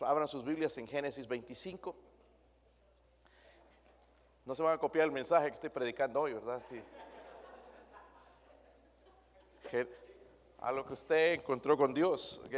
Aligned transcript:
Abran 0.00 0.28
sus 0.28 0.44
Biblias 0.44 0.78
en 0.78 0.86
Génesis 0.86 1.26
25. 1.26 1.96
No 4.44 4.54
se 4.54 4.62
van 4.62 4.74
a 4.74 4.78
copiar 4.78 5.06
el 5.06 5.12
mensaje 5.12 5.48
que 5.48 5.54
estoy 5.54 5.70
predicando 5.70 6.20
hoy, 6.20 6.34
¿verdad? 6.34 6.62
Sí. 6.68 6.82
A 10.60 10.72
lo 10.72 10.86
que 10.86 10.94
usted 10.94 11.34
encontró 11.34 11.76
con 11.76 11.92
Dios, 11.92 12.40
¿ok? 12.46 12.54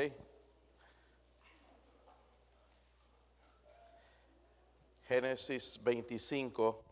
Génesis 5.09 5.83
25. 5.83 6.85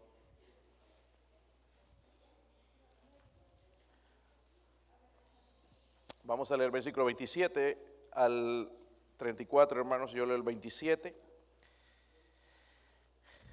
Vamos 6.24 6.50
a 6.50 6.56
leer 6.56 6.66
el 6.66 6.72
versículo 6.72 7.06
27 7.06 8.10
al 8.12 8.70
34, 9.18 9.80
hermanos, 9.80 10.12
yo 10.12 10.24
leo 10.24 10.36
el 10.36 10.44
27. 10.44 11.14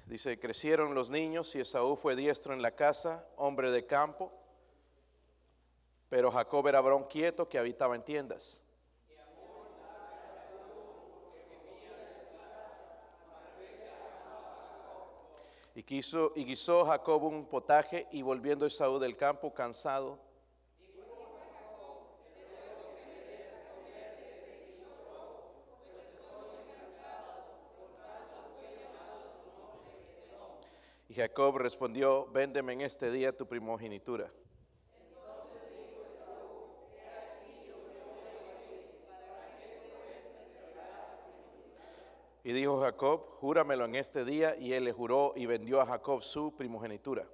Dice, 0.06 0.38
crecieron 0.38 0.94
los 0.94 1.10
niños 1.10 1.54
y 1.56 1.60
Esaú 1.60 1.96
fue 1.96 2.14
diestro 2.14 2.54
en 2.54 2.62
la 2.62 2.70
casa, 2.70 3.28
hombre 3.36 3.72
de 3.72 3.84
campo, 3.84 4.32
pero 6.08 6.30
Jacob 6.30 6.68
era 6.68 6.80
varón 6.80 7.08
quieto 7.08 7.48
que 7.48 7.58
habitaba 7.58 7.96
en 7.96 8.04
tiendas. 8.04 8.64
Y, 15.74 15.82
quiso, 15.82 16.32
y 16.36 16.44
guisó 16.44 16.86
Jacob 16.86 17.24
un 17.24 17.44
potaje 17.46 18.06
y 18.12 18.22
volviendo 18.22 18.64
Esaú 18.64 19.00
del 19.00 19.16
campo 19.16 19.52
cansado, 19.52 20.20
Jacob 31.16 31.56
respondió, 31.56 32.26
véndeme 32.26 32.74
en 32.74 32.82
este 32.82 33.10
día 33.10 33.34
tu 33.34 33.46
primogenitura. 33.46 34.30
Y 42.44 42.52
dijo 42.52 42.82
Jacob, 42.82 43.30
júramelo 43.40 43.86
en 43.86 43.94
este 43.94 44.26
día, 44.26 44.56
y 44.56 44.74
él 44.74 44.84
le 44.84 44.92
juró 44.92 45.32
y 45.34 45.46
vendió 45.46 45.80
a 45.80 45.86
Jacob 45.86 46.22
su 46.22 46.54
primogenitura. 46.54 47.26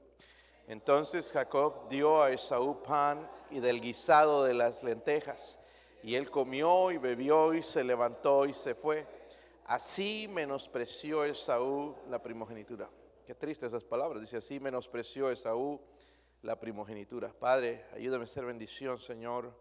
Entonces 0.69 1.33
Jacob 1.33 1.89
dio 1.89 2.23
a 2.23 2.31
Esaú 2.31 2.85
pan 2.85 3.29
y 3.51 3.59
del 3.59 3.81
guisado 3.81 4.45
de 4.45 4.55
las 4.55 4.85
lentejas, 4.85 5.59
y 6.05 6.15
él 6.15 6.31
comió 6.31 6.93
y 6.93 6.99
bebió 6.99 7.53
y 7.53 7.65
se 7.65 7.83
levantó 7.83 8.47
y 8.47 8.55
se 8.55 8.77
fue. 8.77 9.05
Así 9.65 10.29
menospreció 10.29 11.25
Esaú 11.25 11.97
la 12.09 12.23
primogenitura. 12.23 12.89
Qué 13.25 13.37
triste 13.37 13.67
esas 13.67 13.85
palabras. 13.85 14.21
Dice 14.21 14.39
así 14.39 14.59
menospreció 14.59 15.31
Esaú 15.31 15.81
la 16.43 16.59
primogenitura. 16.59 17.33
Padre, 17.33 17.85
ayúdame 17.93 18.25
a 18.25 18.27
ser 18.27 18.45
bendición, 18.45 18.99
Señor. 18.99 19.57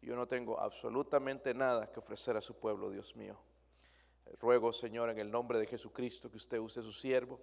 Yo 0.00 0.14
no 0.14 0.28
tengo 0.28 0.60
absolutamente 0.60 1.52
nada 1.52 1.90
que 1.90 1.98
ofrecer 1.98 2.36
a 2.36 2.40
su 2.40 2.54
pueblo, 2.54 2.88
Dios 2.88 3.16
mío. 3.16 3.36
Ruego, 4.38 4.72
Señor, 4.72 5.10
en 5.10 5.18
el 5.18 5.28
nombre 5.28 5.58
de 5.58 5.66
Jesucristo, 5.66 6.30
que 6.30 6.36
usted 6.36 6.58
use 6.58 6.82
su 6.82 6.92
siervo 6.92 7.40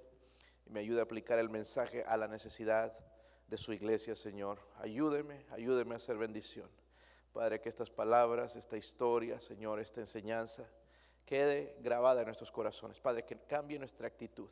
y 0.66 0.70
me 0.70 0.80
ayude 0.80 1.02
a 1.02 1.04
aplicar 1.04 1.38
el 1.38 1.50
mensaje 1.50 2.02
a 2.04 2.16
la 2.16 2.30
necesidad 2.30 2.94
de 3.48 3.58
su 3.58 3.74
iglesia, 3.74 4.16
Señor. 4.16 4.60
Ayúdeme, 4.78 5.46
ayúdeme 5.52 5.96
a 5.96 6.00
ser 6.00 6.18
bendición. 6.18 6.70
Padre, 7.34 7.60
que 7.60 7.68
estas 7.68 7.90
palabras, 7.90 8.56
esta 8.56 8.78
historia, 8.78 9.42
Señor, 9.42 9.82
esta 9.82 10.00
enseñanza, 10.00 10.66
quede 11.26 11.76
grabada 11.82 12.22
en 12.22 12.28
nuestros 12.28 12.54
corazones. 12.54 13.02
Padre, 13.02 13.26
que 13.26 13.38
cambie 13.38 13.78
nuestra 13.78 14.08
actitud. 14.08 14.50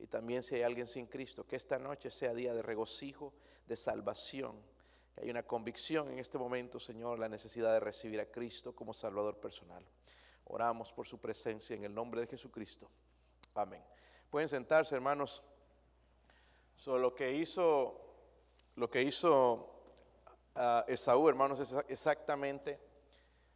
Y 0.00 0.06
también 0.06 0.42
si 0.42 0.54
hay 0.54 0.62
alguien 0.62 0.86
sin 0.86 1.06
Cristo, 1.06 1.46
que 1.46 1.56
esta 1.56 1.78
noche 1.78 2.10
sea 2.10 2.32
día 2.32 2.54
de 2.54 2.62
regocijo, 2.62 3.34
de 3.66 3.76
salvación. 3.76 4.56
Hay 5.16 5.28
una 5.28 5.42
convicción 5.42 6.08
en 6.08 6.18
este 6.18 6.38
momento, 6.38 6.80
Señor, 6.80 7.18
la 7.18 7.28
necesidad 7.28 7.74
de 7.74 7.80
recibir 7.80 8.18
a 8.18 8.24
Cristo 8.24 8.74
como 8.74 8.94
Salvador 8.94 9.36
personal. 9.36 9.84
Oramos 10.44 10.90
por 10.92 11.06
su 11.06 11.18
presencia 11.18 11.76
en 11.76 11.84
el 11.84 11.94
nombre 11.94 12.22
de 12.22 12.26
Jesucristo. 12.26 12.90
Amén. 13.54 13.84
Pueden 14.30 14.48
sentarse, 14.48 14.94
hermanos. 14.94 15.42
So, 16.76 16.96
lo 16.96 17.14
que 17.14 17.34
hizo, 17.34 18.00
lo 18.76 18.88
que 18.88 19.02
hizo 19.02 19.70
uh, 20.56 20.90
Esaú, 20.90 21.28
hermanos, 21.28 21.60
es 21.60 21.74
exactamente 21.88 22.80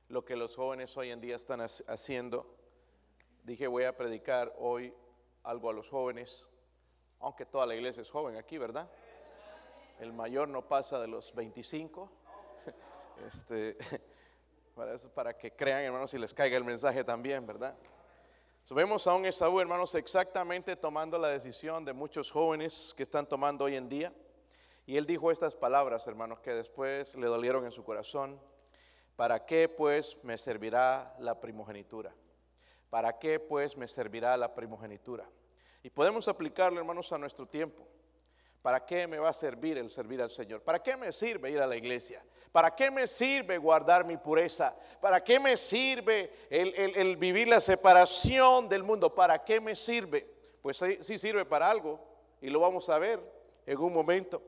lo 0.08 0.26
que 0.26 0.36
los 0.36 0.54
jóvenes 0.54 0.94
hoy 0.98 1.10
en 1.10 1.22
día 1.22 1.36
están 1.36 1.62
haciendo. 1.62 2.54
Dije, 3.44 3.66
voy 3.66 3.84
a 3.84 3.96
predicar 3.96 4.54
hoy 4.58 4.92
algo 5.44 5.70
a 5.70 5.72
los 5.72 5.88
jóvenes, 5.88 6.48
aunque 7.20 7.46
toda 7.46 7.66
la 7.66 7.74
iglesia 7.74 8.02
es 8.02 8.10
joven 8.10 8.36
aquí, 8.36 8.58
¿verdad? 8.58 8.90
El 10.00 10.12
mayor 10.12 10.48
no 10.48 10.66
pasa 10.66 10.98
de 11.00 11.08
los 11.08 11.34
25. 11.34 12.10
Este, 13.28 13.76
para, 14.74 14.94
eso, 14.94 15.08
para 15.08 15.38
que 15.38 15.52
crean, 15.52 15.84
hermanos, 15.84 16.12
y 16.14 16.18
les 16.18 16.34
caiga 16.34 16.56
el 16.56 16.64
mensaje 16.64 17.04
también, 17.04 17.46
¿verdad? 17.46 17.76
vemos 18.70 19.06
a 19.06 19.14
un 19.14 19.24
Esaú, 19.24 19.60
hermanos, 19.60 19.94
exactamente 19.94 20.74
tomando 20.74 21.16
la 21.16 21.28
decisión 21.28 21.84
de 21.84 21.92
muchos 21.92 22.32
jóvenes 22.32 22.92
que 22.96 23.04
están 23.04 23.28
tomando 23.28 23.66
hoy 23.66 23.76
en 23.76 23.88
día. 23.88 24.12
Y 24.84 24.96
él 24.96 25.06
dijo 25.06 25.30
estas 25.30 25.54
palabras, 25.54 26.06
hermanos, 26.08 26.40
que 26.40 26.52
después 26.52 27.14
le 27.14 27.28
dolieron 27.28 27.64
en 27.64 27.70
su 27.70 27.84
corazón. 27.84 28.40
¿Para 29.14 29.46
qué 29.46 29.68
pues 29.68 30.18
me 30.24 30.36
servirá 30.38 31.14
la 31.20 31.40
primogenitura? 31.40 32.12
¿Para 32.94 33.18
qué 33.18 33.40
pues 33.40 33.76
me 33.76 33.88
servirá 33.88 34.36
la 34.36 34.54
primogenitura? 34.54 35.28
Y 35.82 35.90
podemos 35.90 36.28
aplicarlo, 36.28 36.78
hermanos, 36.78 37.12
a 37.12 37.18
nuestro 37.18 37.44
tiempo. 37.44 37.84
¿Para 38.62 38.86
qué 38.86 39.08
me 39.08 39.18
va 39.18 39.30
a 39.30 39.32
servir 39.32 39.76
el 39.78 39.90
servir 39.90 40.22
al 40.22 40.30
Señor? 40.30 40.62
¿Para 40.62 40.80
qué 40.80 40.96
me 40.96 41.10
sirve 41.10 41.50
ir 41.50 41.60
a 41.60 41.66
la 41.66 41.74
iglesia? 41.74 42.24
¿Para 42.52 42.72
qué 42.72 42.92
me 42.92 43.08
sirve 43.08 43.58
guardar 43.58 44.04
mi 44.04 44.16
pureza? 44.16 44.76
¿Para 45.00 45.24
qué 45.24 45.40
me 45.40 45.56
sirve 45.56 46.32
el, 46.48 47.16
vivir 47.16 47.48
la 47.48 47.60
separación 47.60 48.68
del 48.68 48.84
mundo? 48.84 49.12
¿Para 49.12 49.42
qué 49.42 49.60
me 49.60 49.74
sirve? 49.74 50.32
Pues 50.62 50.76
sí, 51.00 51.18
sirve 51.18 51.44
para 51.44 51.68
algo 51.68 51.98
y 52.40 52.48
lo 52.48 52.60
vamos 52.60 52.88
a 52.90 53.00
ver 53.00 53.18
en 53.66 53.76
un 53.76 53.92
momento. 53.92 54.40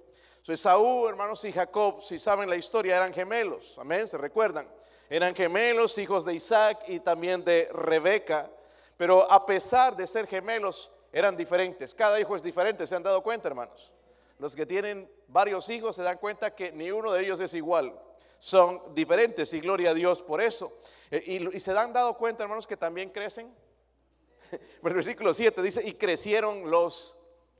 So, 0.43 0.57
Saúl, 0.57 1.09
hermanos, 1.09 1.45
y 1.45 1.51
Jacob, 1.51 2.01
si 2.01 2.21
saben 2.21 2.49
la 2.49 2.55
historia, 2.55 2.95
eran 2.95 3.13
gemelos. 3.13 3.77
Amén, 3.77 4.07
¿se 4.07 4.17
recuerdan? 4.17 4.69
Eran 5.09 5.35
gemelos, 5.35 5.97
hijos 5.99 6.25
de 6.25 6.35
Isaac 6.35 6.85
y 6.89 7.01
también 7.01 7.45
de 7.45 7.69
Rebeca. 7.73 8.51
Pero 8.97 9.31
a 9.31 9.45
pesar 9.47 9.97
de 9.97 10.07
ser 10.07 10.27
gemelos, 10.27 10.93
eran 11.13 11.37
diferentes. 11.37 11.95
Cada 11.95 12.19
hijo 12.21 12.35
es 12.35 12.43
diferente, 12.43 12.87
¿se 12.87 12.95
han 12.95 13.03
dado 13.03 13.23
cuenta, 13.23 13.49
hermanos? 13.49 13.93
Los 14.39 14.55
que 14.55 14.67
tienen 14.67 15.11
varios 15.29 15.69
hijos 15.71 15.97
se 15.97 16.03
dan 16.03 16.19
cuenta 16.19 16.55
que 16.55 16.73
ni 16.73 16.91
uno 16.91 17.13
de 17.13 17.23
ellos 17.23 17.41
es 17.41 17.55
igual. 17.55 17.99
Son 18.39 18.95
diferentes 18.95 19.53
y 19.55 19.61
gloria 19.61 19.91
a 19.91 19.95
Dios 19.95 20.21
por 20.23 20.43
eso. 20.43 20.79
Eh, 21.11 21.51
y, 21.55 21.61
se 21.61 21.73
han 21.73 21.93
dado 21.93 22.17
cuenta, 22.17 22.43
hermanos, 22.43 22.67
que 22.67 22.77
también 22.77 23.11
crecen. 23.11 23.55
Versículo 24.83 25.33
7 25.33 25.63
dice, 25.63 25.87
y 25.89 25.95
crecieron 25.95 26.71
los 26.71 27.17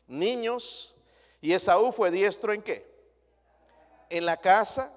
niños. 0.07 0.95
Y 1.41 1.53
Esaú 1.53 1.93
fue 1.93 2.11
diestro 2.11 2.53
en 2.53 2.63
qué? 2.63 2.87
En 4.11 4.27
la 4.27 4.37
casa 4.37 4.93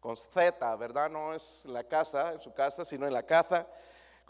con 0.00 0.16
Z, 0.16 0.76
¿verdad? 0.76 1.10
No 1.10 1.34
es 1.34 1.66
la 1.66 1.84
casa, 1.84 2.32
en 2.32 2.40
su 2.40 2.52
casa, 2.52 2.84
sino 2.84 3.06
en 3.06 3.12
la 3.12 3.22
caza. 3.22 3.66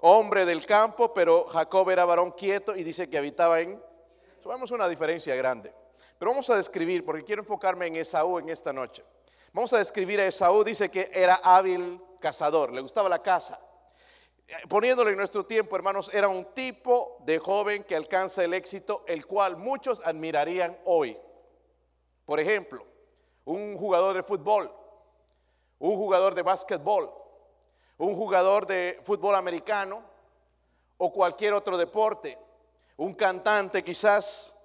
Hombre 0.01 0.45
del 0.45 0.67
campo, 0.67 1.15
pero 1.15 1.45
Jacob 1.45 1.89
era 1.91 2.05
varón 2.05 2.33
quieto 2.33 2.77
y 2.77 2.83
dice 2.83 3.09
que 3.09 3.17
habitaba 3.17 3.61
en... 3.61 3.81
Vemos 4.45 4.71
una 4.73 4.89
diferencia 4.89 5.35
grande. 5.37 5.73
Pero 6.19 6.33
vamos 6.33 6.51
a 6.51 6.57
describir, 6.57 7.05
porque 7.05 7.25
quiero 7.25 7.43
enfocarme 7.43 7.87
en 7.87 7.97
Esaú 7.97 8.39
en 8.39 8.49
esta 8.49 8.73
noche. 8.73 9.05
Vamos 9.53 9.73
a 9.73 9.79
describir 9.79 10.21
a 10.21 10.27
Esaú, 10.27 10.65
dice 10.65 10.91
que 10.91 11.11
era 11.13 11.41
hábil 11.43 12.01
cazador, 12.19 12.73
le 12.73 12.81
gustaba 12.81 13.09
la 13.09 13.23
caza. 13.23 13.61
Poniéndolo 14.69 15.11
en 15.11 15.17
nuestro 15.17 15.47
tiempo, 15.47 15.77
hermanos, 15.77 16.13
era 16.13 16.29
un 16.29 16.47
tipo 16.47 17.19
de 17.21 17.39
joven 17.39 17.85
que 17.85 17.95
alcanza 17.95 18.43
el 18.43 18.55
éxito, 18.55 19.05
el 19.07 19.27
cual 19.27 19.57
muchos 19.57 20.03
admirarían 20.05 20.77
hoy. 20.85 21.17
Por 22.25 22.41
ejemplo, 22.41 22.85
un 23.45 23.77
jugador 23.77 24.17
de 24.17 24.23
fútbol 24.23 24.80
un 25.81 25.97
jugador 25.97 26.35
de 26.35 26.43
básquetbol, 26.43 27.13
un 27.99 28.15
jugador 28.15 28.67
de 28.67 29.01
fútbol 29.03 29.35
americano 29.35 30.03
o 30.99 31.13
cualquier 31.13 31.55
otro 31.55 31.77
deporte, 31.77 32.39
un 32.97 33.15
cantante 33.15 33.83
quizás, 33.83 34.57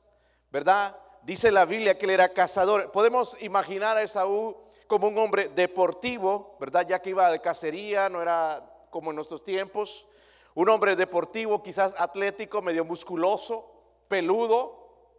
¿verdad? 0.52 0.96
Dice 1.24 1.52
la 1.52 1.66
Biblia 1.66 1.98
que 1.98 2.06
él 2.06 2.12
era 2.12 2.34
cazador. 2.34 2.92
Podemos 2.92 3.42
imaginar 3.42 3.98
a 3.98 4.04
Esaú 4.04 4.56
como 4.88 5.08
un 5.08 5.18
hombre 5.18 5.50
deportivo, 5.50 6.58
¿verdad? 6.60 6.86
Ya 6.88 7.02
que 7.02 7.12
iba 7.12 7.32
de 7.32 7.42
cacería, 7.42 8.10
no 8.10 8.22
era 8.22 8.64
como 8.90 9.10
en 9.12 9.16
nuestros 9.16 9.44
tiempos. 9.44 10.06
Un 10.54 10.70
hombre 10.70 10.96
deportivo, 10.96 11.64
quizás 11.64 11.96
atlético, 11.98 12.62
medio 12.62 12.84
musculoso, 12.84 13.72
peludo, 14.08 15.10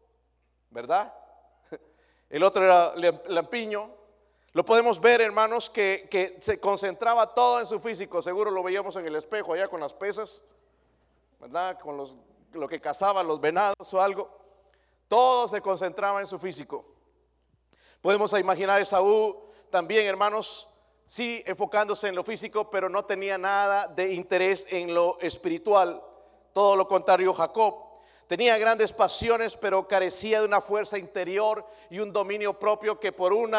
¿verdad? 0.71 1.13
El 2.31 2.43
otro 2.43 2.65
era 2.65 2.95
lampiño, 3.29 3.91
lo 4.57 4.65
podemos 4.65 4.99
ver, 4.99 5.21
hermanos, 5.21 5.69
que, 5.69 6.39
se 6.41 6.59
concentraba 6.59 7.35
todo 7.35 7.61
en 7.61 7.67
su 7.67 7.79
físico. 7.79 8.23
Seguro 8.23 8.51
lo 8.51 8.63
veíamos 8.63 8.97
en 8.97 9.05
el 9.07 9.15
espejo 9.17 9.53
allá 9.53 9.69
con 9.69 9.81
las 9.81 9.93
pesas. 9.93 10.43
¿verdad? 11.39 11.79
Con 11.79 11.99
los, 11.99 12.17
lo 12.55 12.67
que 12.67 12.81
cazaban 12.81 13.29
los 13.29 13.39
venados 13.39 13.93
o 13.93 14.01
algo. 14.01 14.31
Todo 15.09 15.47
se 15.47 15.61
concentraba 15.61 16.23
en 16.23 16.27
su 16.27 16.39
físico. 16.39 16.87
Podemos 18.01 18.33
imaginar 18.33 18.79
a 18.79 18.81
Esaú 18.81 19.45
también, 19.69 20.07
hermanos, 20.07 20.71
sí 21.05 21.43
enfocándose 21.45 22.09
en 22.09 22.15
lo 22.15 22.25
físico, 22.25 22.71
pero 22.71 22.89
no 22.89 23.05
tenía 23.05 23.37
nada 23.37 23.89
de 23.89 24.15
interés 24.15 24.67
en 24.71 24.95
lo 24.95 25.19
espiritual. 25.21 26.03
Todo 26.55 26.77
lo 26.77 26.89
contrario, 26.89 27.35
Jacob. 27.35 27.75
Tenía 28.27 28.57
grandes 28.57 28.91
pasiones, 28.91 29.55
pero 29.55 29.87
carecía 29.87 30.41
de 30.41 30.47
una 30.47 30.63
fuerza 30.63 30.97
interior 30.97 31.67
y 31.91 31.99
un 31.99 32.11
dominio 32.11 32.59
propio 32.59 32.99
que 32.99 33.13
por 33.13 33.35
un 33.35 33.55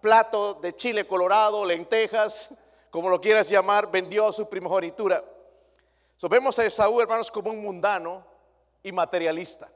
plato 0.00 0.54
de 0.54 0.74
chile 0.74 1.06
colorado, 1.06 1.64
lentejas, 1.64 2.54
como 2.90 3.08
lo 3.08 3.20
quieras 3.20 3.48
llamar, 3.48 3.90
vendió 3.90 4.32
su 4.32 4.48
primogenitura. 4.48 5.24
Vemos 6.28 6.58
a 6.58 6.66
Esaú, 6.66 7.00
hermanos, 7.00 7.30
como 7.30 7.50
un 7.50 7.62
mundano 7.62 8.26
y 8.82 8.92
materialista. 8.92 9.70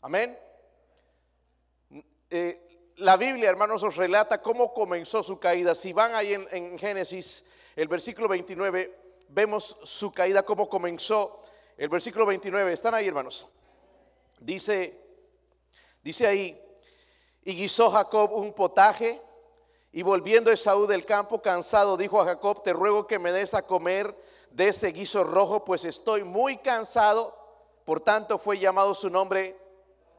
Amén. 0.00 0.38
Eh, 2.28 2.70
la 2.96 3.16
Biblia, 3.16 3.48
hermanos, 3.48 3.82
os 3.82 3.96
relata 3.96 4.42
cómo 4.42 4.74
comenzó 4.74 5.22
su 5.22 5.38
caída. 5.38 5.74
Si 5.74 5.92
van 5.92 6.14
ahí 6.14 6.32
en, 6.32 6.78
Génesis, 6.78 7.48
el 7.76 7.88
versículo 7.88 8.28
29, 8.28 8.98
vemos 9.28 9.78
su 9.84 10.12
caída, 10.12 10.42
cómo 10.42 10.68
comenzó. 10.68 11.40
El 11.76 11.88
versículo 11.88 12.26
29, 12.26 12.72
¿están 12.72 12.94
ahí, 12.94 13.08
hermanos? 13.08 13.46
Dice, 14.38 14.98
dice 16.02 16.26
ahí, 16.26 16.60
y 17.42 17.54
guisó 17.54 17.90
Jacob 17.90 18.32
un 18.32 18.52
potaje, 18.52 19.20
y 19.92 20.02
volviendo 20.02 20.50
Esaú 20.52 20.86
del 20.86 21.04
campo 21.04 21.42
cansado, 21.42 21.96
dijo 21.96 22.20
a 22.20 22.24
Jacob, 22.24 22.62
te 22.62 22.72
ruego 22.72 23.06
que 23.06 23.18
me 23.18 23.32
des 23.32 23.54
a 23.54 23.66
comer 23.66 24.16
de 24.50 24.68
ese 24.68 24.92
guiso 24.92 25.24
rojo, 25.24 25.64
pues 25.64 25.84
estoy 25.84 26.22
muy 26.24 26.58
cansado. 26.58 27.36
Por 27.84 28.00
tanto 28.00 28.38
fue 28.38 28.58
llamado 28.58 28.94
su 28.94 29.10
nombre 29.10 29.59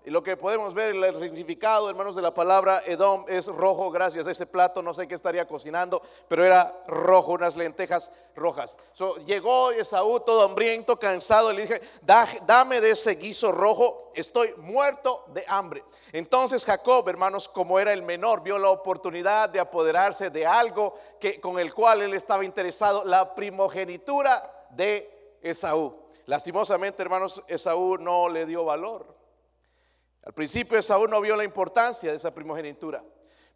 y 0.04 0.10
lo 0.10 0.24
que 0.24 0.36
podemos 0.36 0.74
ver, 0.74 0.96
el 0.96 1.20
significado, 1.20 1.88
hermanos, 1.88 2.16
de 2.16 2.24
la 2.24 2.34
palabra 2.34 2.82
Edom 2.88 3.24
es 3.28 3.46
rojo, 3.46 3.92
gracias 3.92 4.26
a 4.26 4.32
ese 4.32 4.48
plato, 4.48 4.82
no 4.82 4.96
sé 4.96 5.08
qué 5.08 5.14
estaría 5.14 5.48
cocinando, 5.48 6.02
pero 6.28 6.44
era 6.44 6.84
rojo, 6.88 7.34
unas 7.34 7.56
lentejas 7.56 8.12
rojas. 8.36 8.80
llegó 9.28 9.70
Esaú 9.72 10.20
todo 10.22 10.42
hambriento, 10.42 10.98
cansado, 10.98 11.52
y 11.52 11.58
le 11.58 11.62
dije, 11.64 11.82
dame 12.02 12.82
de 12.82 12.90
ese 12.90 13.14
guiso 13.14 13.52
rojo, 13.52 14.12
estoy 14.16 14.56
muerto 14.58 15.26
de 15.28 15.46
hambre. 15.48 15.84
Entonces 16.12 16.66
Jacob, 16.66 17.08
hermanos, 17.08 17.48
como 17.48 17.80
era 17.80 17.94
el 17.94 18.02
menor, 18.02 18.42
vio 18.42 18.58
la 18.58 18.72
oportunidad 18.72 19.50
de 19.50 19.60
apoderarse 19.60 20.32
de 20.32 20.48
algo 20.48 20.96
que, 21.20 21.40
con 21.40 21.60
el 21.60 21.76
cual 21.76 22.02
él 22.02 22.16
estaba 22.16 22.44
interesado, 22.44 23.06
la 23.06 23.36
primogenitura 23.36 24.68
de 24.72 25.38
Esaú. 25.44 25.96
Lastimosamente, 26.26 27.04
hermanos, 27.04 27.44
Esaú 27.48 27.98
no 28.00 28.30
le 28.30 28.48
dio 28.48 28.66
valor. 28.66 29.21
Al 30.24 30.34
principio 30.34 30.78
Esaú 30.78 31.08
no 31.08 31.20
vio 31.20 31.36
la 31.36 31.44
importancia 31.44 32.12
de 32.12 32.18
esa 32.18 32.34
primogenitura. 32.34 33.04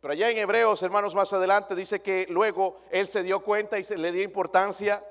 Pero 0.02 0.14
allá 0.14 0.30
en 0.30 0.38
Hebreos, 0.38 0.82
hermanos, 0.84 1.14
más 1.16 1.32
adelante 1.34 1.76
dice 1.76 2.02
que 2.02 2.26
luego 2.30 2.80
él 2.90 3.08
se 3.08 3.24
dio 3.24 3.42
cuenta 3.42 3.78
y 3.78 3.84
se 3.84 3.98
le 3.98 4.12
dio 4.12 4.24
importancia. 4.24 5.04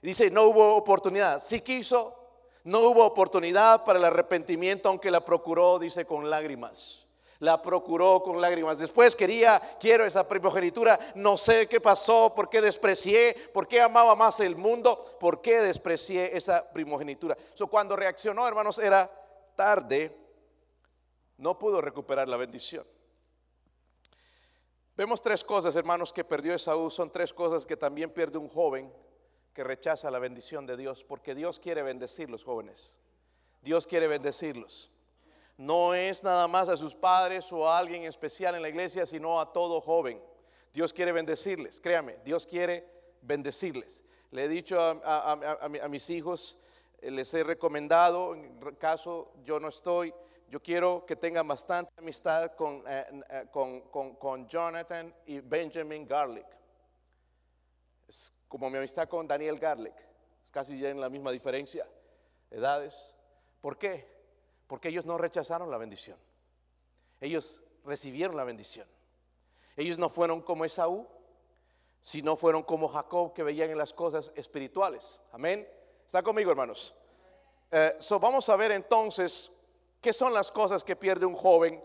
Dice, 0.00 0.30
no 0.30 0.44
hubo 0.44 0.74
oportunidad. 0.74 1.42
Sí 1.42 1.60
quiso, 1.60 2.18
no 2.64 2.80
hubo 2.80 3.04
oportunidad 3.04 3.84
para 3.84 3.98
el 3.98 4.04
arrepentimiento, 4.04 4.88
aunque 4.88 5.10
la 5.10 5.24
procuró, 5.24 5.78
dice, 5.78 6.06
con 6.06 6.28
lágrimas. 6.30 7.06
La 7.40 7.60
procuró 7.60 8.22
con 8.22 8.40
lágrimas. 8.40 8.78
Después 8.78 9.16
quería, 9.16 9.60
quiero 9.80 10.06
esa 10.06 10.26
primogenitura. 10.26 10.98
No 11.14 11.36
sé 11.36 11.66
qué 11.66 11.80
pasó, 11.80 12.34
por 12.34 12.48
qué 12.48 12.60
desprecié, 12.60 13.34
por 13.52 13.68
qué 13.68 13.80
amaba 13.80 14.14
más 14.14 14.40
el 14.40 14.56
mundo, 14.56 15.16
por 15.18 15.42
qué 15.42 15.60
desprecié 15.60 16.36
esa 16.36 16.70
primogenitura. 16.72 17.36
So, 17.54 17.66
cuando 17.66 17.96
reaccionó, 17.96 18.46
hermanos, 18.46 18.78
era 18.78 19.10
tarde 19.56 20.21
no 21.42 21.58
pudo 21.58 21.80
recuperar 21.80 22.28
la 22.28 22.36
bendición. 22.36 22.86
Vemos 24.96 25.20
tres 25.20 25.42
cosas, 25.42 25.74
hermanos, 25.74 26.12
que 26.12 26.22
perdió 26.22 26.54
Esaú. 26.54 26.88
Son 26.88 27.10
tres 27.10 27.32
cosas 27.32 27.66
que 27.66 27.76
también 27.76 28.10
pierde 28.10 28.38
un 28.38 28.48
joven 28.48 28.92
que 29.52 29.64
rechaza 29.64 30.08
la 30.12 30.20
bendición 30.20 30.66
de 30.66 30.76
Dios, 30.76 31.02
porque 31.02 31.34
Dios 31.34 31.58
quiere 31.58 31.82
bendecir 31.82 32.30
los 32.30 32.44
jóvenes. 32.44 33.00
Dios 33.60 33.88
quiere 33.88 34.06
bendecirlos. 34.06 34.92
No 35.56 35.94
es 35.94 36.22
nada 36.22 36.46
más 36.46 36.68
a 36.68 36.76
sus 36.76 36.94
padres 36.94 37.52
o 37.52 37.68
a 37.68 37.76
alguien 37.76 38.04
especial 38.04 38.54
en 38.54 38.62
la 38.62 38.68
iglesia, 38.68 39.04
sino 39.04 39.40
a 39.40 39.52
todo 39.52 39.80
joven. 39.80 40.22
Dios 40.72 40.92
quiere 40.92 41.10
bendecirles, 41.10 41.80
créame, 41.80 42.18
Dios 42.24 42.46
quiere 42.46 42.88
bendecirles. 43.20 44.04
Le 44.30 44.44
he 44.44 44.48
dicho 44.48 44.80
a, 44.80 45.32
a 45.32 45.88
mis 45.88 46.08
hijos, 46.08 46.56
eh, 47.00 47.10
les 47.10 47.34
he 47.34 47.42
recomendado, 47.42 48.34
en 48.34 48.58
caso 48.76 49.32
yo 49.44 49.58
no 49.60 49.68
estoy, 49.68 50.14
yo 50.52 50.62
quiero 50.62 51.06
que 51.06 51.16
tengan 51.16 51.48
bastante 51.48 51.90
amistad 51.96 52.44
eh, 52.44 53.22
eh, 53.30 53.46
con, 53.50 53.80
con, 54.16 54.46
Jonathan 54.46 55.14
y 55.24 55.40
Benjamin 55.40 56.06
Garlic. 56.06 56.44
Es 58.06 58.34
como 58.48 58.68
mi 58.68 58.76
amistad 58.76 59.08
con 59.08 59.26
Daniel 59.26 59.58
Garlic. 59.58 59.94
Es 60.44 60.50
casi 60.50 60.78
ya 60.78 60.90
en 60.90 61.00
la 61.00 61.08
misma 61.08 61.30
diferencia, 61.30 61.88
edades. 62.50 63.16
¿Por 63.62 63.78
qué? 63.78 64.06
Porque 64.66 64.90
ellos 64.90 65.06
no 65.06 65.16
rechazaron 65.16 65.70
la 65.70 65.78
bendición. 65.78 66.18
Ellos 67.18 67.62
recibieron 67.86 68.36
la 68.36 68.44
bendición. 68.44 68.86
Ellos 69.74 69.96
no 69.96 70.10
fueron 70.10 70.42
como 70.42 70.66
Esaú, 70.66 71.08
sino 72.02 72.36
fueron 72.36 72.62
como 72.62 72.88
Jacob 72.88 73.32
que 73.32 73.42
veían 73.42 73.70
en 73.70 73.78
las 73.78 73.94
cosas 73.94 74.34
espirituales. 74.36 75.22
Amén. 75.32 75.66
¿Está 76.06 76.22
conmigo, 76.22 76.50
hermanos? 76.50 76.94
Eh, 77.70 77.96
vamos 78.20 78.50
a 78.50 78.56
ver 78.56 78.72
entonces 78.72 79.50
¿Qué 80.02 80.12
son 80.12 80.34
las 80.34 80.50
cosas 80.50 80.82
que 80.82 80.96
pierde 80.96 81.24
un 81.24 81.36
joven 81.36 81.82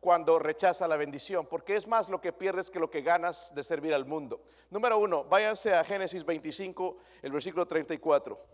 cuando 0.00 0.40
rechaza 0.40 0.88
la 0.88 0.96
bendición? 0.96 1.46
Porque 1.46 1.76
es 1.76 1.86
más 1.86 2.08
lo 2.08 2.20
que 2.20 2.32
pierdes 2.32 2.68
que 2.68 2.80
lo 2.80 2.90
que 2.90 3.02
ganas 3.02 3.54
de 3.54 3.62
servir 3.62 3.94
al 3.94 4.04
mundo. 4.04 4.42
Número 4.68 4.98
uno, 4.98 5.24
váyanse 5.24 5.72
a 5.72 5.84
Génesis 5.84 6.24
25, 6.24 6.96
el 7.22 7.30
versículo 7.30 7.64
34. 7.64 8.46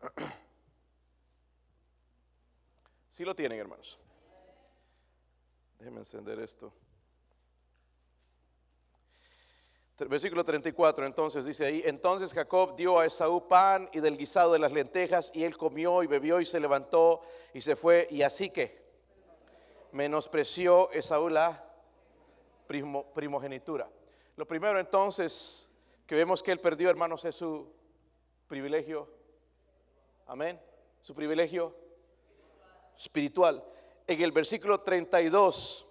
Si 0.00 0.24
¿Sí 3.10 3.24
lo 3.24 3.36
tienen, 3.36 3.60
hermanos. 3.60 4.00
Déjenme 5.78 5.98
encender 5.98 6.40
esto. 6.40 6.72
Versículo 9.96 10.44
34, 10.44 11.06
entonces 11.06 11.44
dice 11.44 11.66
ahí, 11.66 11.82
entonces 11.84 12.34
Jacob 12.34 12.74
dio 12.74 12.98
a 12.98 13.06
Esaú 13.06 13.46
pan 13.46 13.88
y 13.92 14.00
del 14.00 14.18
guisado 14.18 14.52
de 14.52 14.58
las 14.58 14.72
lentejas 14.72 15.30
y 15.32 15.44
él 15.44 15.56
comió 15.56 16.02
y 16.02 16.08
bebió 16.08 16.40
y 16.40 16.44
se 16.44 16.58
levantó 16.58 17.22
y 17.52 17.60
se 17.60 17.76
fue 17.76 18.08
y 18.10 18.22
así 18.22 18.50
que 18.50 18.82
menospreció 19.92 20.90
Esaú 20.90 21.28
la 21.28 21.64
primogenitura. 22.66 23.88
Lo 24.34 24.48
primero 24.48 24.80
entonces 24.80 25.70
que 26.06 26.16
vemos 26.16 26.42
que 26.42 26.50
él 26.50 26.58
perdió, 26.58 26.90
hermanos, 26.90 27.24
es 27.24 27.36
su 27.36 27.72
privilegio. 28.48 29.08
Amén. 30.26 30.60
Su 31.02 31.14
privilegio 31.14 31.72
espiritual. 32.98 33.64
En 34.08 34.20
el 34.20 34.32
versículo 34.32 34.80
32, 34.80 35.86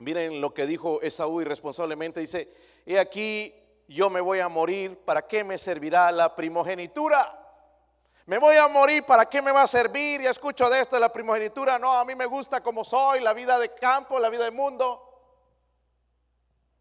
miren 0.00 0.40
lo 0.40 0.52
que 0.52 0.66
dijo 0.66 1.00
Esaú 1.00 1.40
irresponsablemente, 1.40 2.20
dice, 2.20 2.52
y 2.90 2.96
aquí 2.96 3.54
yo 3.86 4.10
me 4.10 4.20
voy 4.20 4.40
a 4.40 4.48
morir, 4.48 4.98
¿para 5.04 5.24
qué 5.24 5.44
me 5.44 5.56
servirá 5.58 6.10
la 6.10 6.34
primogenitura? 6.34 7.40
Me 8.26 8.36
voy 8.36 8.56
a 8.56 8.66
morir, 8.66 9.04
¿para 9.06 9.26
qué 9.26 9.40
me 9.40 9.52
va 9.52 9.62
a 9.62 9.68
servir? 9.68 10.20
Y 10.22 10.26
escucho 10.26 10.68
de 10.68 10.80
esto 10.80 10.96
de 10.96 11.00
la 11.00 11.12
primogenitura. 11.12 11.78
No, 11.78 11.96
a 11.96 12.04
mí 12.04 12.16
me 12.16 12.26
gusta 12.26 12.60
como 12.60 12.82
soy, 12.82 13.20
la 13.20 13.32
vida 13.32 13.60
de 13.60 13.72
campo, 13.76 14.18
la 14.18 14.28
vida 14.28 14.42
del 14.42 14.54
mundo. 14.54 15.00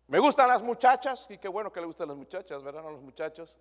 Me 0.08 0.18
gustan 0.18 0.48
las 0.48 0.64
muchachas, 0.64 1.28
y 1.30 1.38
qué 1.38 1.48
bueno 1.48 1.72
que 1.72 1.80
le 1.80 1.86
gustan 1.86 2.08
las 2.08 2.18
muchachas, 2.18 2.64
¿verdad? 2.64 2.82
No 2.82 2.90
los 2.90 3.04
muchachos. 3.04 3.60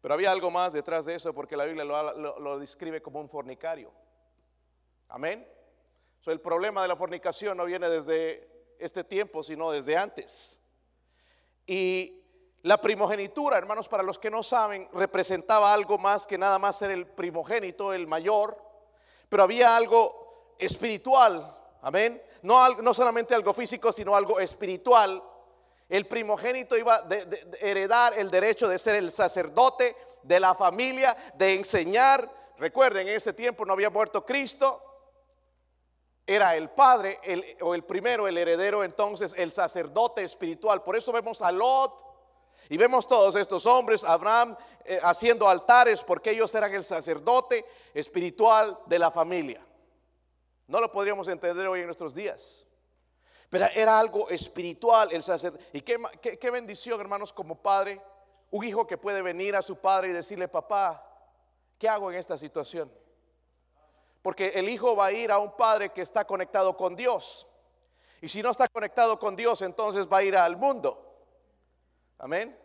Pero 0.00 0.14
había 0.14 0.30
algo 0.30 0.52
más 0.52 0.72
detrás 0.72 1.04
de 1.04 1.16
eso, 1.16 1.34
porque 1.34 1.56
la 1.56 1.64
Biblia 1.64 1.84
lo, 1.84 2.60
describe 2.60 3.02
como 3.02 3.18
un 3.18 3.28
fornicario. 3.28 3.90
Amén. 5.08 5.44
el 6.26 6.40
problema 6.40 6.82
de 6.82 6.86
la 6.86 6.94
fornicación 6.94 7.56
no 7.56 7.64
viene 7.64 7.90
desde 7.90 8.48
este 8.80 9.02
tiempo, 9.02 9.42
sino 9.42 9.72
desde 9.72 9.96
antes. 9.96 10.59
Y 11.70 12.24
la 12.62 12.78
primogenitura, 12.78 13.56
hermanos, 13.56 13.86
para 13.86 14.02
los 14.02 14.18
que 14.18 14.28
no 14.28 14.42
saben, 14.42 14.88
representaba 14.92 15.72
algo 15.72 15.98
más 15.98 16.26
que 16.26 16.36
nada 16.36 16.58
más 16.58 16.76
ser 16.76 16.90
el 16.90 17.06
primogénito, 17.06 17.92
el 17.92 18.08
mayor, 18.08 18.60
pero 19.28 19.44
había 19.44 19.76
algo 19.76 20.56
espiritual, 20.58 21.56
amén. 21.82 22.20
No, 22.42 22.70
no 22.82 22.92
solamente 22.92 23.36
algo 23.36 23.54
físico, 23.54 23.92
sino 23.92 24.16
algo 24.16 24.40
espiritual. 24.40 25.22
El 25.88 26.08
primogénito 26.08 26.76
iba 26.76 26.96
a 26.96 27.08
heredar 27.60 28.18
el 28.18 28.32
derecho 28.32 28.66
de 28.66 28.76
ser 28.76 28.96
el 28.96 29.12
sacerdote 29.12 29.94
de 30.24 30.40
la 30.40 30.56
familia, 30.56 31.16
de 31.34 31.54
enseñar. 31.54 32.28
Recuerden, 32.58 33.06
en 33.06 33.14
ese 33.14 33.32
tiempo 33.32 33.64
no 33.64 33.74
había 33.74 33.90
muerto 33.90 34.26
Cristo, 34.26 34.89
era 36.26 36.54
el 36.56 36.70
padre 36.70 37.18
o 37.60 37.74
el 37.74 37.84
primero, 37.84 38.28
el 38.28 38.38
heredero, 38.38 38.84
entonces 38.84 39.34
el 39.36 39.52
sacerdote 39.52 40.22
espiritual. 40.22 40.82
Por 40.82 40.96
eso 40.96 41.12
vemos 41.12 41.42
a 41.42 41.50
Lot 41.50 42.04
Y 42.68 42.76
vemos 42.76 43.08
todos 43.08 43.34
estos 43.34 43.66
hombres, 43.66 44.04
Abraham 44.04 44.56
eh, 44.84 45.00
haciendo 45.02 45.48
altares 45.48 46.04
porque 46.04 46.30
ellos 46.30 46.54
eran 46.54 46.72
el 46.72 46.84
sacerdote 46.84 47.64
espiritual 47.92 48.78
de 48.86 48.98
la 48.98 49.10
familia. 49.10 49.60
No 50.68 50.80
lo 50.80 50.92
podríamos 50.92 51.26
entender 51.26 51.66
hoy 51.66 51.80
en 51.80 51.86
nuestros 51.86 52.14
días. 52.14 52.64
Pero 53.48 53.66
era 53.74 53.98
algo 53.98 54.28
espiritual 54.28 55.10
el 55.10 55.24
sacerdote. 55.24 55.64
Y 55.72 55.80
qué, 55.80 55.98
qué 56.38 56.50
bendición, 56.50 57.00
hermanos, 57.00 57.32
como 57.32 57.60
padre, 57.60 58.00
un 58.52 58.64
hijo 58.64 58.86
que 58.86 58.96
puede 58.96 59.20
venir 59.20 59.56
a 59.56 59.62
su 59.62 59.76
padre 59.76 60.10
y 60.10 60.12
decirle, 60.12 60.46
papá, 60.46 61.04
¿qué 61.76 61.88
hago 61.88 62.10
en 62.12 62.18
esta 62.18 62.38
situación? 62.38 62.88
Porque 64.22 64.48
el 64.54 64.68
hijo 64.68 64.94
va 64.94 65.06
a 65.06 65.12
ir 65.12 65.30
a 65.30 65.38
un 65.38 65.56
padre 65.56 65.90
que 65.90 66.02
está 66.02 66.26
conectado 66.26 66.76
con 66.76 66.94
Dios. 66.94 67.46
Y 68.20 68.28
si 68.28 68.42
no 68.42 68.50
está 68.50 68.68
conectado 68.68 69.18
con 69.18 69.34
Dios, 69.34 69.62
entonces 69.62 70.06
va 70.06 70.18
a 70.18 70.22
ir 70.22 70.36
al 70.36 70.56
mundo. 70.56 71.06
Amén. 72.18 72.56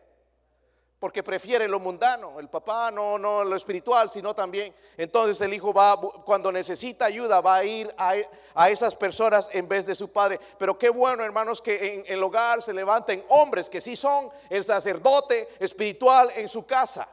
Porque 0.99 1.23
prefiere 1.23 1.67
lo 1.67 1.79
mundano. 1.79 2.39
El 2.39 2.49
papá 2.49 2.91
no, 2.91 3.17
no 3.17 3.43
lo 3.43 3.55
espiritual, 3.55 4.09
sino 4.09 4.33
también. 4.33 4.75
Entonces 4.97 5.39
el 5.39 5.53
hijo 5.53 5.73
va, 5.73 5.97
cuando 5.99 6.51
necesita 6.51 7.05
ayuda, 7.05 7.39
va 7.39 7.55
a 7.57 7.63
ir 7.63 7.93
a, 7.97 8.69
esas 8.69 8.95
personas 8.95 9.47
en 9.53 9.67
vez 9.67 9.85
de 9.85 9.95
su 9.95 10.11
padre. 10.11 10.39
Pero 10.57 10.77
qué 10.77 10.89
bueno, 10.89 11.23
hermanos, 11.23 11.61
que 11.61 11.93
en, 11.93 12.03
el 12.07 12.21
hogar 12.21 12.61
se 12.61 12.73
levanten 12.73 13.23
hombres 13.29 13.69
que 13.69 13.79
sí 13.79 13.95
son 13.95 14.29
el 14.49 14.65
sacerdote 14.65 15.49
espiritual 15.59 16.31
en 16.35 16.49
su 16.49 16.65
casa. 16.65 17.07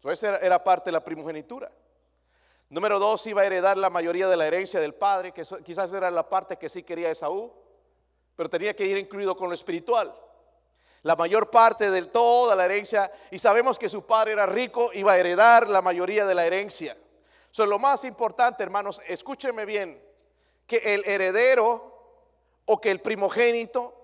Eso 0.00 0.10
esa 0.10 0.36
era 0.38 0.62
parte 0.62 0.86
de 0.86 0.92
la 0.92 1.04
primogenitura. 1.04 1.70
Número 2.72 2.98
dos, 2.98 3.26
iba 3.26 3.42
a 3.42 3.44
heredar 3.44 3.76
la 3.76 3.90
mayoría 3.90 4.26
de 4.28 4.36
la 4.38 4.46
herencia 4.46 4.80
del 4.80 4.94
padre, 4.94 5.32
que 5.32 5.42
quizás 5.62 5.92
era 5.92 6.10
la 6.10 6.26
parte 6.26 6.56
que 6.56 6.70
sí 6.70 6.82
quería 6.82 7.10
Esaú, 7.10 7.52
pero 8.34 8.48
tenía 8.48 8.74
que 8.74 8.86
ir 8.86 8.96
incluido 8.96 9.36
con 9.36 9.50
lo 9.50 9.54
espiritual. 9.54 10.14
La 11.02 11.14
mayor 11.14 11.50
parte 11.50 11.90
de 11.90 12.02
toda 12.06 12.56
la 12.56 12.64
herencia, 12.64 13.12
y 13.30 13.38
sabemos 13.38 13.78
que 13.78 13.90
su 13.90 14.06
padre 14.06 14.32
era 14.32 14.46
rico, 14.46 14.90
iba 14.94 15.12
a 15.12 15.18
heredar 15.18 15.68
la 15.68 15.82
mayoría 15.82 16.24
de 16.24 16.34
la 16.34 16.46
herencia. 16.46 16.96
Lo 17.58 17.78
más 17.78 18.06
importante, 18.06 18.62
hermanos, 18.62 19.02
escúchenme 19.06 19.66
bien, 19.66 20.02
que 20.66 20.78
el 20.78 21.04
heredero 21.04 22.24
o 22.64 22.80
que 22.80 22.90
el 22.90 23.02
primogénito 23.02 23.94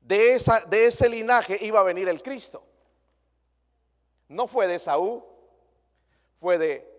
de, 0.00 0.40
de 0.68 0.86
ese 0.86 1.08
linaje 1.08 1.58
iba 1.60 1.80
a 1.80 1.82
venir 1.82 2.08
el 2.08 2.22
Cristo. 2.22 2.62
No 4.28 4.46
fue 4.46 4.68
de 4.68 4.76
Esaú, 4.76 5.26
fue 6.38 6.56
de 6.56 6.89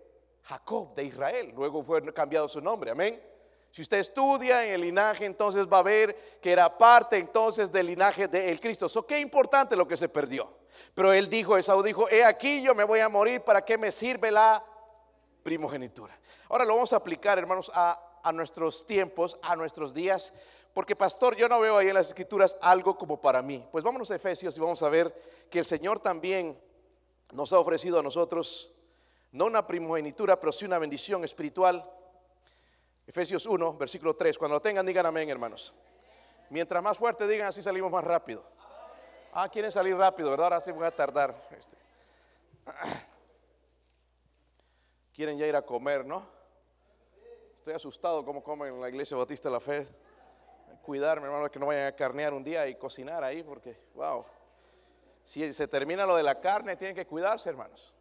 Jacob 0.44 0.94
de 0.94 1.04
Israel. 1.04 1.52
Luego 1.54 1.82
fue 1.82 2.12
cambiado 2.12 2.48
su 2.48 2.60
nombre, 2.60 2.90
amén. 2.90 3.22
Si 3.70 3.80
usted 3.80 3.98
estudia 3.98 4.64
en 4.66 4.72
el 4.72 4.82
linaje, 4.82 5.24
entonces 5.24 5.66
va 5.66 5.78
a 5.78 5.82
ver 5.82 6.38
que 6.42 6.52
era 6.52 6.76
parte 6.76 7.16
entonces 7.16 7.72
del 7.72 7.86
linaje 7.86 8.28
del 8.28 8.60
Cristo. 8.60 8.88
So, 8.88 9.06
qué 9.06 9.18
importante 9.18 9.74
lo 9.76 9.88
que 9.88 9.96
se 9.96 10.10
perdió. 10.10 10.48
Pero 10.94 11.12
él 11.12 11.28
dijo, 11.28 11.56
Esaú 11.56 11.82
dijo, 11.82 12.08
he 12.10 12.22
aquí 12.22 12.62
yo 12.62 12.74
me 12.74 12.84
voy 12.84 13.00
a 13.00 13.08
morir, 13.08 13.40
¿para 13.40 13.64
qué 13.64 13.78
me 13.78 13.90
sirve 13.90 14.30
la 14.30 14.62
primogenitura? 15.42 16.18
Ahora 16.50 16.66
lo 16.66 16.74
vamos 16.74 16.92
a 16.92 16.96
aplicar, 16.96 17.38
hermanos, 17.38 17.72
a, 17.74 18.20
a 18.22 18.32
nuestros 18.32 18.84
tiempos, 18.84 19.38
a 19.42 19.56
nuestros 19.56 19.94
días. 19.94 20.34
Porque 20.74 20.96
pastor, 20.96 21.34
yo 21.36 21.48
no 21.48 21.60
veo 21.60 21.78
ahí 21.78 21.88
en 21.88 21.94
las 21.94 22.08
escrituras 22.08 22.56
algo 22.60 22.96
como 22.96 23.20
para 23.20 23.40
mí. 23.40 23.66
Pues 23.72 23.84
vámonos 23.84 24.10
a 24.10 24.16
Efesios 24.16 24.56
y 24.56 24.60
vamos 24.60 24.82
a 24.82 24.88
ver 24.88 25.14
que 25.50 25.58
el 25.58 25.64
Señor 25.64 25.98
también 26.00 26.58
nos 27.32 27.52
ha 27.52 27.58
ofrecido 27.58 27.98
a 27.98 28.02
nosotros 28.02 28.72
no 29.32 29.46
una 29.46 29.66
primogenitura, 29.66 30.38
pero 30.38 30.52
sí 30.52 30.66
una 30.66 30.78
bendición 30.78 31.24
espiritual. 31.24 31.90
Efesios 33.06 33.46
1, 33.46 33.76
versículo 33.76 34.14
3. 34.14 34.38
Cuando 34.38 34.56
lo 34.56 34.60
tengan, 34.60 34.86
digan 34.86 35.06
amén, 35.06 35.28
hermanos. 35.28 35.74
Mientras 36.50 36.82
más 36.82 36.98
fuerte 36.98 37.26
digan, 37.26 37.48
así 37.48 37.62
salimos 37.62 37.90
más 37.90 38.04
rápido. 38.04 38.44
Ah, 39.32 39.48
quieren 39.48 39.72
salir 39.72 39.96
rápido, 39.96 40.30
¿verdad? 40.30 40.44
Ahora 40.44 40.60
sí 40.60 40.70
voy 40.70 40.86
a 40.86 40.90
tardar. 40.90 41.34
Este. 41.58 41.78
Quieren 45.14 45.38
ya 45.38 45.46
ir 45.46 45.56
a 45.56 45.62
comer, 45.62 46.04
¿no? 46.04 46.26
Estoy 47.54 47.72
asustado 47.74 48.24
como 48.24 48.42
comen 48.42 48.74
en 48.74 48.80
la 48.80 48.88
iglesia 48.88 49.16
Bautista 49.16 49.48
de 49.48 49.52
la 49.54 49.60
Fe. 49.60 49.88
Cuidarme, 50.82 51.26
hermano, 51.26 51.50
que 51.50 51.58
no 51.58 51.66
vayan 51.66 51.86
a 51.86 51.92
carnear 51.96 52.34
un 52.34 52.44
día 52.44 52.66
y 52.66 52.74
cocinar 52.74 53.24
ahí, 53.24 53.42
porque, 53.42 53.78
wow. 53.94 54.26
Si 55.24 55.52
se 55.52 55.68
termina 55.68 56.04
lo 56.04 56.16
de 56.16 56.22
la 56.22 56.38
carne, 56.40 56.76
tienen 56.76 56.94
que 56.94 57.06
cuidarse, 57.06 57.48
hermanos. 57.48 57.94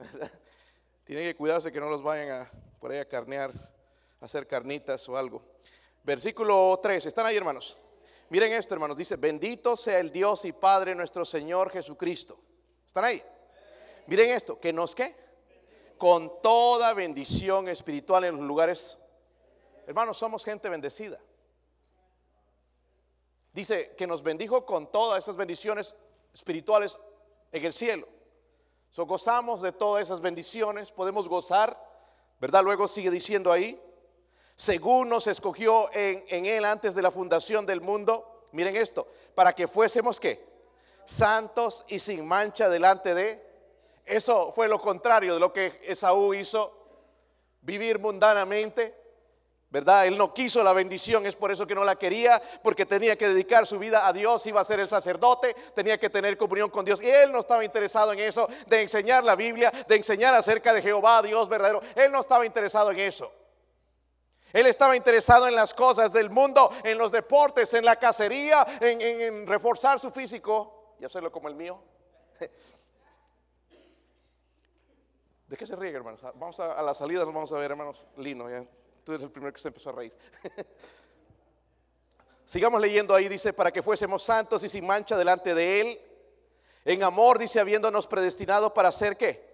Tienen 1.04 1.24
que 1.24 1.36
cuidarse 1.36 1.72
que 1.72 1.80
no 1.80 1.88
los 1.88 2.02
vayan 2.02 2.30
a 2.30 2.50
por 2.80 2.90
ahí 2.90 2.98
a 2.98 3.04
carnear, 3.04 3.52
a 4.20 4.24
hacer 4.24 4.46
carnitas 4.46 5.06
o 5.08 5.16
algo. 5.16 5.42
Versículo 6.02 6.78
3, 6.82 7.06
¿están 7.06 7.26
ahí 7.26 7.36
hermanos? 7.36 7.78
Miren 8.30 8.52
esto 8.52 8.74
hermanos, 8.74 8.96
dice, 8.96 9.16
bendito 9.16 9.76
sea 9.76 9.98
el 9.98 10.10
Dios 10.10 10.44
y 10.44 10.52
Padre 10.52 10.94
nuestro 10.94 11.24
Señor 11.24 11.70
Jesucristo. 11.70 12.40
¿Están 12.86 13.04
ahí? 13.04 13.22
Miren 14.06 14.30
esto, 14.30 14.58
que 14.58 14.72
nos 14.72 14.94
qué? 14.94 15.14
Con 15.98 16.40
toda 16.40 16.94
bendición 16.94 17.68
espiritual 17.68 18.24
en 18.24 18.36
los 18.36 18.46
lugares. 18.46 18.98
Hermanos, 19.86 20.16
somos 20.16 20.44
gente 20.44 20.68
bendecida. 20.68 21.20
Dice 23.52 23.94
que 23.96 24.06
nos 24.06 24.22
bendijo 24.22 24.64
con 24.64 24.90
todas 24.90 25.22
esas 25.22 25.36
bendiciones 25.36 25.96
espirituales 26.32 26.98
en 27.52 27.64
el 27.64 27.72
cielo. 27.72 28.08
So, 28.92 29.06
gozamos 29.06 29.62
de 29.62 29.70
todas 29.70 30.02
esas 30.02 30.20
bendiciones, 30.20 30.90
podemos 30.90 31.28
gozar, 31.28 31.80
¿verdad? 32.40 32.64
Luego 32.64 32.88
sigue 32.88 33.10
diciendo 33.10 33.52
ahí, 33.52 33.80
según 34.56 35.08
nos 35.08 35.28
escogió 35.28 35.92
en, 35.92 36.24
en 36.28 36.46
Él 36.46 36.64
antes 36.64 36.94
de 36.96 37.02
la 37.02 37.12
fundación 37.12 37.64
del 37.66 37.80
mundo, 37.80 38.48
miren 38.52 38.74
esto, 38.74 39.06
para 39.34 39.54
que 39.54 39.68
fuésemos 39.68 40.18
qué? 40.18 40.44
Santos 41.06 41.84
y 41.88 41.98
sin 41.98 42.26
mancha 42.26 42.68
delante 42.68 43.14
de... 43.14 43.48
Eso 44.04 44.52
fue 44.52 44.66
lo 44.66 44.80
contrario 44.80 45.34
de 45.34 45.40
lo 45.40 45.52
que 45.52 45.80
Esaú 45.84 46.34
hizo, 46.34 46.76
vivir 47.60 48.00
mundanamente, 48.00 48.99
¿verdad? 49.70 50.06
Él 50.06 50.18
no 50.18 50.34
quiso 50.34 50.64
la 50.64 50.72
bendición, 50.72 51.24
es 51.26 51.36
por 51.36 51.52
eso 51.52 51.66
que 51.66 51.76
no 51.76 51.84
la 51.84 51.96
quería, 51.96 52.42
porque 52.62 52.84
tenía 52.86 53.16
que 53.16 53.28
dedicar 53.28 53.66
su 53.66 53.78
vida 53.78 54.06
a 54.06 54.12
Dios, 54.12 54.44
iba 54.46 54.60
a 54.60 54.64
ser 54.64 54.80
el 54.80 54.88
sacerdote, 54.88 55.54
tenía 55.74 55.96
que 55.98 56.10
tener 56.10 56.36
comunión 56.36 56.70
con 56.70 56.84
Dios. 56.84 57.00
Y 57.00 57.08
él 57.08 57.30
no 57.30 57.38
estaba 57.38 57.64
interesado 57.64 58.12
en 58.12 58.18
eso, 58.18 58.48
de 58.66 58.82
enseñar 58.82 59.22
la 59.22 59.36
Biblia, 59.36 59.72
de 59.86 59.94
enseñar 59.94 60.34
acerca 60.34 60.72
de 60.72 60.82
Jehová, 60.82 61.22
Dios 61.22 61.48
verdadero. 61.48 61.80
Él 61.94 62.10
no 62.10 62.18
estaba 62.18 62.44
interesado 62.44 62.90
en 62.90 62.98
eso. 62.98 63.32
Él 64.52 64.66
estaba 64.66 64.96
interesado 64.96 65.46
en 65.46 65.54
las 65.54 65.72
cosas 65.72 66.12
del 66.12 66.30
mundo, 66.30 66.72
en 66.82 66.98
los 66.98 67.12
deportes, 67.12 67.72
en 67.74 67.84
la 67.84 67.94
cacería, 67.94 68.66
en, 68.80 69.46
reforzar 69.46 70.00
su 70.00 70.10
físico 70.10 70.96
y 70.98 71.04
hacerlo 71.04 71.30
como 71.30 71.46
el 71.46 71.54
mío. 71.54 71.80
¿De 75.46 75.56
qué 75.56 75.64
se 75.64 75.76
ríe, 75.76 75.92
hermanos? 75.92 76.20
Vamos 76.22 76.58
a, 76.58 76.72
a 76.72 76.82
la 76.82 76.94
salida, 76.94 77.24
vamos 77.24 77.52
a 77.52 77.58
ver, 77.58 77.70
hermanos. 77.70 78.04
Lino, 78.16 78.50
ya 78.50 78.64
Tú 79.04 79.12
eres 79.12 79.24
el 79.24 79.30
primero 79.30 79.52
que 79.52 79.60
se 79.60 79.68
empezó 79.68 79.90
a 79.90 79.92
reír. 79.92 80.12
Sigamos 82.44 82.80
leyendo 82.80 83.14
ahí, 83.14 83.28
dice, 83.28 83.52
para 83.52 83.70
que 83.70 83.82
fuésemos 83.82 84.22
santos 84.24 84.64
y 84.64 84.68
sin 84.68 84.84
mancha 84.84 85.16
delante 85.16 85.54
de 85.54 85.80
Él. 85.80 86.00
En 86.84 87.02
amor, 87.04 87.38
dice, 87.38 87.60
habiéndonos 87.60 88.06
predestinado 88.06 88.74
para 88.74 88.90
ser 88.90 89.16
qué? 89.16 89.48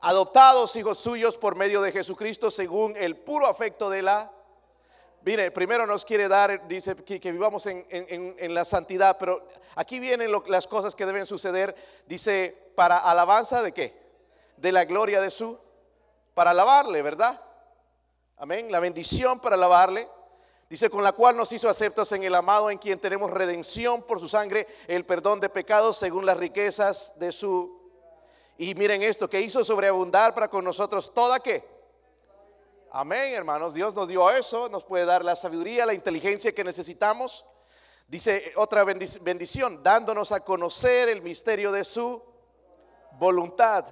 Adoptados 0.00 0.74
hijos 0.76 0.98
suyos 0.98 1.36
por 1.36 1.56
medio 1.56 1.82
de 1.82 1.92
Jesucristo 1.92 2.50
según 2.50 2.96
el 2.96 3.16
puro 3.16 3.46
afecto 3.46 3.90
de 3.90 4.02
la... 4.02 4.32
Mire, 5.24 5.50
primero 5.50 5.86
nos 5.86 6.04
quiere 6.04 6.26
dar, 6.26 6.66
dice, 6.66 6.96
que, 6.96 7.30
vivamos 7.30 7.66
en, 7.66 8.54
la 8.54 8.64
santidad, 8.64 9.16
pero 9.18 9.46
aquí 9.76 10.00
vienen 10.00 10.32
las 10.46 10.66
cosas 10.66 10.96
que 10.96 11.06
deben 11.06 11.26
suceder. 11.26 11.74
Dice, 12.06 12.72
para 12.74 12.98
alabanza 12.98 13.62
de 13.62 13.72
qué? 13.72 13.94
De 14.56 14.72
la 14.72 14.84
gloria 14.84 15.20
de 15.20 15.30
su... 15.30 15.58
Para 16.34 16.50
alabarle, 16.52 17.02
¿verdad? 17.02 17.40
Amén. 18.36 18.72
La 18.72 18.80
bendición 18.80 19.40
para 19.40 19.56
alabarle. 19.56 20.08
Dice, 20.68 20.88
con 20.88 21.04
la 21.04 21.12
cual 21.12 21.36
nos 21.36 21.52
hizo 21.52 21.68
aceptos 21.68 22.10
en 22.12 22.22
el 22.24 22.34
amado, 22.34 22.70
en 22.70 22.78
quien 22.78 22.98
tenemos 22.98 23.30
redención 23.30 24.02
por 24.02 24.18
su 24.18 24.28
sangre, 24.28 24.66
el 24.86 25.04
perdón 25.04 25.38
de 25.38 25.50
pecados 25.50 25.98
según 25.98 26.24
las 26.24 26.38
riquezas 26.38 27.18
de 27.18 27.30
su... 27.30 27.78
Y 28.56 28.74
miren 28.74 29.02
esto, 29.02 29.28
que 29.28 29.40
hizo 29.40 29.62
sobreabundar 29.64 30.34
para 30.34 30.48
con 30.48 30.64
nosotros 30.64 31.12
toda 31.12 31.40
que... 31.40 31.62
Amén, 32.90 33.34
hermanos. 33.34 33.74
Dios 33.74 33.94
nos 33.94 34.08
dio 34.08 34.30
eso, 34.30 34.68
nos 34.68 34.84
puede 34.84 35.04
dar 35.04 35.24
la 35.24 35.36
sabiduría, 35.36 35.84
la 35.84 35.94
inteligencia 35.94 36.54
que 36.54 36.64
necesitamos. 36.64 37.44
Dice 38.08 38.52
otra 38.56 38.84
bendición, 38.84 39.82
dándonos 39.82 40.32
a 40.32 40.40
conocer 40.40 41.08
el 41.08 41.22
misterio 41.22 41.72
de 41.72 41.84
su 41.84 42.22
voluntad, 43.18 43.86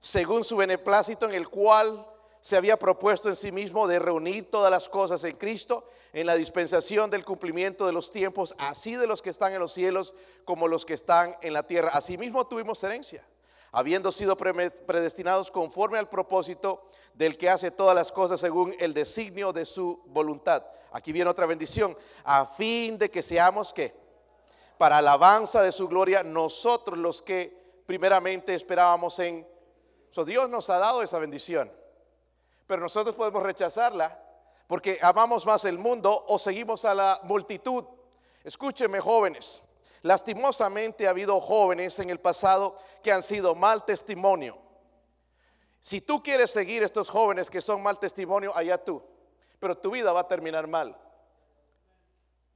según 0.00 0.44
su 0.44 0.56
beneplácito 0.56 1.26
en 1.26 1.34
el 1.34 1.48
cual 1.48 2.11
se 2.42 2.56
había 2.56 2.76
propuesto 2.76 3.28
en 3.28 3.36
sí 3.36 3.52
mismo 3.52 3.86
de 3.86 4.00
reunir 4.00 4.50
todas 4.50 4.68
las 4.68 4.88
cosas 4.88 5.22
en 5.22 5.36
Cristo 5.36 5.88
en 6.12 6.26
la 6.26 6.34
dispensación 6.34 7.08
del 7.08 7.24
cumplimiento 7.24 7.86
de 7.86 7.92
los 7.92 8.10
tiempos, 8.10 8.54
así 8.58 8.96
de 8.96 9.06
los 9.06 9.22
que 9.22 9.30
están 9.30 9.52
en 9.52 9.60
los 9.60 9.72
cielos 9.72 10.14
como 10.44 10.66
los 10.66 10.84
que 10.84 10.94
están 10.94 11.36
en 11.40 11.52
la 11.52 11.62
tierra. 11.62 11.90
Asimismo 11.94 12.44
tuvimos 12.46 12.82
herencia, 12.82 13.24
habiendo 13.70 14.10
sido 14.10 14.36
predestinados 14.36 15.52
conforme 15.52 15.98
al 15.98 16.08
propósito 16.08 16.82
del 17.14 17.38
que 17.38 17.48
hace 17.48 17.70
todas 17.70 17.94
las 17.94 18.10
cosas 18.10 18.40
según 18.40 18.74
el 18.80 18.92
designio 18.92 19.52
de 19.52 19.64
su 19.64 20.02
voluntad. 20.06 20.64
Aquí 20.90 21.12
viene 21.12 21.30
otra 21.30 21.46
bendición, 21.46 21.96
a 22.24 22.44
fin 22.44 22.98
de 22.98 23.08
que 23.08 23.22
seamos 23.22 23.72
que 23.72 23.94
para 24.78 24.98
alabanza 24.98 25.62
de 25.62 25.70
su 25.70 25.86
gloria, 25.86 26.24
nosotros 26.24 26.98
los 26.98 27.22
que 27.22 27.56
primeramente 27.86 28.52
esperábamos 28.52 29.16
en... 29.20 29.46
So, 30.10 30.24
Dios 30.24 30.50
nos 30.50 30.68
ha 30.70 30.78
dado 30.78 31.02
esa 31.02 31.20
bendición, 31.20 31.70
pero 32.72 32.80
nosotros 32.80 33.14
podemos 33.14 33.42
rechazarla 33.42 34.18
porque 34.66 34.98
amamos 35.02 35.44
más 35.44 35.66
el 35.66 35.76
mundo 35.76 36.24
o 36.28 36.38
seguimos 36.38 36.86
a 36.86 36.94
la 36.94 37.20
multitud. 37.24 37.84
Escúchenme 38.42 38.98
jóvenes, 38.98 39.62
lastimosamente 40.00 41.06
ha 41.06 41.10
habido 41.10 41.38
jóvenes 41.38 41.98
en 41.98 42.08
el 42.08 42.18
pasado 42.18 42.74
que 43.02 43.12
han 43.12 43.22
sido 43.22 43.54
mal 43.54 43.84
testimonio. 43.84 44.56
Si 45.80 46.00
tú 46.00 46.22
quieres 46.22 46.50
seguir 46.50 46.82
estos 46.82 47.10
jóvenes 47.10 47.50
que 47.50 47.60
son 47.60 47.82
mal 47.82 47.98
testimonio, 47.98 48.56
allá 48.56 48.82
tú, 48.82 49.02
pero 49.60 49.76
tu 49.76 49.90
vida 49.90 50.10
va 50.10 50.20
a 50.20 50.28
terminar 50.28 50.66
mal. 50.66 50.98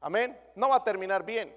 Amén. 0.01 0.41
No 0.55 0.71
va 0.71 0.77
a 0.77 0.83
terminar 0.83 1.27
bien. 1.27 1.55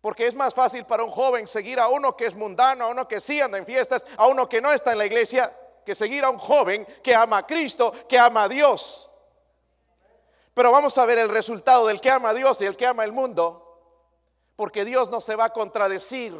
Porque 0.00 0.28
es 0.28 0.36
más 0.36 0.54
fácil 0.54 0.86
para 0.86 1.02
un 1.02 1.10
joven 1.10 1.48
seguir 1.48 1.80
a 1.80 1.88
uno 1.88 2.16
que 2.16 2.26
es 2.26 2.34
mundano, 2.36 2.84
a 2.84 2.90
uno 2.90 3.08
que 3.08 3.18
sí 3.18 3.40
anda 3.40 3.58
en 3.58 3.66
fiestas, 3.66 4.06
a 4.16 4.28
uno 4.28 4.48
que 4.48 4.60
no 4.60 4.72
está 4.72 4.92
en 4.92 4.98
la 4.98 5.06
iglesia, 5.06 5.52
que 5.84 5.94
seguir 5.94 6.24
a 6.24 6.30
un 6.30 6.38
joven 6.38 6.86
que 7.02 7.14
ama 7.14 7.38
a 7.38 7.46
Cristo, 7.46 7.92
que 8.08 8.18
ama 8.18 8.44
a 8.44 8.48
Dios. 8.48 9.10
Pero 10.54 10.72
vamos 10.72 10.96
a 10.98 11.06
ver 11.06 11.18
el 11.18 11.28
resultado 11.28 11.86
del 11.86 12.00
que 12.00 12.10
ama 12.10 12.30
a 12.30 12.34
Dios 12.34 12.60
y 12.60 12.66
el 12.66 12.76
que 12.76 12.86
ama 12.86 13.04
el 13.04 13.12
mundo. 13.12 13.66
Porque 14.56 14.84
Dios 14.84 15.10
no 15.10 15.20
se 15.20 15.36
va 15.36 15.46
a 15.46 15.52
contradecir 15.52 16.38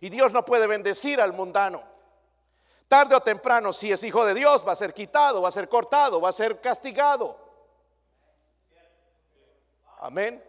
y 0.00 0.08
Dios 0.10 0.32
no 0.32 0.44
puede 0.44 0.66
bendecir 0.66 1.20
al 1.20 1.32
mundano. 1.32 1.82
Tarde 2.86 3.14
o 3.14 3.20
temprano, 3.20 3.72
si 3.72 3.92
es 3.92 4.02
hijo 4.02 4.24
de 4.24 4.34
Dios, 4.34 4.66
va 4.66 4.72
a 4.72 4.76
ser 4.76 4.94
quitado, 4.94 5.42
va 5.42 5.48
a 5.48 5.52
ser 5.52 5.68
cortado, 5.68 6.20
va 6.20 6.30
a 6.30 6.32
ser 6.32 6.60
castigado. 6.60 7.36
Amén. 10.00 10.42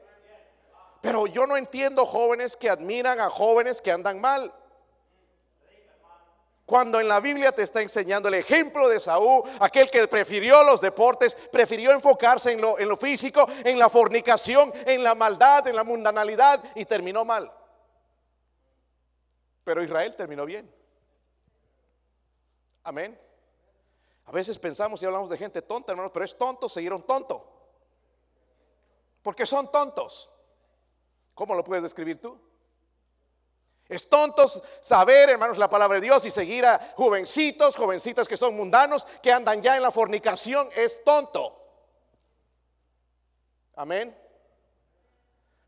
Pero 1.01 1.27
yo 1.27 1.47
no 1.47 1.57
entiendo 1.57 2.05
jóvenes 2.05 2.55
que 2.55 2.69
admiran 2.69 3.19
a 3.19 3.29
jóvenes 3.29 3.81
que 3.81 3.91
andan 3.91 4.21
mal. 4.21 4.53
Cuando 6.69 6.99
en 6.99 7.07
la 7.07 7.19
Biblia 7.19 7.51
te 7.51 7.63
está 7.63 7.81
enseñando 7.81 8.27
el 8.27 8.35
ejemplo 8.35 8.87
de 8.87 8.99
Saúl, 8.99 9.41
aquel 9.59 9.89
que 9.89 10.07
prefirió 10.07 10.63
los 10.63 10.79
deportes, 10.79 11.33
prefirió 11.33 11.91
enfocarse 11.91 12.51
en 12.51 12.61
lo, 12.61 12.95
físico, 12.95 13.47
en 13.63 13.79
la 13.79 13.89
fornicación, 13.89 14.71
en 14.85 15.03
la 15.03 15.15
maldad, 15.15 15.67
en 15.67 15.75
la 15.75 15.83
mundanalidad 15.83 16.63
y 16.75 16.85
terminó 16.85 17.25
mal. 17.25 17.51
Pero 19.63 19.81
Israel 19.81 20.15
terminó 20.15 20.45
bien. 20.45 20.71
Amén. 22.83 23.19
A 24.25 24.31
veces 24.31 24.59
pensamos 24.59 25.01
y 25.01 25.07
hablamos 25.07 25.31
de 25.31 25.39
gente 25.39 25.63
tonta, 25.63 25.91
hermanos, 25.93 26.11
pero 26.13 26.23
es 26.23 26.37
tonto 26.37 26.69
seguir 26.69 26.93
un 26.93 27.01
tonto. 27.01 27.51
Porque 29.23 29.47
son 29.47 29.71
tontos. 29.71 30.31
¿Cómo 31.33 31.55
lo 31.55 31.63
puedes 31.63 31.81
describir 31.81 32.21
tú? 32.21 32.39
Es 33.89 34.07
tonto 34.07 34.47
saber, 34.81 35.31
hermanos, 35.31 35.57
la 35.57 35.67
palabra 35.67 35.95
de 35.95 36.05
Dios 36.05 36.23
y 36.23 36.29
seguir 36.29 36.63
a 36.63 36.79
jovencitos, 36.95 37.75
jovencitas 37.75 38.27
que 38.27 38.37
son 38.37 38.55
mundanos, 38.55 39.05
que 39.23 39.31
andan 39.31 39.63
ya 39.63 39.75
en 39.75 39.81
la 39.81 39.89
fornicación. 39.89 40.69
Es 40.75 41.03
tonto. 41.03 41.59
Amén. 43.75 44.15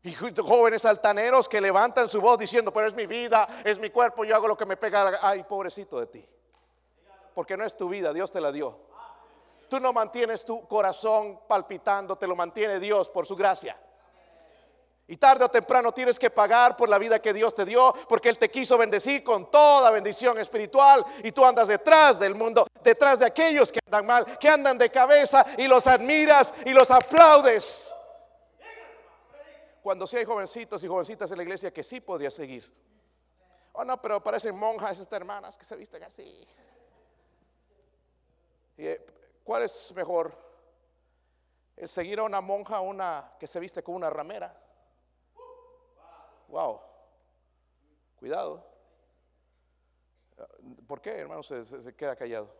Y 0.04 0.14
jóvenes 0.14 0.84
altaneros 0.84 1.48
que 1.48 1.60
levantan 1.60 2.08
su 2.08 2.20
voz 2.20 2.38
diciendo, 2.38 2.72
pero 2.72 2.86
es 2.86 2.94
mi 2.94 3.06
vida, 3.06 3.48
es 3.64 3.80
mi 3.80 3.90
cuerpo, 3.90 4.24
yo 4.24 4.36
hago 4.36 4.46
lo 4.46 4.56
que 4.56 4.66
me 4.66 4.76
pega. 4.76 5.18
Ay, 5.20 5.42
pobrecito 5.42 5.98
de 5.98 6.06
ti. 6.06 6.28
Porque 7.34 7.56
no 7.56 7.64
es 7.64 7.76
tu 7.76 7.88
vida, 7.88 8.12
Dios 8.12 8.30
te 8.30 8.40
la 8.40 8.52
dio. 8.52 8.78
Tú 9.68 9.80
no 9.80 9.92
mantienes 9.92 10.44
tu 10.44 10.68
corazón 10.68 11.40
palpitando, 11.48 12.14
te 12.14 12.28
lo 12.28 12.36
mantiene 12.36 12.78
Dios 12.78 13.08
por 13.08 13.26
su 13.26 13.34
gracia. 13.34 13.76
Y 15.08 15.16
tarde 15.16 15.44
o 15.44 15.50
temprano 15.50 15.92
tienes 15.92 16.18
que 16.18 16.30
pagar 16.30 16.76
por 16.76 16.88
la 16.88 16.98
vida 16.98 17.20
que 17.20 17.32
Dios 17.32 17.54
te 17.54 17.64
dio, 17.64 17.92
porque 18.08 18.28
Él 18.28 18.38
te 18.38 18.50
quiso 18.50 18.78
bendecir 18.78 19.22
con 19.22 19.50
toda 19.50 19.90
bendición 19.90 20.38
espiritual. 20.38 21.04
Y 21.22 21.32
tú 21.32 21.44
andas 21.44 21.68
detrás 21.68 22.18
del 22.18 22.34
mundo, 22.34 22.66
detrás 22.82 23.18
de 23.18 23.26
aquellos 23.26 23.70
que 23.72 23.80
andan 23.84 24.06
mal, 24.06 24.38
que 24.38 24.48
andan 24.48 24.78
de 24.78 24.90
cabeza 24.90 25.44
y 25.58 25.66
los 25.66 25.86
admiras 25.86 26.54
y 26.64 26.70
los 26.70 26.90
aplaudes. 26.90 27.92
Cuando 29.82 30.06
sí 30.06 30.16
hay 30.16 30.24
jovencitos 30.24 30.82
y 30.84 30.88
jovencitas 30.88 31.30
en 31.32 31.36
la 31.36 31.42
iglesia 31.42 31.72
que 31.72 31.82
sí 31.82 32.00
podría 32.00 32.30
seguir. 32.30 32.72
Oh, 33.72 33.84
no, 33.84 34.00
pero 34.00 34.22
parecen 34.22 34.56
monjas 34.56 34.98
estas 34.98 35.16
hermanas 35.16 35.58
que 35.58 35.64
se 35.64 35.76
visten 35.76 36.02
así. 36.04 36.46
Eh, 38.78 39.04
¿Cuál 39.42 39.64
es 39.64 39.92
mejor? 39.96 40.36
¿El 41.76 41.88
seguir 41.88 42.20
a 42.20 42.22
una 42.22 42.40
monja 42.40 42.80
una 42.80 43.32
que 43.40 43.46
se 43.46 43.58
viste 43.58 43.82
con 43.82 43.96
una 43.96 44.08
ramera? 44.08 44.61
Wow. 46.52 46.82
Cuidado. 48.16 48.62
¿Por 50.86 51.00
qué, 51.00 51.12
hermano, 51.12 51.42
se, 51.42 51.96
queda 51.96 52.14
callado? 52.14 52.54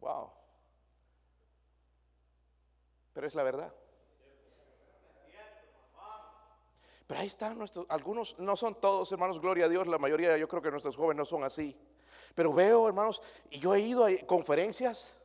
Wow. 0.00 0.30
Pero 3.14 3.26
es 3.26 3.34
la 3.34 3.42
verdad. 3.42 3.74
Pero 7.06 7.20
ahí 7.20 7.26
están 7.26 7.56
nuestros, 7.56 7.86
algunos, 7.88 8.38
no 8.38 8.54
son 8.54 8.74
todos, 8.80 9.10
hermanos, 9.12 9.40
gloria 9.40 9.64
a 9.64 9.68
Dios, 9.68 9.86
la 9.86 9.98
mayoría, 9.98 10.36
yo 10.36 10.46
creo 10.46 10.60
que 10.60 10.70
nuestros 10.70 10.94
jóvenes 10.94 11.18
no 11.18 11.24
son 11.24 11.42
así. 11.42 11.74
Pero 12.34 12.52
veo, 12.52 12.86
hermanos, 12.86 13.22
y 13.48 13.60
yo 13.60 13.74
he 13.74 13.80
ido 13.80 14.04
a 14.04 14.10
conferencias 14.26 15.18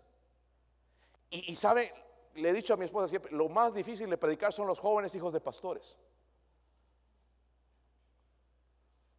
y, 1.30 1.52
y 1.52 1.56
saben, 1.58 1.92
le 2.38 2.50
he 2.50 2.54
dicho 2.54 2.74
a 2.74 2.78
mi 2.78 2.86
esposa 2.86 3.08
siempre, 3.08 3.32
lo 3.32 3.50
más 3.50 3.74
difícil 3.74 4.10
de 4.10 4.18
predicar 4.18 4.54
son 4.54 4.68
los 4.68 4.80
jóvenes 4.80 5.14
hijos 5.16 5.34
de 5.34 5.42
pastores. 5.42 5.98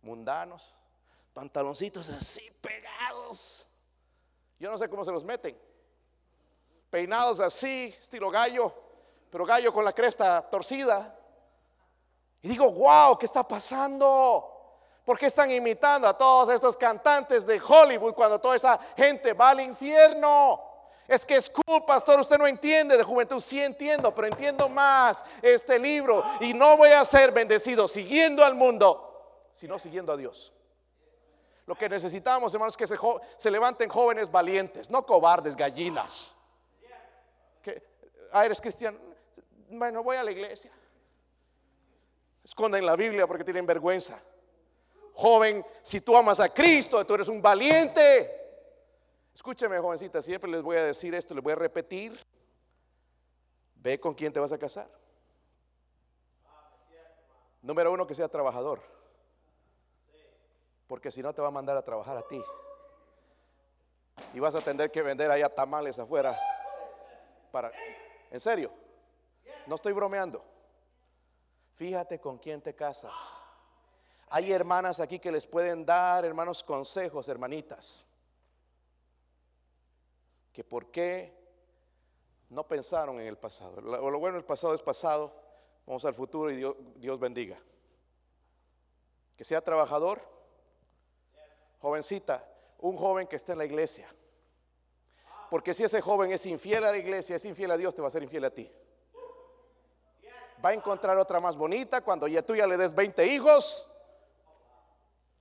Mundanos, 0.03 0.77
pantaloncitos 1.35 2.09
así 2.11 2.49
pegados. 2.61 3.67
Yo 4.59 4.71
no 4.71 4.79
sé 4.79 4.89
cómo 4.89 5.05
se 5.05 5.11
los 5.11 5.25
meten. 5.25 5.59
Peinados 6.91 7.41
así, 7.41 7.95
estilo 7.99 8.31
gallo, 8.31 8.73
pero 9.31 9.45
gallo 9.45 9.73
con 9.73 9.85
la 9.85 9.93
cresta 9.93 10.49
torcida. 10.49 11.19
Y 12.41 12.49
digo, 12.49 12.71
wow, 12.71 13.19
¿qué 13.19 13.27
está 13.27 13.47
pasando? 13.47 14.55
¿Por 15.05 15.19
qué 15.19 15.27
están 15.27 15.51
imitando 15.51 16.07
a 16.07 16.17
todos 16.17 16.51
estos 16.51 16.77
cantantes 16.77 17.47
de 17.47 17.61
Hollywood 17.61 18.15
cuando 18.15 18.41
toda 18.41 18.57
esa 18.57 18.79
gente 18.97 19.33
va 19.33 19.51
al 19.51 19.61
infierno? 19.61 20.68
Es 21.09 21.25
que 21.25 21.37
es 21.37 21.49
cool, 21.49 21.87
pastor, 21.87 22.21
usted 22.21 22.37
no 22.37 22.47
entiende 22.47 22.95
de 22.95 23.03
juventud. 23.03 23.41
Sí 23.41 23.59
entiendo, 23.59 24.15
pero 24.15 24.29
entiendo 24.29 24.69
más 24.69 25.25
este 25.41 25.79
libro. 25.79 26.23
Y 26.41 26.53
no 26.53 26.77
voy 26.77 26.91
a 26.91 27.03
ser 27.03 27.33
bendecido 27.33 27.89
siguiendo 27.89 28.45
al 28.45 28.55
mundo, 28.55 29.49
sino 29.55 29.79
siguiendo 29.79 30.13
a 30.13 30.19
Dios. 30.19 30.53
Lo 31.65 31.75
que 31.75 31.89
necesitamos, 31.89 32.53
hermanos, 32.53 32.75
es 32.75 32.77
que 32.77 32.97
se, 33.39 33.51
levanten 33.51 33.89
jóvenes 33.89 34.31
valientes, 34.31 34.91
no 34.91 35.05
cobardes, 35.07 35.57
gallinas. 35.57 36.35
Ah, 38.31 38.45
eres 38.45 38.61
cristiano. 38.61 38.99
Bueno, 39.71 40.03
voy 40.03 40.17
a 40.19 40.23
la 40.23 40.31
iglesia. 40.31 40.71
Esconden 42.45 42.85
la 42.85 42.97
Biblia 42.97 43.27
porque 43.27 43.45
tienen 43.45 43.65
vergüenza. 43.65 44.21
Joven, 45.15 45.65
si 45.83 46.03
tú 46.03 46.15
amas 46.15 46.39
a 46.41 46.51
Cristo, 46.51 47.05
tú 47.07 47.15
eres 47.15 47.29
un 47.29 47.41
valiente. 47.41 48.48
Escúchame, 49.39 49.79
jovencita, 49.79 50.21
siempre 50.21 50.51
les 50.51 50.63
voy 50.63 50.77
a 50.77 50.83
decir 50.83 51.15
esto, 51.15 51.33
les 51.33 51.45
voy 51.45 51.53
a 51.53 51.57
repetir. 51.57 52.19
Ve 53.77 54.01
con 54.01 54.13
quién 54.13 54.33
te 54.33 54.41
vas 54.41 54.51
a 54.51 54.59
casar. 54.59 54.91
Número 57.63 57.93
uno, 57.93 58.05
que 58.05 58.17
sea 58.17 58.27
trabajador. 58.27 58.83
Porque 60.89 61.13
si 61.13 61.23
no, 61.23 61.33
te 61.33 61.41
va 61.41 61.47
a 61.47 61.53
mandar 61.53 61.77
a 61.77 61.85
trabajar 61.85 62.17
a 62.17 62.27
ti. 62.27 62.43
Y 64.35 64.41
vas 64.41 64.57
a 64.57 64.61
tener 64.61 64.91
que 64.91 65.03
vender 65.03 65.31
allá 65.31 65.49
tamales 65.49 66.01
afuera. 66.01 66.37
Para, 67.53 67.71
en 68.33 68.41
serio, 68.41 68.73
no 69.69 69.77
estoy 69.77 69.93
bromeando. 69.93 70.45
Fíjate 71.77 72.19
con 72.19 72.39
quién 72.39 72.61
te 72.61 72.75
casas. 72.75 73.45
Hay 74.31 74.51
hermanas 74.51 74.99
aquí 74.99 75.21
que 75.21 75.31
les 75.31 75.47
pueden 75.47 75.87
dar, 75.87 76.25
hermanos, 76.25 76.65
consejos, 76.65 77.29
hermanitas 77.29 78.08
que 80.53 80.65
por 80.65 80.91
qué 80.91 81.37
no 82.51 82.67
pensaron 82.67 83.21
en 83.21 83.27
el 83.27 83.37
pasado. 83.37 83.81
Lo, 83.81 84.11
lo 84.11 84.19
bueno, 84.19 84.39
el 84.39 84.45
pasado 84.45 84.75
es 84.75 84.83
pasado. 84.83 85.35
Vamos 85.87 86.05
al 86.05 86.15
futuro 86.15 86.51
y 86.51 86.57
Dios, 86.57 86.75
Dios 86.97 87.19
bendiga. 87.19 87.59
Que 89.37 89.45
sea 89.45 89.61
trabajador, 89.61 90.21
jovencita, 91.81 92.47
un 92.79 92.97
joven 92.97 93.27
que 93.27 93.37
esté 93.37 93.53
en 93.53 93.59
la 93.59 93.65
iglesia. 93.65 94.09
Porque 95.51 95.73
si 95.73 95.85
ese 95.85 96.01
joven 96.01 96.33
es 96.33 96.45
infiel 96.47 96.85
a 96.85 96.91
la 96.91 96.99
iglesia, 96.99 97.37
es 97.37 97.45
infiel 97.45 97.71
a 97.71 97.77
Dios, 97.77 97.95
te 97.95 98.03
va 98.03 98.09
a 98.09 98.11
ser 98.11 98.23
infiel 98.23 98.45
a 98.45 98.51
ti. 98.51 98.71
Va 100.65 100.71
a 100.71 100.75
encontrar 100.75 101.17
otra 101.19 101.41
más 101.41 101.57
bonita 101.57 102.01
cuando 102.03 102.27
ya 102.27 102.43
tú 102.43 102.55
ya 102.55 102.67
le 102.67 102.77
des 102.77 102.95
20 102.95 103.27
hijos. 103.27 103.89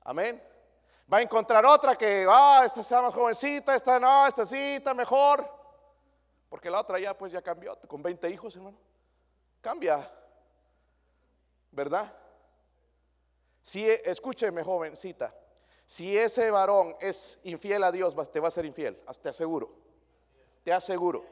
Amén. 0.01 0.41
Va 1.11 1.17
a 1.17 1.21
encontrar 1.21 1.65
otra 1.65 1.97
que, 1.97 2.25
ah, 2.29 2.63
esta 2.65 2.83
sea 2.83 3.01
más 3.01 3.13
jovencita, 3.13 3.75
esta 3.75 3.99
no, 3.99 4.27
esta 4.27 4.45
sí, 4.45 4.75
está 4.75 4.93
mejor. 4.93 5.49
Porque 6.49 6.69
la 6.69 6.81
otra 6.81 6.99
ya 6.99 7.17
pues 7.17 7.31
ya 7.31 7.41
cambió, 7.41 7.77
con 7.87 8.01
20 8.01 8.29
hijos, 8.29 8.55
hermano. 8.55 8.77
Cambia, 9.61 10.09
¿verdad? 11.71 12.13
Si, 13.61 13.87
e, 13.87 14.01
escúcheme, 14.05 14.63
jovencita, 14.63 15.33
si 15.85 16.17
ese 16.17 16.51
varón 16.51 16.95
es 16.99 17.39
infiel 17.43 17.83
a 17.83 17.91
Dios, 17.91 18.15
te 18.31 18.39
va 18.41 18.49
a 18.49 18.51
ser 18.51 18.65
infiel, 18.65 19.01
te 19.21 19.29
aseguro. 19.29 19.73
Te 20.63 20.73
aseguro. 20.73 21.25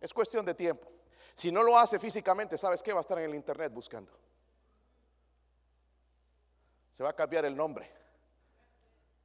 Es 0.00 0.14
cuestión 0.14 0.46
de 0.46 0.54
tiempo. 0.54 0.88
Si 1.34 1.52
no 1.52 1.62
lo 1.62 1.78
hace 1.78 1.98
físicamente, 1.98 2.56
¿sabes 2.56 2.82
qué? 2.82 2.92
Va 2.92 3.00
a 3.00 3.02
estar 3.02 3.18
en 3.18 3.24
el 3.24 3.34
internet 3.34 3.70
buscando. 3.72 4.10
Se 6.90 7.02
va 7.02 7.10
a 7.10 7.16
cambiar 7.16 7.44
el 7.44 7.54
nombre. 7.54 8.01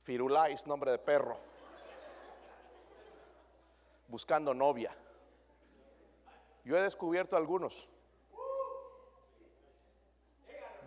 Firulais, 0.08 0.66
nombre 0.66 0.92
de 0.92 1.00
perro. 1.00 1.38
Buscando 4.08 4.54
novia. 4.54 4.96
Yo 6.64 6.78
he 6.78 6.82
descubierto 6.82 7.36
algunos. 7.36 7.90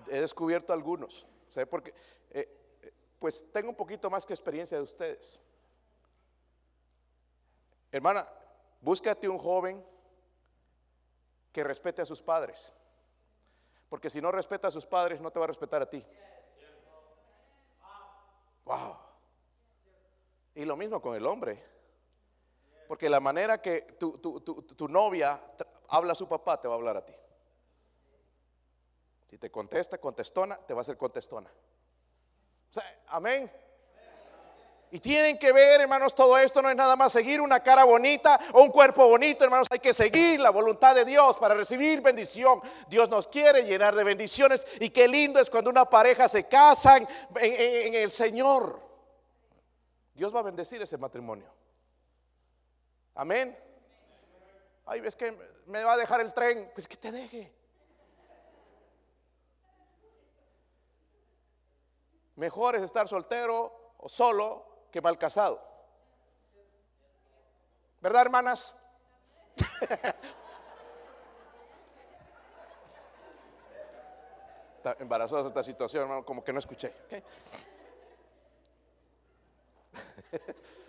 He 0.08 0.22
descubierto 0.22 0.72
algunos. 0.72 1.26
¿Sabe 1.50 1.66
por 1.66 1.82
qué? 1.82 1.90
Eh, 2.30 2.48
eh, 2.80 2.92
pues 3.18 3.46
tengo 3.52 3.68
un 3.68 3.76
poquito 3.76 4.08
más 4.08 4.24
que 4.24 4.32
experiencia 4.32 4.78
de 4.78 4.84
ustedes. 4.84 5.42
Hermana, 7.92 8.26
búscate 8.80 9.28
un 9.28 9.36
joven 9.36 9.84
que 11.52 11.62
respete 11.62 12.00
a 12.00 12.06
sus 12.06 12.22
padres. 12.22 12.72
Porque 13.90 14.08
si 14.08 14.22
no 14.22 14.32
respeta 14.32 14.68
a 14.68 14.70
sus 14.70 14.86
padres, 14.86 15.20
no 15.20 15.30
te 15.30 15.38
va 15.38 15.44
a 15.44 15.48
respetar 15.48 15.82
a 15.82 15.90
ti. 15.90 16.02
Wow. 18.64 19.09
Y 20.60 20.66
lo 20.66 20.76
mismo 20.76 21.00
con 21.00 21.16
el 21.16 21.24
hombre. 21.26 21.58
Porque 22.86 23.08
la 23.08 23.18
manera 23.18 23.62
que 23.62 23.80
tu, 23.98 24.18
tu, 24.18 24.88
novia 24.88 25.40
habla 25.88 26.12
a 26.12 26.14
su 26.14 26.28
papá, 26.28 26.60
te 26.60 26.68
va 26.68 26.74
a 26.74 26.76
hablar 26.76 26.98
a 26.98 27.06
ti. 27.06 27.14
Si 29.30 29.38
te 29.38 29.50
contesta, 29.50 29.96
contestona, 29.96 30.58
te 30.58 30.74
va 30.74 30.82
a 30.82 30.84
ser 30.84 30.98
contestona. 30.98 31.50
amén. 33.06 33.50
Y 34.90 34.98
tienen 35.00 35.38
que 35.38 35.50
ver, 35.50 35.80
hermanos, 35.80 36.14
todo 36.14 36.36
esto 36.36 36.60
no 36.60 36.68
es 36.68 36.76
nada 36.76 36.94
más 36.94 37.10
seguir 37.10 37.40
una 37.40 37.60
cara 37.60 37.84
bonita 37.84 38.38
o 38.52 38.60
un 38.60 38.70
cuerpo 38.70 39.08
bonito, 39.08 39.44
hermanos, 39.44 39.66
hay 39.70 39.78
que 39.78 39.94
seguir 39.94 40.40
la 40.40 40.50
voluntad 40.50 40.94
de 40.94 41.06
Dios 41.06 41.38
para 41.38 41.54
recibir 41.54 42.02
bendición. 42.02 42.60
Dios 42.86 43.08
nos 43.08 43.28
quiere 43.28 43.62
llenar 43.62 43.94
de 43.94 44.04
bendiciones 44.04 44.66
y 44.78 44.90
qué 44.90 45.08
lindo 45.08 45.40
es 45.40 45.48
cuando 45.48 45.70
una 45.70 45.86
pareja 45.86 46.28
se 46.28 46.44
casan 46.44 47.08
en, 47.36 47.94
el 47.94 48.10
Señor. 48.10 48.89
Dios 50.20 50.34
va 50.34 50.40
a 50.40 50.42
bendecir 50.42 50.82
ese 50.82 50.98
matrimonio. 50.98 51.50
Amén. 53.14 53.58
Ay, 54.84 55.00
ves 55.00 55.16
que 55.16 55.32
me 55.64 55.82
va 55.82 55.94
a 55.94 55.96
dejar 55.96 56.20
el 56.20 56.34
tren, 56.34 56.70
pues 56.74 56.86
que 56.86 56.98
te 56.98 57.10
deje. 57.10 57.50
Mejor 62.36 62.76
es 62.76 62.82
estar 62.82 63.08
soltero 63.08 63.94
o 63.96 64.10
solo 64.10 64.88
que 64.92 65.00
mal 65.00 65.16
casado. 65.16 65.66
¿Verdad, 68.02 68.20
hermanas? 68.20 68.76
Está 74.76 74.96
embarazosa 74.98 75.48
esta 75.48 75.62
situación, 75.62 76.02
hermano, 76.02 76.26
como 76.26 76.44
que 76.44 76.52
no 76.52 76.58
escuché. 76.58 76.92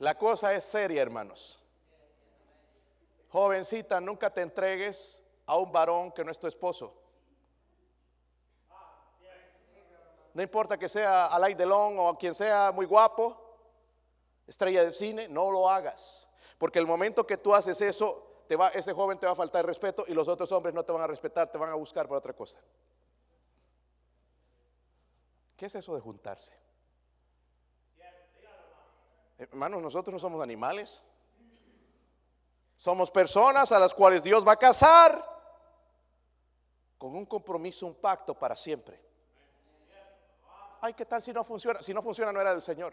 La 0.00 0.16
cosa 0.18 0.52
es 0.54 0.64
seria, 0.64 1.00
hermanos. 1.02 1.62
Jovencita, 3.30 4.00
nunca 4.00 4.30
te 4.30 4.42
entregues 4.42 5.24
a 5.46 5.56
un 5.56 5.72
varón 5.72 6.12
que 6.12 6.24
no 6.24 6.30
es 6.30 6.38
tu 6.38 6.46
esposo. 6.46 6.94
No 10.34 10.42
importa 10.42 10.76
que 10.76 10.88
sea 10.88 11.26
Alain 11.26 11.56
Delon 11.56 11.96
o 11.98 12.18
quien 12.18 12.34
sea 12.34 12.72
muy 12.72 12.86
guapo, 12.86 13.40
estrella 14.46 14.84
de 14.84 14.92
cine, 14.92 15.28
no 15.28 15.50
lo 15.50 15.70
hagas. 15.70 16.28
Porque 16.58 16.80
el 16.80 16.86
momento 16.86 17.26
que 17.26 17.36
tú 17.36 17.54
haces 17.54 17.80
eso, 17.80 18.44
ese 18.74 18.92
joven 18.92 19.18
te 19.18 19.26
va 19.26 19.32
a 19.32 19.36
faltar 19.36 19.64
respeto 19.64 20.04
y 20.08 20.14
los 20.14 20.28
otros 20.28 20.50
hombres 20.52 20.74
no 20.74 20.84
te 20.84 20.92
van 20.92 21.02
a 21.02 21.06
respetar, 21.06 21.50
te 21.50 21.58
van 21.58 21.70
a 21.70 21.74
buscar 21.74 22.08
por 22.08 22.18
otra 22.18 22.32
cosa. 22.32 22.58
¿Qué 25.56 25.66
es 25.66 25.74
eso 25.74 25.94
de 25.94 26.00
juntarse? 26.00 26.52
Hermanos, 29.38 29.82
nosotros 29.82 30.12
no 30.12 30.18
somos 30.18 30.42
animales. 30.42 31.04
Somos 32.76 33.10
personas 33.10 33.72
a 33.72 33.78
las 33.78 33.94
cuales 33.94 34.22
Dios 34.22 34.46
va 34.46 34.52
a 34.52 34.56
casar 34.56 35.32
con 36.98 37.14
un 37.14 37.26
compromiso, 37.26 37.86
un 37.86 37.94
pacto 37.94 38.38
para 38.38 38.56
siempre 38.56 39.04
ay, 40.84 40.92
¿qué 40.92 41.06
tal 41.06 41.22
si 41.22 41.32
no 41.32 41.42
funciona? 41.44 41.82
Si 41.82 41.94
no 41.94 42.02
funciona, 42.02 42.30
no 42.30 42.40
era 42.40 42.50
del 42.50 42.60
Señor. 42.60 42.92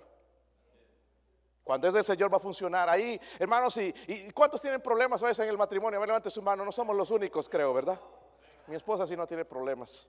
Cuando 1.61 1.89
es 1.89 1.93
del 1.93 2.05
Señor 2.05 2.31
va 2.31 2.37
a 2.37 2.39
funcionar. 2.39 2.89
Ahí, 2.89 3.19
hermanos, 3.37 3.75
¿y, 3.77 4.31
cuántos 4.31 4.61
tienen 4.61 4.81
problemas 4.81 5.21
a 5.23 5.27
veces 5.27 5.43
en 5.43 5.49
el 5.49 5.57
matrimonio? 5.57 5.97
A 5.97 5.99
ver, 5.99 6.07
levante 6.07 6.29
su 6.29 6.41
mano. 6.41 6.63
No 6.63 6.71
somos 6.71 6.95
los 6.95 7.11
únicos, 7.11 7.49
creo, 7.49 7.73
¿verdad? 7.73 7.99
Mi 8.67 8.77
esposa 8.77 9.05
sí 9.05 9.17
no 9.17 9.27
tiene 9.27 9.43
problemas. 9.43 10.07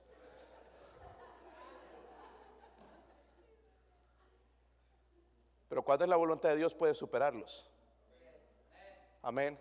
Pero 5.73 5.81
cuando 5.81 6.05
es 6.05 6.09
la 6.09 6.17
voluntad 6.17 6.49
de 6.49 6.57
Dios 6.57 6.75
puede 6.75 6.93
superarlos. 6.93 7.67
Amén. 9.23 9.59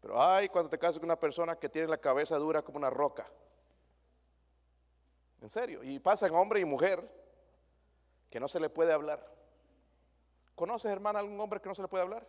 Pero 0.00 0.20
ay, 0.20 0.48
cuando 0.48 0.68
te 0.68 0.76
casas 0.76 0.98
con 0.98 1.04
una 1.04 1.20
persona 1.20 1.54
que 1.54 1.68
tiene 1.68 1.86
la 1.86 1.98
cabeza 1.98 2.36
dura 2.36 2.62
como 2.62 2.78
una 2.78 2.90
roca. 2.90 3.24
En 5.40 5.48
serio. 5.48 5.84
Y 5.84 6.00
pasa 6.00 6.26
en 6.26 6.34
hombre 6.34 6.58
y 6.58 6.64
mujer 6.64 7.08
que 8.28 8.40
no 8.40 8.48
se 8.48 8.58
le 8.58 8.68
puede 8.70 8.92
hablar. 8.92 9.24
¿Conoces, 10.56 10.90
hermana, 10.90 11.20
algún 11.20 11.38
hombre 11.38 11.60
que 11.60 11.68
no 11.68 11.76
se 11.76 11.82
le 11.82 11.86
puede 11.86 12.02
hablar? 12.02 12.26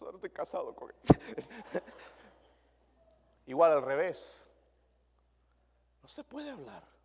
No 0.00 0.10
estoy 0.14 0.30
casado 0.30 0.76
con 0.76 0.90
él. 0.90 0.96
Igual 3.46 3.72
al 3.72 3.82
revés. 3.82 4.46
No 6.00 6.06
se 6.06 6.22
puede 6.22 6.50
hablar. 6.50 6.99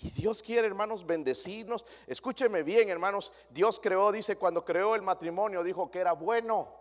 Y 0.00 0.10
Dios 0.10 0.42
quiere, 0.42 0.66
hermanos, 0.66 1.04
bendecirnos. 1.04 1.84
Escúcheme 2.06 2.62
bien, 2.62 2.88
hermanos. 2.88 3.32
Dios 3.50 3.80
creó, 3.80 4.12
dice, 4.12 4.36
cuando 4.36 4.64
creó 4.64 4.94
el 4.94 5.02
matrimonio, 5.02 5.64
dijo 5.64 5.90
que 5.90 5.98
era 5.98 6.12
bueno. 6.12 6.72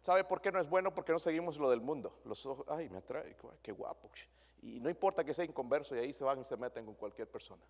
¿Sabe 0.00 0.24
por 0.24 0.40
qué 0.40 0.50
no 0.50 0.58
es 0.58 0.68
bueno? 0.68 0.94
Porque 0.94 1.12
no 1.12 1.18
seguimos 1.18 1.58
lo 1.58 1.68
del 1.68 1.82
mundo. 1.82 2.20
Los 2.24 2.46
ojos, 2.46 2.64
ay, 2.68 2.88
me 2.88 2.98
atrae, 2.98 3.36
qué 3.62 3.72
guapo. 3.72 4.10
Y 4.62 4.80
no 4.80 4.88
importa 4.88 5.24
que 5.24 5.34
sea 5.34 5.44
inconverso 5.44 5.94
y 5.94 5.98
ahí 5.98 6.12
se 6.14 6.24
van 6.24 6.40
y 6.40 6.44
se 6.44 6.56
meten 6.56 6.86
con 6.86 6.94
cualquier 6.94 7.28
persona. 7.28 7.62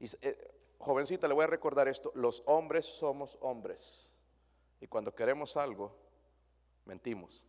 Y, 0.00 0.06
eh, 0.22 0.54
jovencita, 0.78 1.28
le 1.28 1.34
voy 1.34 1.44
a 1.44 1.48
recordar 1.48 1.86
esto. 1.86 2.10
Los 2.16 2.42
hombres 2.46 2.84
somos 2.84 3.38
hombres. 3.40 4.16
Y 4.80 4.88
cuando 4.88 5.14
queremos 5.14 5.56
algo, 5.56 5.96
mentimos. 6.84 7.46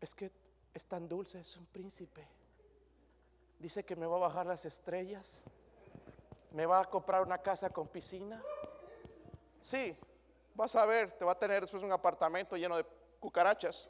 Es 0.00 0.14
que 0.14 0.30
es 0.74 0.86
tan 0.86 1.08
dulce, 1.08 1.40
es 1.40 1.56
un 1.56 1.66
príncipe. 1.66 2.26
Dice 3.58 3.84
que 3.84 3.96
me 3.96 4.06
va 4.06 4.16
a 4.16 4.20
bajar 4.20 4.46
las 4.46 4.64
estrellas. 4.64 5.42
Me 6.52 6.66
va 6.66 6.80
a 6.80 6.84
comprar 6.84 7.22
una 7.22 7.38
casa 7.38 7.70
con 7.70 7.88
piscina. 7.88 8.42
Sí, 9.60 9.96
vas 10.54 10.76
a 10.76 10.86
ver, 10.86 11.12
te 11.12 11.24
va 11.24 11.32
a 11.32 11.38
tener 11.38 11.62
después 11.62 11.82
un 11.82 11.92
apartamento 11.92 12.56
lleno 12.56 12.76
de 12.76 12.86
cucarachas. 13.18 13.88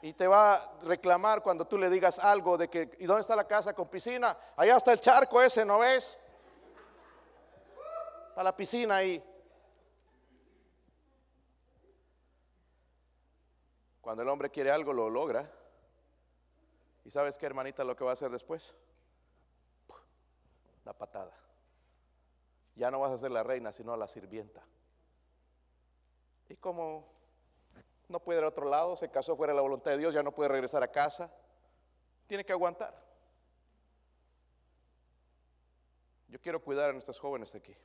Y 0.00 0.12
te 0.14 0.26
va 0.26 0.54
a 0.54 0.72
reclamar 0.82 1.42
cuando 1.42 1.64
tú 1.64 1.78
le 1.78 1.88
digas 1.88 2.18
algo 2.18 2.58
de 2.58 2.68
que, 2.68 2.90
¿y 2.98 3.06
dónde 3.06 3.20
está 3.20 3.36
la 3.36 3.46
casa 3.46 3.72
con 3.72 3.88
piscina? 3.88 4.36
Allá 4.56 4.76
está 4.76 4.92
el 4.92 5.00
charco 5.00 5.40
ese, 5.40 5.64
¿no 5.64 5.78
ves? 5.78 6.18
Está 8.30 8.42
la 8.42 8.56
piscina 8.56 8.96
ahí. 8.96 9.22
Cuando 14.02 14.22
el 14.24 14.28
hombre 14.28 14.50
quiere 14.50 14.70
algo, 14.70 14.92
lo 14.92 15.08
logra. 15.08 15.50
¿Y 17.04 17.10
sabes 17.10 17.38
qué, 17.38 17.46
hermanita, 17.46 17.84
lo 17.84 17.96
que 17.96 18.04
va 18.04 18.10
a 18.10 18.14
hacer 18.14 18.30
después? 18.30 18.74
La 20.84 20.92
patada. 20.92 21.32
Ya 22.74 22.90
no 22.90 22.98
vas 22.98 23.12
a 23.12 23.18
ser 23.18 23.30
la 23.30 23.44
reina, 23.44 23.72
sino 23.72 23.96
la 23.96 24.08
sirvienta. 24.08 24.62
Y 26.48 26.56
como 26.56 27.10
no 28.08 28.20
puede 28.20 28.40
ir 28.40 28.44
a 28.44 28.48
otro 28.48 28.68
lado, 28.68 28.96
se 28.96 29.08
casó 29.08 29.36
fuera 29.36 29.52
de 29.52 29.56
la 29.56 29.62
voluntad 29.62 29.92
de 29.92 29.98
Dios, 29.98 30.12
ya 30.12 30.22
no 30.22 30.32
puede 30.32 30.48
regresar 30.48 30.82
a 30.82 30.90
casa, 30.90 31.32
tiene 32.26 32.44
que 32.44 32.52
aguantar. 32.52 33.00
Yo 36.26 36.40
quiero 36.40 36.62
cuidar 36.62 36.90
a 36.90 36.92
nuestros 36.92 37.20
jóvenes 37.20 37.54
aquí. 37.54 37.76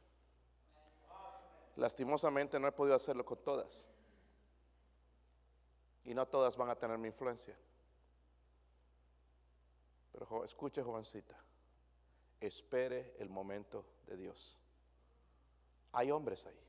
Lastimosamente 1.76 2.60
no 2.60 2.68
he 2.68 2.72
podido 2.72 2.96
hacerlo 2.96 3.24
con 3.24 3.38
todas. 3.44 3.88
Y 6.08 6.16
no 6.16 6.26
todas 6.26 6.56
van 6.56 6.70
a 6.70 6.76
tener 6.76 6.98
mi 6.98 7.10
influencia. 7.10 7.56
Pero 10.14 10.46
escuche, 10.46 10.82
jovencita, 10.82 11.38
espere 12.40 13.14
el 13.20 13.30
momento 13.30 13.86
de 14.06 14.16
Dios. 14.16 14.58
Hay 15.92 16.10
hombres 16.10 16.46
ahí. 16.46 16.60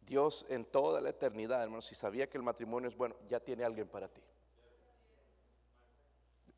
Dios 0.00 0.46
en 0.48 0.64
toda 0.64 1.00
la 1.02 1.10
eternidad, 1.10 1.62
hermano, 1.62 1.82
si 1.82 1.94
sabía 1.94 2.28
que 2.28 2.38
el 2.38 2.42
matrimonio 2.42 2.88
es 2.88 2.96
bueno, 2.96 3.14
ya 3.28 3.38
tiene 3.38 3.64
alguien 3.64 3.86
para 3.86 4.08
ti. 4.08 4.22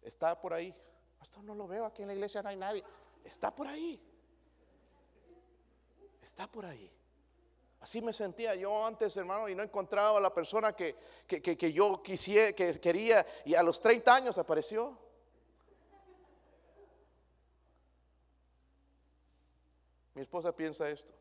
Está 0.00 0.40
por 0.40 0.54
ahí. 0.54 0.72
Pastor, 1.18 1.42
no 1.42 1.56
lo 1.56 1.66
veo 1.66 1.84
aquí 1.84 2.02
en 2.02 2.08
la 2.08 2.14
iglesia, 2.14 2.40
no 2.40 2.50
hay 2.50 2.56
nadie. 2.56 2.84
Está 3.24 3.52
por 3.52 3.66
ahí. 3.66 4.00
Está 6.22 6.46
por 6.46 6.66
ahí. 6.66 6.88
Así 7.80 8.02
me 8.02 8.12
sentía 8.12 8.54
yo 8.56 8.84
antes, 8.84 9.16
hermano, 9.16 9.48
y 9.48 9.54
no 9.54 9.62
encontraba 9.62 10.18
a 10.18 10.20
la 10.20 10.34
persona 10.34 10.74
que, 10.74 10.96
que, 11.26 11.72
yo 11.72 12.02
quisiera, 12.02 12.52
que 12.52 12.78
quería, 12.80 13.24
y 13.44 13.54
a 13.54 13.62
los 13.62 13.80
30 13.80 14.14
años 14.14 14.38
apareció. 14.38 14.98
Mi 20.14 20.22
esposa 20.22 20.54
piensa 20.54 20.90
esto, 20.90 21.14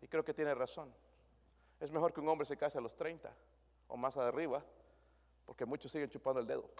y 0.00 0.08
creo 0.08 0.24
que 0.24 0.32
tiene 0.32 0.54
razón. 0.54 0.94
Es 1.78 1.92
mejor 1.92 2.14
que 2.14 2.20
un 2.20 2.28
hombre 2.28 2.46
se 2.46 2.56
case 2.56 2.78
a 2.78 2.80
los 2.80 2.96
30 2.96 3.30
o 3.88 3.96
más 3.98 4.16
arriba, 4.16 4.64
porque 5.44 5.66
muchos 5.66 5.92
siguen 5.92 6.08
chupando 6.08 6.40
el 6.40 6.46
dedo. 6.46 6.70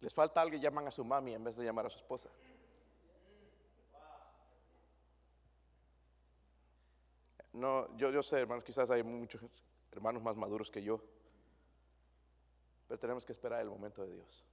Les 0.00 0.12
falta 0.12 0.40
alguien, 0.40 0.60
llaman 0.60 0.88
a 0.88 0.90
su 0.90 1.04
mami 1.04 1.32
en 1.32 1.44
vez 1.44 1.56
de 1.56 1.64
llamar 1.64 1.86
a 1.86 1.90
su 1.90 1.98
esposa. 1.98 2.28
No, 7.52 7.94
yo, 7.96 8.10
yo 8.10 8.22
sé, 8.22 8.40
hermanos, 8.40 8.64
quizás 8.64 8.90
hay 8.90 9.02
muchos 9.02 9.42
hermanos 9.90 10.22
más 10.22 10.36
maduros 10.36 10.70
que 10.70 10.82
yo, 10.82 11.00
pero 12.88 12.98
tenemos 12.98 13.26
que 13.26 13.32
esperar 13.32 13.60
el 13.60 13.68
momento 13.68 14.02
de 14.02 14.14
Dios. 14.14 14.44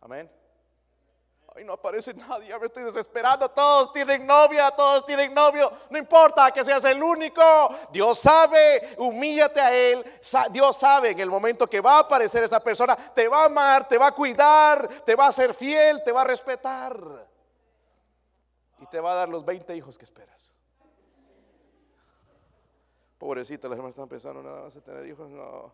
Amén. 0.00 0.30
Ay, 1.54 1.64
no 1.64 1.72
aparece 1.72 2.12
nadie, 2.12 2.48
ya 2.48 2.58
me 2.58 2.66
estoy 2.66 2.84
desesperando. 2.84 3.50
Todos 3.50 3.92
tienen 3.92 4.26
novia, 4.26 4.70
todos 4.72 5.06
tienen 5.06 5.32
novio. 5.32 5.72
No 5.90 5.96
importa 5.96 6.50
que 6.50 6.64
seas 6.64 6.84
el 6.84 7.02
único. 7.02 7.42
Dios 7.90 8.18
sabe, 8.18 8.94
humíllate 8.98 9.60
a 9.60 9.74
Él. 9.74 10.04
Dios 10.50 10.76
sabe 10.76 11.10
en 11.10 11.20
el 11.20 11.30
momento 11.30 11.68
que 11.68 11.80
va 11.80 11.96
a 11.96 12.00
aparecer 12.00 12.44
esa 12.44 12.60
persona, 12.60 12.94
te 12.96 13.26
va 13.26 13.42
a 13.42 13.46
amar, 13.46 13.88
te 13.88 13.96
va 13.96 14.08
a 14.08 14.12
cuidar, 14.12 14.86
te 15.04 15.14
va 15.14 15.28
a 15.28 15.32
ser 15.32 15.54
fiel, 15.54 16.02
te 16.04 16.12
va 16.12 16.22
a 16.22 16.24
respetar. 16.24 17.26
Y 18.78 18.86
te 18.86 19.00
va 19.00 19.12
a 19.12 19.14
dar 19.14 19.28
los 19.28 19.44
20 19.44 19.74
hijos 19.74 19.96
que 19.96 20.04
esperas. 20.04 20.55
Pobrecita, 23.18 23.68
las 23.68 23.76
hermanas 23.76 23.94
están 23.94 24.08
pensando, 24.08 24.42
nada 24.42 24.62
más 24.62 24.76
a 24.76 24.80
tener 24.82 25.06
hijos. 25.06 25.30
No. 25.30 25.72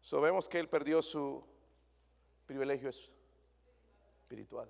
Sabemos 0.00 0.48
que 0.48 0.58
Él 0.58 0.68
perdió 0.68 1.00
su 1.02 1.44
privilegio 2.46 2.90
espiritual. 2.90 4.68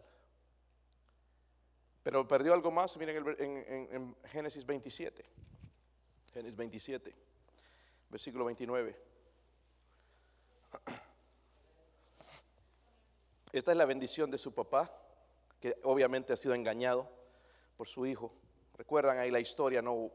Pero 2.02 2.28
perdió 2.28 2.54
algo 2.54 2.70
más, 2.70 2.96
miren 2.96 3.36
en, 3.38 4.16
Génesis 4.26 4.64
27. 4.64 5.22
Génesis 6.32 6.56
27, 6.56 7.14
versículo 8.10 8.46
29. 8.46 8.96
Esta 13.52 13.72
es 13.72 13.78
la 13.78 13.86
bendición 13.86 14.30
de 14.30 14.38
su 14.38 14.52
papá, 14.52 14.92
que 15.60 15.76
obviamente 15.82 16.32
ha 16.32 16.36
sido 16.36 16.54
engañado 16.54 17.10
por 17.76 17.88
su 17.88 18.06
hijo. 18.06 18.32
Recuerdan 18.74 19.18
ahí 19.18 19.30
la 19.30 19.40
historia, 19.40 19.80
no 19.80 20.12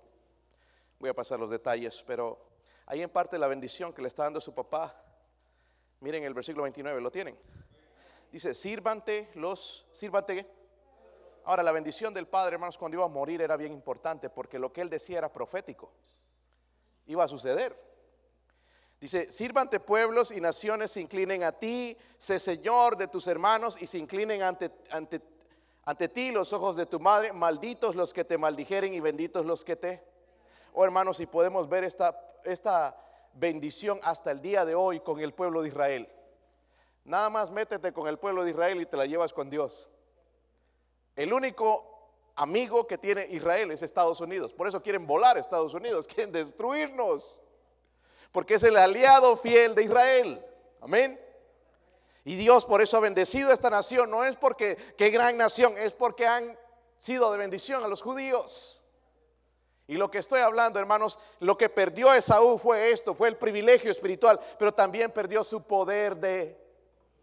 voy 1.00 1.10
a 1.10 1.14
pasar 1.14 1.40
los 1.40 1.50
detalles, 1.50 2.04
pero 2.06 2.38
ahí 2.86 3.02
en 3.02 3.10
parte 3.10 3.38
la 3.40 3.48
bendición 3.48 3.94
que 3.94 4.02
le 4.02 4.10
está 4.10 4.24
dando 4.24 4.42
su 4.42 4.54
papá. 4.54 5.04
Miren 6.02 6.24
el 6.24 6.34
versículo 6.34 6.64
29, 6.64 7.02
¿lo 7.02 7.10
tienen? 7.12 7.38
dice, 8.32 8.54
sírvante 8.54 9.30
los, 9.36 9.88
sírvante. 9.92 10.48
Ahora, 11.46 11.64
la 11.64 11.72
bendición 11.72 12.14
del 12.14 12.28
Padre, 12.28 12.56
hermanos, 12.56 12.78
cuando 12.78 12.98
iba 12.98 13.06
a 13.06 13.10
morir 13.10 13.42
era 13.42 13.58
bien 13.58 13.74
importante 13.74 14.30
porque 14.30 14.60
lo 14.60 14.72
que 14.72 14.82
él 14.82 14.90
decía 14.90 15.18
era 15.20 15.32
profético. 15.32 15.92
Iba 17.08 17.24
a 17.24 17.28
suceder. 17.28 17.90
Dice, 19.00 19.32
sírvante 19.32 19.80
pueblos 19.80 20.32
y 20.32 20.42
naciones 20.42 20.92
se 20.92 21.02
inclinen 21.02 21.44
a 21.44 21.54
ti, 21.54 21.98
sé 22.18 22.38
Señor 22.38 22.98
de 22.98 23.08
tus 23.08 23.28
hermanos 23.28 23.82
y 23.82 23.88
se 23.88 23.98
inclinen 23.98 24.42
ante, 24.42 24.72
ante, 24.92 25.22
ante 25.86 26.10
ti 26.10 26.32
los 26.32 26.52
ojos 26.52 26.76
de 26.76 26.86
tu 26.86 27.00
madre, 27.00 27.32
malditos 27.32 27.96
los 27.96 28.14
que 28.14 28.26
te 28.26 28.38
maldijeren 28.38 28.94
y 28.94 29.00
benditos 29.00 29.46
los 29.46 29.64
que 29.64 29.78
te... 29.78 30.04
Oh 30.74 30.84
hermanos, 30.84 31.18
si 31.18 31.26
podemos 31.26 31.68
ver 31.68 31.84
esta, 31.84 32.20
esta 32.44 32.96
bendición 33.34 34.00
hasta 34.04 34.32
el 34.32 34.42
día 34.42 34.66
de 34.66 34.76
hoy 34.76 35.00
con 35.00 35.20
el 35.20 35.34
pueblo 35.34 35.62
de 35.62 35.70
Israel. 35.70 36.10
Nada 37.04 37.30
más 37.30 37.50
métete 37.50 37.92
con 37.92 38.08
el 38.08 38.18
pueblo 38.18 38.44
de 38.44 38.52
Israel 38.52 38.82
y 38.82 38.86
te 38.86 38.98
la 38.98 39.06
llevas 39.06 39.34
con 39.34 39.50
Dios. 39.50 39.90
El 41.16 41.34
único 41.34 41.90
amigo 42.36 42.88
que 42.88 42.98
tiene 42.98 43.28
Israel 43.28 43.72
es 43.72 43.82
Estados 43.82 44.22
Unidos. 44.22 44.54
Por 44.54 44.68
eso 44.68 44.82
quieren 44.82 45.06
volar 45.06 45.38
a 45.38 45.40
Estados 45.40 45.74
Unidos, 45.74 46.08
quieren 46.14 46.32
destruirnos. 46.32 47.40
Porque 48.32 48.56
es 48.56 48.64
el 48.64 48.78
aliado 48.78 49.36
fiel 49.38 49.74
de 49.76 49.84
Israel. 49.84 50.46
Amén. 50.82 51.20
Y 52.24 52.36
Dios 52.36 52.64
por 52.64 52.82
eso 52.82 52.98
ha 52.98 53.00
bendecido 53.00 53.50
a 53.50 53.54
esta 53.54 53.70
nación. 53.70 54.12
No 54.12 54.24
es 54.24 54.36
porque 54.36 54.78
qué 54.98 55.10
gran 55.10 55.36
nación, 55.36 55.78
es 55.78 55.94
porque 55.94 56.28
han 56.28 56.58
sido 56.98 57.32
de 57.32 57.38
bendición 57.38 57.84
a 57.84 57.88
los 57.88 58.02
judíos. 58.02 58.79
Y 59.90 59.96
lo 59.96 60.12
que 60.12 60.20
estoy 60.20 60.42
hablando, 60.42 60.80
hermanos, 60.80 61.18
lo 61.40 61.58
que 61.58 61.68
perdió 61.68 62.14
Esaú 62.14 62.60
fue 62.60 62.92
esto, 62.92 63.16
fue 63.16 63.28
el 63.28 63.38
privilegio 63.38 63.90
espiritual, 63.90 64.40
pero 64.60 64.72
también 64.72 65.10
perdió 65.10 65.44
su 65.44 65.64
poder 65.64 66.16
de 66.16 66.56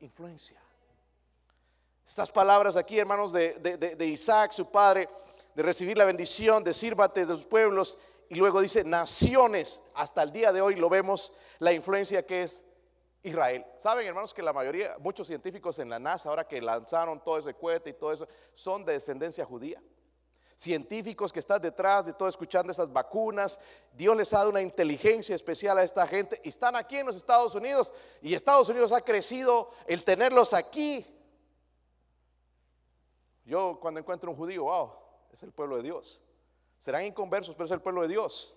influencia. 0.00 0.60
Estas 2.04 2.28
palabras 2.28 2.76
aquí, 2.76 2.98
hermanos, 2.98 3.32
de, 3.32 3.96
Isaac, 4.00 4.50
su 4.50 4.68
padre, 4.68 5.08
de 5.54 5.62
recibir 5.62 5.96
la 5.96 6.06
bendición, 6.06 6.64
de 6.64 6.74
sírvate 6.74 7.20
de 7.20 7.34
los 7.34 7.46
pueblos, 7.46 8.00
y 8.28 8.34
luego 8.34 8.60
dice 8.60 8.82
naciones, 8.82 9.84
hasta 9.94 10.24
el 10.24 10.32
día 10.32 10.52
de 10.52 10.60
hoy 10.60 10.74
lo 10.74 10.88
vemos, 10.88 11.36
la 11.60 11.72
influencia 11.72 12.26
que 12.26 12.42
es 12.42 12.64
Israel. 13.22 13.64
Saben, 13.78 14.08
hermanos, 14.08 14.34
que 14.34 14.42
la 14.42 14.52
mayoría, 14.52 14.96
muchos 14.98 15.28
científicos 15.28 15.78
en 15.78 15.88
la 15.88 16.00
NASA, 16.00 16.30
ahora 16.30 16.48
que 16.48 16.60
lanzaron 16.60 17.22
todo 17.22 17.38
ese 17.38 17.54
cohete 17.54 17.90
y 17.90 17.92
todo 17.92 18.12
eso, 18.12 18.26
son 18.54 18.84
de 18.84 18.94
descendencia 18.94 19.44
judía 19.44 19.80
científicos 20.56 21.32
que 21.32 21.40
están 21.40 21.60
detrás 21.60 22.06
de 22.06 22.14
todo 22.14 22.28
escuchando 22.28 22.72
esas 22.72 22.92
vacunas. 22.92 23.60
Dios 23.92 24.16
les 24.16 24.32
ha 24.32 24.38
dado 24.38 24.50
una 24.50 24.62
inteligencia 24.62 25.36
especial 25.36 25.78
a 25.78 25.84
esta 25.84 26.06
gente 26.06 26.40
y 26.42 26.48
están 26.48 26.74
aquí 26.74 26.96
en 26.96 27.06
los 27.06 27.16
Estados 27.16 27.54
Unidos 27.54 27.92
y 28.22 28.34
Estados 28.34 28.68
Unidos 28.68 28.92
ha 28.92 29.02
crecido 29.02 29.70
el 29.86 30.02
tenerlos 30.02 30.54
aquí. 30.54 31.06
Yo 33.44 33.78
cuando 33.80 34.00
encuentro 34.00 34.30
un 34.30 34.36
judío, 34.36 34.64
wow, 34.64 34.92
es 35.30 35.42
el 35.42 35.52
pueblo 35.52 35.76
de 35.76 35.82
Dios. 35.82 36.22
Serán 36.78 37.04
inconversos, 37.04 37.54
pero 37.54 37.66
es 37.66 37.70
el 37.70 37.80
pueblo 37.80 38.02
de 38.02 38.08
Dios. 38.08 38.56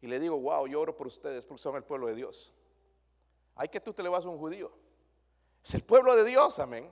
Y 0.00 0.06
le 0.06 0.20
digo, 0.20 0.38
wow, 0.38 0.66
yo 0.66 0.80
oro 0.80 0.96
por 0.96 1.06
ustedes 1.06 1.44
porque 1.44 1.62
son 1.62 1.74
el 1.76 1.82
pueblo 1.82 2.06
de 2.06 2.14
Dios. 2.14 2.54
Hay 3.56 3.68
que 3.68 3.80
tú 3.80 3.92
te 3.92 4.02
le 4.02 4.08
vas 4.08 4.24
a 4.24 4.28
un 4.28 4.38
judío. 4.38 4.70
Es 5.64 5.74
el 5.74 5.82
pueblo 5.82 6.14
de 6.14 6.24
Dios, 6.24 6.58
amén. 6.60 6.88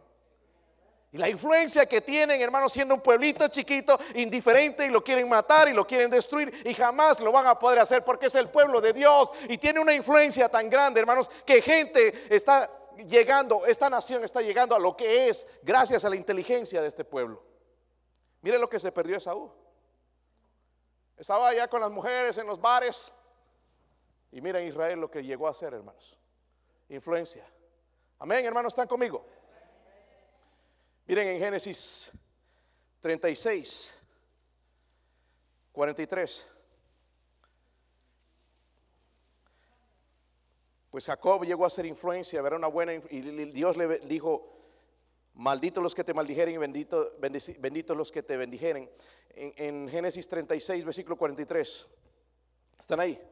La 1.16 1.28
influencia 1.28 1.86
que 1.86 2.00
tienen, 2.00 2.40
hermanos, 2.40 2.72
siendo 2.72 2.94
un 2.94 3.00
pueblito 3.00 3.48
chiquito, 3.48 3.98
indiferente, 4.14 4.86
y 4.86 4.90
lo 4.90 5.02
quieren 5.02 5.28
matar 5.28 5.68
y 5.68 5.72
lo 5.72 5.86
quieren 5.86 6.10
destruir, 6.10 6.52
y 6.64 6.74
jamás 6.74 7.20
lo 7.20 7.32
van 7.32 7.46
a 7.46 7.58
poder 7.58 7.78
hacer 7.78 8.04
porque 8.04 8.26
es 8.26 8.34
el 8.34 8.48
pueblo 8.48 8.80
de 8.80 8.92
Dios 8.92 9.30
y 9.48 9.58
tiene 9.58 9.80
una 9.80 9.94
influencia 9.94 10.48
tan 10.48 10.68
grande, 10.68 11.00
hermanos, 11.00 11.30
que 11.44 11.62
gente 11.62 12.34
está 12.34 12.70
llegando, 12.96 13.66
esta 13.66 13.90
nación 13.90 14.24
está 14.24 14.40
llegando 14.40 14.74
a 14.74 14.78
lo 14.78 14.96
que 14.96 15.28
es 15.28 15.46
gracias 15.62 16.04
a 16.04 16.10
la 16.10 16.16
inteligencia 16.16 16.80
de 16.80 16.88
este 16.88 17.04
pueblo. 17.04 17.42
Mire 18.42 18.58
lo 18.58 18.68
que 18.68 18.78
se 18.78 18.92
perdió 18.92 19.16
Esaú. 19.16 19.52
Estaba 21.16 21.48
allá 21.48 21.68
con 21.68 21.80
las 21.80 21.90
mujeres 21.90 22.36
en 22.38 22.46
los 22.46 22.60
bares. 22.60 23.12
Y 24.32 24.40
miren 24.40 24.66
Israel 24.66 25.00
lo 25.00 25.10
que 25.10 25.24
llegó 25.24 25.48
a 25.48 25.50
hacer, 25.50 25.72
hermanos. 25.72 26.18
Influencia. 26.88 27.46
Amén, 28.18 28.44
hermanos, 28.44 28.72
¿están 28.72 28.86
conmigo? 28.86 29.26
Miren 31.06 31.28
en 31.28 31.38
Génesis 31.38 32.10
36, 33.00 33.96
43. 35.70 36.48
Pues 40.90 41.06
Jacob 41.06 41.44
llegó 41.44 41.64
a 41.64 41.70
ser 41.70 41.86
influencia, 41.86 42.42
verá 42.42 42.56
una 42.56 42.66
buena, 42.66 42.94
y 42.94 43.20
Dios 43.52 43.76
le 43.76 44.00
dijo, 44.00 44.52
malditos 45.34 45.80
los 45.80 45.94
que 45.94 46.02
te 46.02 46.12
maldijeren 46.12 46.54
y 46.54 46.58
benditos 46.58 47.12
bendito 47.20 47.94
los 47.94 48.10
que 48.10 48.24
te 48.24 48.36
bendijeren. 48.36 48.90
En, 49.30 49.52
en, 49.58 49.88
Génesis 49.88 50.26
36, 50.26 50.84
versículo 50.84 51.16
43. 51.16 51.88
¿Están 52.80 52.98
ahí? 52.98 53.22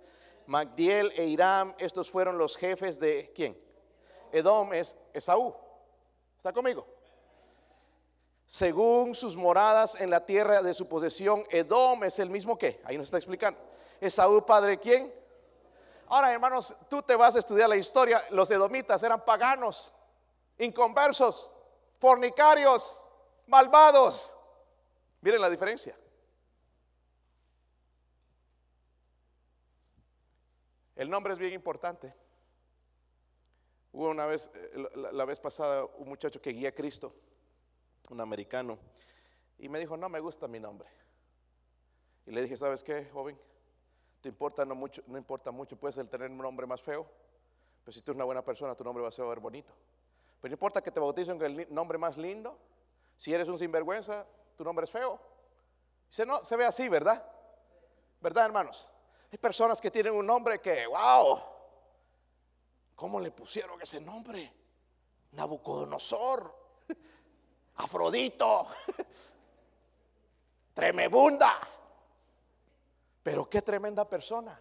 Magdiel 0.47 1.11
e 1.17 1.25
Iram, 1.25 1.75
estos 1.79 2.09
fueron 2.09 2.39
los 2.39 2.57
jefes 2.57 3.01
de 3.01 3.33
¿quién? 3.35 3.59
Edom 4.31 4.73
es 4.75 4.97
Esaú. 5.13 5.57
¿Está 6.37 6.53
conmigo? 6.53 6.94
Según 8.47 9.15
sus 9.15 9.37
moradas 9.37 10.01
en 10.01 10.11
la 10.11 10.25
tierra 10.25 10.63
de 10.63 10.75
su 10.75 10.89
posesión. 10.89 11.45
Edom 11.51 12.05
es 12.05 12.19
el 12.19 12.31
mismo 12.31 12.59
que, 12.59 12.81
ahí 12.85 12.97
nos 12.97 13.07
está 13.07 13.19
explicando. 13.19 13.59
Esaú, 14.01 14.45
padre 14.45 14.79
quién? 14.79 15.13
Ahora, 16.07 16.33
hermanos, 16.33 16.75
tú 16.89 17.03
te 17.03 17.17
vas 17.17 17.35
a 17.35 17.39
estudiar 17.39 17.69
la 17.69 17.77
historia. 17.77 18.23
Los 18.31 18.51
edomitas 18.51 19.03
eran 19.03 19.25
paganos, 19.25 19.93
inconversos, 20.59 21.53
fornicarios, 21.99 23.01
malvados. 23.47 24.33
Miren 25.21 25.41
la 25.41 25.49
diferencia. 25.49 25.97
El 30.97 31.11
nombre 31.11 31.33
es 31.33 31.39
bien 31.39 31.53
importante. 31.53 32.15
Hubo 33.93 34.09
una 34.09 34.27
vez, 34.27 34.51
eh, 34.55 34.89
la, 35.13 35.25
vez 35.25 35.41
pasada, 35.41 35.85
un 35.99 36.09
muchacho 36.09 36.41
que 36.41 36.51
guía 36.51 36.71
a 36.71 36.73
Cristo, 36.73 37.15
un 38.11 38.21
americano, 38.21 38.79
y 39.59 39.69
me 39.69 39.79
dijo, 39.79 39.97
no 39.97 40.09
me 40.09 40.21
gusta 40.21 40.49
mi 40.49 40.61
nombre. 40.61 40.89
Y 42.27 42.33
le 42.33 42.43
dije, 42.43 42.57
¿sabes 42.57 42.83
qué, 42.83 43.07
joven? 43.07 43.39
Te 44.21 44.29
importa 44.29 44.65
no, 44.65 44.75
mucho, 44.75 45.03
no 45.07 45.19
importa 45.19 45.51
mucho, 45.51 45.77
puedes 45.77 45.97
tener 46.09 46.31
un 46.31 46.39
nombre 46.39 46.67
más 46.67 46.83
feo, 46.83 47.07
pero 47.85 47.93
si 47.93 48.01
tú 48.01 48.11
eres 48.11 48.17
una 48.17 48.25
buena 48.25 48.43
persona, 48.43 48.75
tu 48.75 48.85
nombre 48.85 49.03
va 49.03 49.09
a 49.09 49.13
ser 49.13 49.39
bonito. 49.41 49.73
Pero 50.41 50.51
no 50.51 50.55
importa 50.55 50.83
que 50.83 50.91
te 50.91 51.01
bauticen 51.01 51.39
con 51.39 51.47
el 51.47 51.73
nombre 51.73 51.99
más 51.99 52.17
lindo, 52.17 52.59
si 53.17 53.33
eres 53.33 53.49
un 53.49 53.59
sinvergüenza, 53.59 54.27
tu 54.57 54.65
nombre 54.65 54.85
es 54.85 54.91
feo. 54.91 55.21
Se, 56.09 56.25
no, 56.25 56.39
se 56.39 56.57
ve 56.57 56.65
así, 56.65 56.89
¿verdad? 56.89 57.25
¿Verdad, 58.21 58.47
hermanos? 58.47 58.91
Hay 59.31 59.39
personas 59.39 59.81
que 59.81 59.91
tienen 59.91 60.15
un 60.15 60.27
nombre 60.27 60.61
que, 60.61 60.87
wow, 60.87 61.41
¿cómo 62.95 63.21
le 63.21 63.31
pusieron 63.31 63.81
ese 63.83 64.01
nombre? 64.01 64.53
Nabucodonosor, 65.33 66.64
Afrodito, 67.77 68.69
Tremebunda. 70.75 71.53
Pero 73.23 73.49
qué 73.49 73.63
tremenda 73.63 74.09
persona. 74.09 74.61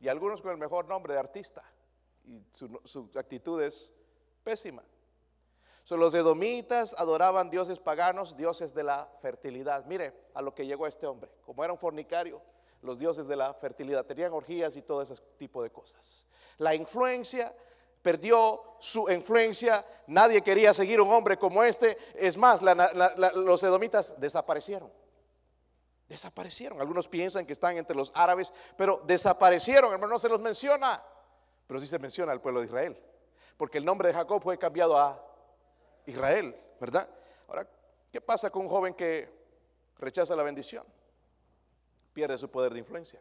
Y 0.00 0.08
algunos 0.08 0.40
con 0.40 0.52
el 0.52 0.58
mejor 0.58 0.86
nombre 0.86 1.12
de 1.12 1.20
artista. 1.20 1.62
Y 2.24 2.40
su, 2.52 3.10
actitud 3.16 3.60
es 3.60 3.92
pésima. 4.44 4.82
Son 5.84 5.98
los 5.98 6.14
edomitas 6.14 6.94
adoraban 6.98 7.50
dioses 7.50 7.80
paganos, 7.80 8.36
dioses 8.36 8.74
de 8.74 8.84
la 8.84 9.10
fertilidad. 9.20 9.84
Mire 9.86 10.14
a 10.34 10.42
lo 10.42 10.54
que 10.54 10.66
llegó 10.66 10.86
este 10.86 11.06
hombre. 11.06 11.30
Como 11.44 11.64
era 11.64 11.72
un 11.72 11.78
fornicario, 11.78 12.40
los 12.82 12.98
dioses 12.98 13.26
de 13.26 13.36
la 13.36 13.54
fertilidad 13.54 14.04
tenían 14.04 14.32
orgías 14.32 14.76
y 14.76 14.82
todo 14.82 15.02
ese 15.02 15.16
tipo 15.36 15.62
de 15.62 15.70
cosas. 15.70 16.28
La 16.58 16.74
influencia 16.74 17.54
perdió 18.08 18.62
su 18.78 19.10
influencia. 19.10 19.84
Nadie 20.06 20.40
quería 20.40 20.72
seguir 20.72 20.98
un 20.98 21.12
hombre 21.12 21.36
como 21.36 21.62
este. 21.62 21.98
Es 22.14 22.38
más, 22.38 22.62
los 22.62 23.62
edomitas 23.62 24.18
desaparecieron. 24.18 24.90
Desaparecieron. 26.08 26.80
Algunos 26.80 27.06
piensan 27.06 27.44
que 27.44 27.52
están 27.52 27.76
entre 27.76 27.94
los 27.94 28.10
árabes, 28.14 28.50
pero 28.78 29.02
desaparecieron, 29.04 29.92
hermano, 29.92 30.14
no 30.14 30.18
se 30.18 30.30
los 30.30 30.40
menciona. 30.40 31.04
Pero 31.66 31.78
sí 31.78 31.86
se 31.86 31.98
menciona 31.98 32.32
al 32.32 32.40
pueblo 32.40 32.60
de 32.60 32.66
Israel. 32.68 32.98
Porque 33.58 33.76
el 33.76 33.84
nombre 33.84 34.08
de 34.08 34.14
Jacob 34.14 34.42
fue 34.42 34.56
cambiado 34.56 34.96
a 34.96 35.22
Israel, 36.06 36.56
¿verdad? 36.80 37.10
Ahora, 37.46 37.68
¿qué 38.10 38.22
pasa 38.22 38.48
con 38.48 38.62
un 38.62 38.68
joven 38.68 38.94
que 38.94 39.28
rechaza 39.98 40.34
la 40.34 40.44
bendición? 40.44 40.86
Pierde 42.14 42.38
su 42.38 42.50
poder 42.50 42.72
de 42.72 42.78
influencia. 42.78 43.20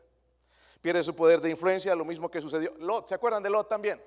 Pierde 0.80 1.04
su 1.04 1.13
poder 1.13 1.41
de 1.41 1.50
influencia, 1.50 1.93
lo 1.93 2.06
mismo 2.06 2.32
que 2.32 2.39
sucedió. 2.39 2.73
Lot, 2.78 3.10
¿se 3.10 3.15
acuerdan 3.15 3.43
de 3.43 3.50
Lot 3.50 3.67
también? 3.67 4.02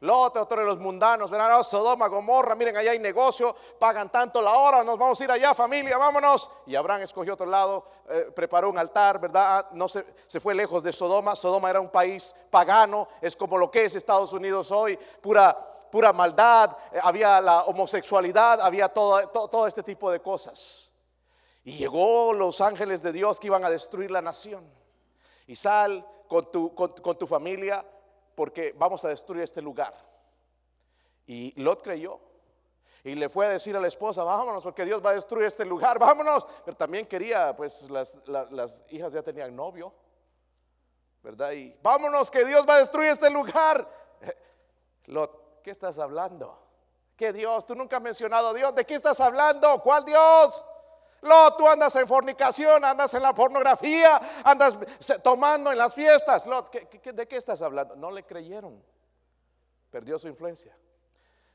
Lot, 0.00 0.34
otro 0.38 0.60
de 0.60 0.66
los 0.66 0.78
mundanos, 0.78 1.30
verán, 1.30 1.52
oh, 1.52 1.62
Sodoma, 1.62 2.08
Gomorra, 2.08 2.54
miren, 2.54 2.74
allá 2.74 2.92
hay 2.92 2.98
negocio, 2.98 3.54
pagan 3.78 4.10
tanto 4.10 4.40
la 4.40 4.54
hora, 4.54 4.82
nos 4.82 4.96
vamos 4.96 5.20
a 5.20 5.24
ir 5.24 5.30
allá, 5.30 5.54
familia, 5.54 5.98
vámonos. 5.98 6.50
Y 6.66 6.74
Abraham 6.74 7.02
escogió 7.02 7.34
otro 7.34 7.44
lado, 7.44 7.84
eh, 8.08 8.32
preparó 8.34 8.70
un 8.70 8.78
altar, 8.78 9.20
¿verdad? 9.20 9.44
Ah, 9.46 9.68
no 9.72 9.88
se, 9.88 10.06
se 10.26 10.40
fue 10.40 10.54
lejos 10.54 10.82
de 10.82 10.94
Sodoma. 10.94 11.36
Sodoma 11.36 11.68
era 11.68 11.82
un 11.82 11.90
país 11.90 12.34
pagano, 12.48 13.08
es 13.20 13.36
como 13.36 13.58
lo 13.58 13.70
que 13.70 13.84
es 13.84 13.94
Estados 13.94 14.32
Unidos 14.32 14.72
hoy, 14.72 14.98
pura, 15.20 15.54
pura 15.90 16.14
maldad, 16.14 16.74
eh, 16.92 17.00
había 17.02 17.38
la 17.42 17.64
homosexualidad, 17.64 18.62
había 18.62 18.88
todo, 18.88 19.28
todo, 19.28 19.66
este 19.66 19.82
tipo 19.82 20.10
de 20.10 20.20
cosas. 20.20 20.92
Y 21.62 21.72
llegó 21.72 22.32
los 22.32 22.62
ángeles 22.62 23.02
de 23.02 23.12
Dios 23.12 23.38
que 23.38 23.48
iban 23.48 23.64
a 23.64 23.70
destruir 23.70 24.10
la 24.10 24.22
nación. 24.22 24.64
Y 25.46 25.56
sal 25.56 26.06
con 26.26 26.50
tu, 26.50 26.74
con 26.74 27.18
tu 27.18 27.26
familia 27.26 27.84
porque 28.34 28.74
vamos 28.76 29.04
a 29.04 29.08
destruir 29.08 29.42
este 29.42 29.62
lugar. 29.62 29.94
Y 31.26 31.52
Lot 31.60 31.82
creyó. 31.82 32.20
Y 33.02 33.14
le 33.14 33.28
fue 33.28 33.46
a 33.46 33.50
decir 33.50 33.74
a 33.76 33.80
la 33.80 33.88
esposa, 33.88 34.24
vámonos 34.24 34.62
porque 34.62 34.84
Dios 34.84 35.04
va 35.04 35.10
a 35.10 35.14
destruir 35.14 35.46
este 35.46 35.64
lugar, 35.64 35.98
vámonos. 35.98 36.46
Pero 36.64 36.76
también 36.76 37.06
quería, 37.06 37.56
pues 37.56 37.88
las, 37.90 38.18
las, 38.26 38.84
hijas 38.90 39.12
ya 39.12 39.22
tenían 39.22 39.56
novio, 39.56 39.92
¿verdad? 41.22 41.52
Y 41.52 41.74
vámonos 41.82 42.30
que 42.30 42.44
Dios 42.44 42.66
va 42.68 42.74
a 42.74 42.78
destruir 42.78 43.10
este 43.10 43.30
lugar. 43.30 43.88
Lot, 45.06 45.62
¿qué 45.62 45.70
estás 45.70 45.98
hablando? 45.98 46.58
¿Qué 47.16 47.32
Dios? 47.32 47.64
Tú 47.64 47.74
nunca 47.74 47.96
has 47.96 48.02
mencionado 48.02 48.48
a 48.48 48.54
Dios. 48.54 48.74
¿De 48.74 48.84
qué 48.84 48.94
estás 48.94 49.18
hablando? 49.20 49.80
¿Cuál 49.82 50.04
Dios? 50.04 50.64
Lot, 51.22 51.58
tú 51.58 51.68
andas 51.68 51.94
en 51.96 52.06
fornicación, 52.06 52.84
andas 52.84 53.12
en 53.14 53.22
la 53.22 53.34
pornografía, 53.34 54.42
andas 54.44 54.78
tomando 55.22 55.70
en 55.70 55.78
las 55.78 55.94
fiestas. 55.94 56.46
Lot, 56.46 56.72
de 56.72 57.28
qué 57.28 57.36
estás 57.36 57.60
hablando? 57.62 57.94
No 57.96 58.10
le 58.10 58.24
creyeron. 58.24 58.82
Perdió 59.90 60.18
su 60.18 60.28
influencia. 60.28 60.76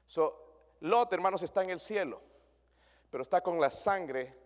So, 0.06 0.76
Lot, 0.82 1.12
hermanos, 1.14 1.42
está 1.42 1.64
en 1.64 1.72
el 1.72 1.80
cielo, 1.80 2.22
pero 3.10 3.24
está 3.24 3.42
con 3.42 3.60
la 3.60 3.72
sangre 3.72 4.38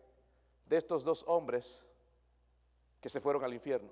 de 0.66 0.78
estos 0.78 1.04
dos 1.04 1.26
hombres 1.28 1.86
que 3.02 3.10
se 3.10 3.20
fueron 3.20 3.44
al 3.44 3.54
infierno. 3.54 3.92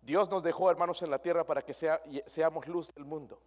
Dios 0.00 0.30
nos 0.30 0.42
dejó, 0.42 0.70
hermanos, 0.70 1.02
en 1.02 1.10
la 1.10 1.20
tierra 1.20 1.44
para 1.44 1.62
que 1.62 1.74
sea, 1.74 2.00
seamos 2.26 2.66
luz 2.68 2.94
del 2.94 3.04
mundo 3.04 3.40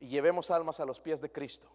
y 0.00 0.08
llevemos 0.08 0.50
almas 0.50 0.80
a 0.80 0.84
los 0.84 1.00
pies 1.00 1.20
de 1.20 1.30
Cristo. 1.30 1.68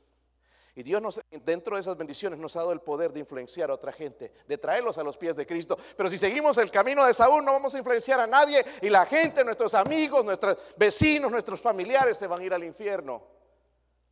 Y 0.73 0.83
Dios 0.83 1.01
nos, 1.01 1.19
dentro 1.43 1.75
de 1.75 1.81
esas 1.81 1.97
bendiciones 1.97 2.39
nos 2.39 2.55
ha 2.55 2.59
dado 2.59 2.71
el 2.71 2.79
poder 2.79 3.11
de 3.11 3.19
influenciar 3.19 3.69
a 3.69 3.73
otra 3.73 3.91
gente, 3.91 4.31
de 4.47 4.57
traerlos 4.57 4.97
a 4.97 5.03
los 5.03 5.17
pies 5.17 5.35
de 5.35 5.45
Cristo. 5.45 5.77
Pero 5.97 6.09
si 6.09 6.17
seguimos 6.17 6.57
el 6.59 6.71
camino 6.71 7.05
de 7.05 7.13
Saúl, 7.13 7.43
no 7.43 7.51
vamos 7.51 7.75
a 7.75 7.77
influenciar 7.77 8.21
a 8.21 8.27
nadie 8.27 8.63
y 8.81 8.89
la 8.89 9.05
gente, 9.05 9.43
nuestros 9.43 9.73
amigos, 9.73 10.23
nuestros 10.23 10.57
vecinos, 10.77 11.29
nuestros 11.29 11.59
familiares 11.59 12.17
se 12.17 12.27
van 12.27 12.41
a 12.41 12.45
ir 12.45 12.53
al 12.53 12.63
infierno. 12.63 13.21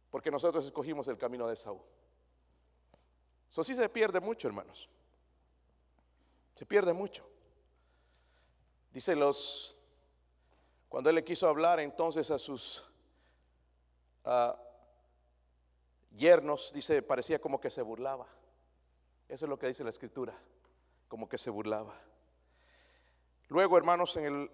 Porque 0.09 0.29
nosotros 0.29 0.65
escogimos 0.65 1.07
el 1.07 1.17
camino 1.17 1.47
de 1.47 1.55
Saúl. 1.55 1.81
Eso 3.49 3.63
sí 3.63 3.73
se 3.75 3.87
pierde 3.87 4.19
mucho, 4.19 4.47
hermanos. 4.47 4.89
Se 6.55 6.65
pierde 6.65 6.91
mucho. 6.91 7.25
Dice 8.91 9.15
los, 9.15 9.77
cuando 10.89 11.09
él 11.09 11.15
le 11.15 11.23
quiso 11.23 11.47
hablar 11.47 11.79
entonces 11.79 12.29
a 12.31 12.37
sus 12.37 12.83
yernos, 16.11 16.73
dice, 16.73 17.01
parecía 17.01 17.39
como 17.39 17.59
que 17.59 17.69
se 17.69 17.81
burlaba. 17.81 18.27
Eso 19.27 19.45
es 19.45 19.49
lo 19.49 19.59
que 19.59 19.67
dice 19.67 19.83
la 19.83 19.89
escritura, 19.89 20.37
como 21.07 21.29
que 21.29 21.37
se 21.37 21.49
burlaba. 21.49 21.99
Luego, 23.47 23.77
hermanos, 23.77 24.15
en 24.17 24.25
el 24.25 24.51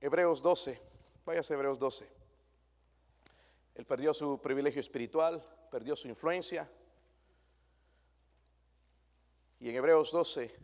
Hebreos 0.00 0.42
12, 0.42 0.80
váyase 1.24 1.52
a 1.52 1.56
Hebreos 1.56 1.78
12. 1.78 2.08
Él 3.74 3.84
perdió 3.84 4.14
su 4.14 4.40
privilegio 4.40 4.80
espiritual, 4.80 5.42
perdió 5.70 5.96
su 5.96 6.08
influencia. 6.08 6.70
Y 9.60 9.68
en 9.68 9.76
Hebreos 9.76 10.12
12, 10.12 10.54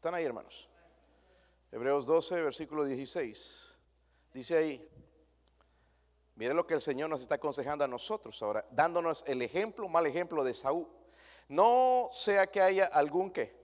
¿Están 0.00 0.14
ahí, 0.14 0.24
hermanos? 0.24 0.66
Hebreos 1.70 2.06
12, 2.06 2.40
versículo 2.40 2.86
16. 2.86 3.78
Dice 4.32 4.56
ahí, 4.56 4.90
mire 6.36 6.54
lo 6.54 6.66
que 6.66 6.72
el 6.72 6.80
Señor 6.80 7.10
nos 7.10 7.20
está 7.20 7.34
aconsejando 7.34 7.84
a 7.84 7.86
nosotros 7.86 8.42
ahora, 8.42 8.66
dándonos 8.70 9.22
el 9.26 9.42
ejemplo, 9.42 9.86
mal 9.90 10.06
ejemplo 10.06 10.42
de 10.42 10.54
Saúl. 10.54 10.88
No 11.48 12.08
sea 12.12 12.46
que 12.46 12.62
haya 12.62 12.86
algún 12.86 13.30
que. 13.30 13.54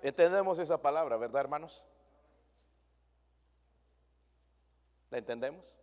Entendemos 0.00 0.58
esa 0.58 0.80
palabra, 0.80 1.18
¿verdad, 1.18 1.42
hermanos? 1.42 1.84
¿La 5.10 5.18
entendemos? 5.18 5.76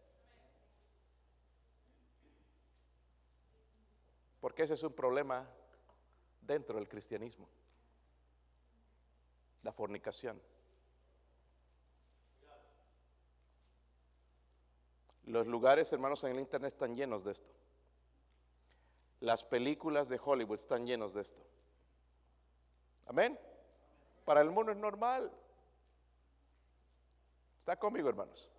Porque 4.40 4.64
ese 4.64 4.74
es 4.74 4.82
un 4.82 4.94
problema 4.94 5.48
dentro 6.42 6.78
del 6.78 6.90
cristianismo 6.90 7.48
la 9.64 9.72
fornicación. 9.72 10.39
Los 15.26 15.47
lugares, 15.47 15.91
hermanos, 15.93 16.24
en 16.26 16.34
el 16.34 16.39
Internet 16.39 16.74
están 16.74 16.95
llenos 16.95 17.24
de 17.24 17.32
esto. 17.32 17.49
Las 19.22 19.45
películas 19.45 20.09
de 20.09 20.20
Hollywood 20.24 20.59
están 20.59 20.86
llenos 20.86 21.14
de 21.14 21.22
esto. 21.22 21.41
Amén. 23.05 23.39
Para 24.26 24.41
el 24.41 24.51
mundo 24.51 24.74
es 24.74 24.78
normal. 24.78 25.32
Está 27.57 27.78
conmigo, 27.78 28.09
hermanos. 28.09 28.49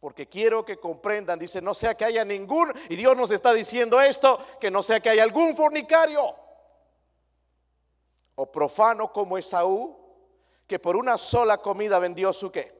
porque 0.00 0.28
quiero 0.28 0.66
que 0.66 0.76
comprendan, 0.76 1.38
dice, 1.38 1.62
no 1.62 1.72
sea 1.72 1.94
que 1.94 2.04
haya 2.04 2.26
ningún, 2.26 2.70
y 2.90 2.96
Dios 2.96 3.16
nos 3.16 3.30
está 3.30 3.54
diciendo 3.54 4.02
esto, 4.02 4.38
que 4.60 4.70
no 4.70 4.82
sea 4.82 5.00
que 5.00 5.08
haya 5.08 5.22
algún 5.22 5.56
fornicario 5.56 6.43
o 8.34 8.50
profano 8.50 9.12
como 9.12 9.38
Esaú, 9.38 9.96
que 10.66 10.78
por 10.78 10.96
una 10.96 11.18
sola 11.18 11.58
comida 11.58 11.98
vendió 11.98 12.32
su 12.32 12.50
qué. 12.50 12.72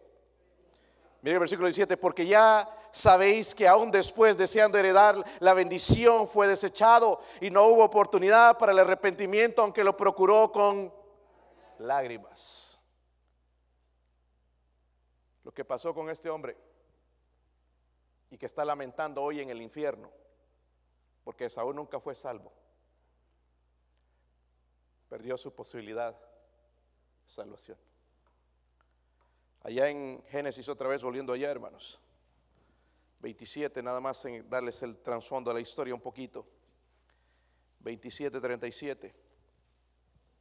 Mire 1.23 1.35
el 1.35 1.41
versículo 1.41 1.69
17, 1.69 1.97
porque 1.97 2.27
ya 2.27 2.69
sabéis 2.93 3.55
que 3.55 3.67
aún 3.67 3.91
después, 3.91 4.37
deseando 4.37 4.79
heredar 4.79 5.23
la 5.41 5.55
bendición, 5.55 6.29
fue 6.29 6.47
desechado 6.47 7.21
y 7.41 7.51
no 7.51 7.65
hubo 7.67 7.85
oportunidad 7.85 8.59
para 8.59 8.73
el 8.73 8.79
arrepentimiento, 8.79 9.63
aunque 9.63 9.85
lo 9.85 9.97
procuró 9.97 10.53
con 10.53 10.93
lágrimas. 11.79 12.79
Lo 15.45 15.53
que 15.53 15.65
pasó 15.65 15.95
con 15.95 16.11
este 16.11 16.31
hombre 16.31 16.57
y 18.31 18.39
que 18.39 18.47
está 18.47 18.65
lamentando 18.65 19.23
hoy 19.23 19.41
en 19.41 19.51
el 19.51 19.63
infierno, 19.63 20.11
porque 21.23 21.47
Esaú 21.47 21.73
nunca 21.73 22.01
fue 22.01 22.15
salvo, 22.15 22.53
perdió 25.09 25.37
su 25.37 25.55
posibilidad 25.55 26.13
de 26.13 27.31
salvación. 27.31 27.79
Allá 29.63 29.89
en 29.89 30.23
Génesis 30.29 30.69
otra 30.69 30.89
vez, 30.89 31.03
volviendo 31.03 31.33
allá, 31.33 31.51
hermanos. 31.51 31.99
27, 33.21 33.83
nada 33.83 34.01
más 34.01 34.23
en 34.27 34.49
darles 34.51 34.83
el 34.83 34.99
trasfondo 34.99 35.51
de 35.51 35.55
la 35.55 35.61
historia 35.61 35.95
un 35.95 36.01
poquito. 36.01 36.47
27, 37.81 38.41
37. 38.41 39.15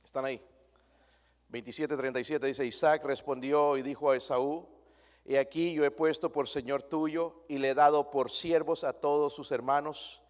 ¿Están 0.03 0.25
ahí? 0.25 0.41
27, 1.47 1.95
37 1.95 2.47
dice, 2.47 2.65
Isaac 2.65 3.05
respondió 3.05 3.77
y 3.77 3.83
dijo 3.83 4.11
a 4.11 4.17
Esaú, 4.17 4.67
he 5.23 5.37
aquí 5.37 5.73
yo 5.73 5.85
he 5.85 5.91
puesto 5.91 6.31
por 6.31 6.49
Señor 6.49 6.83
tuyo 6.83 7.45
y 7.47 7.59
le 7.59 7.69
he 7.69 7.73
dado 7.73 8.09
por 8.09 8.29
siervos 8.29 8.83
a 8.83 8.93
todos 8.93 9.33
sus 9.33 9.51
hermanos 9.51 10.21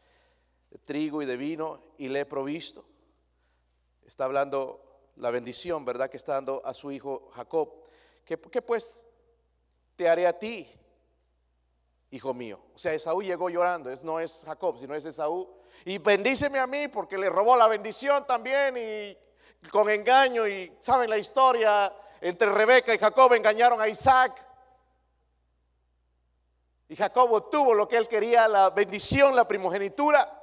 de 0.69 0.77
trigo 0.77 1.21
y 1.21 1.25
de 1.25 1.37
vino 1.37 1.81
y 1.97 2.09
le 2.09 2.19
he 2.19 2.25
provisto. 2.25 2.85
Está 4.05 4.25
hablando 4.25 4.83
la 5.15 5.31
bendición, 5.31 5.85
¿verdad? 5.85 6.09
Que 6.09 6.17
está 6.17 6.33
dando 6.33 6.61
a 6.65 6.73
su 6.73 6.91
hijo 6.91 7.29
Jacob. 7.33 7.73
¿Qué, 8.25 8.37
pues 8.37 9.07
te 9.95 10.07
haré 10.07 10.27
a 10.27 10.37
ti, 10.37 10.67
hijo 12.11 12.33
mío? 12.33 12.59
O 12.73 12.77
sea, 12.77 12.93
Esaú 12.93 13.21
llegó 13.21 13.49
llorando, 13.49 13.89
es, 13.89 14.03
no 14.03 14.19
es 14.19 14.43
Jacob, 14.45 14.77
sino 14.77 14.95
es 14.95 15.05
Esaú. 15.05 15.49
Y 15.85 15.97
bendíceme 15.97 16.59
a 16.59 16.67
mí 16.67 16.87
porque 16.87 17.17
le 17.17 17.29
robó 17.29 17.55
la 17.55 17.67
bendición 17.67 18.25
también 18.25 18.75
y 18.77 19.69
con 19.69 19.89
engaño. 19.89 20.47
Y 20.47 20.75
saben 20.79 21.09
la 21.09 21.17
historia, 21.17 21.93
entre 22.21 22.49
Rebeca 22.49 22.93
y 22.93 22.97
Jacob 22.97 23.33
engañaron 23.33 23.81
a 23.81 23.87
Isaac. 23.87 24.45
Y 26.87 26.95
Jacob 26.95 27.31
obtuvo 27.31 27.73
lo 27.73 27.87
que 27.87 27.97
él 27.97 28.07
quería, 28.07 28.47
la 28.47 28.69
bendición, 28.69 29.35
la 29.35 29.47
primogenitura. 29.47 30.42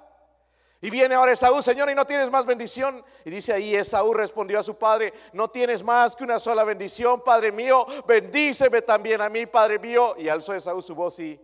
Y 0.83 0.89
viene 0.89 1.15
ahora 1.15 1.33
Esaú, 1.33 1.61
Señor, 1.61 1.91
y 1.91 1.95
no 1.95 2.07
tienes 2.07 2.31
más 2.31 2.47
bendición. 2.47 3.05
Y 3.25 3.31
dice 3.31 3.53
ahí, 3.53 3.75
Esaú 3.75 4.15
respondió 4.15 4.59
a 4.59 4.63
su 4.63 4.79
padre, 4.79 5.13
no 5.35 5.49
tienes 5.49 5.83
más 5.83 6.17
que 6.17 6.25
una 6.25 6.41
sola 6.41 6.65
bendición, 6.65 7.23
Padre 7.23 7.53
mío, 7.53 7.87
bendíceme 8.07 8.81
también 8.81 9.21
a 9.21 9.29
mí, 9.29 9.45
Padre 9.45 9.79
mío. 9.79 10.15
Y 10.17 10.29
alzó 10.29 10.55
Esaú 10.55 10.81
su 10.81 10.95
voz 10.95 11.19
y 11.21 11.39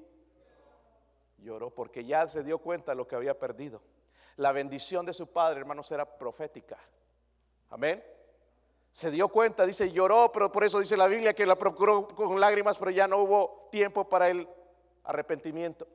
lloró 1.39 1.70
porque 1.70 2.05
ya 2.05 2.26
se 2.28 2.43
dio 2.43 2.59
cuenta 2.59 2.93
de 2.93 2.97
lo 2.97 3.07
que 3.07 3.14
había 3.14 3.39
perdido. 3.39 3.82
La 4.37 4.53
bendición 4.53 5.05
de 5.05 5.12
su 5.14 5.26
padre, 5.26 5.61
hermanos, 5.61 5.91
era 5.93 6.05
profética. 6.18 6.78
Amén. 7.70 8.03
Se 8.91 9.11
dio 9.11 9.28
cuenta, 9.28 9.66
dice, 9.66 9.93
lloró, 9.93 10.32
pero 10.32 10.51
por 10.51 10.64
eso 10.64 10.80
dice 10.80 10.97
la 10.97 11.07
Biblia 11.09 11.34
que 11.34 11.45
la 11.45 11.57
procuró 11.57 12.09
con 12.09 12.41
lágrimas, 12.41 12.78
pero 12.78 12.91
ya 12.91 13.07
no 13.07 13.18
hubo 13.18 13.68
tiempo 13.70 14.09
para 14.09 14.28
el 14.30 14.49
arrepentimiento. 15.05 15.87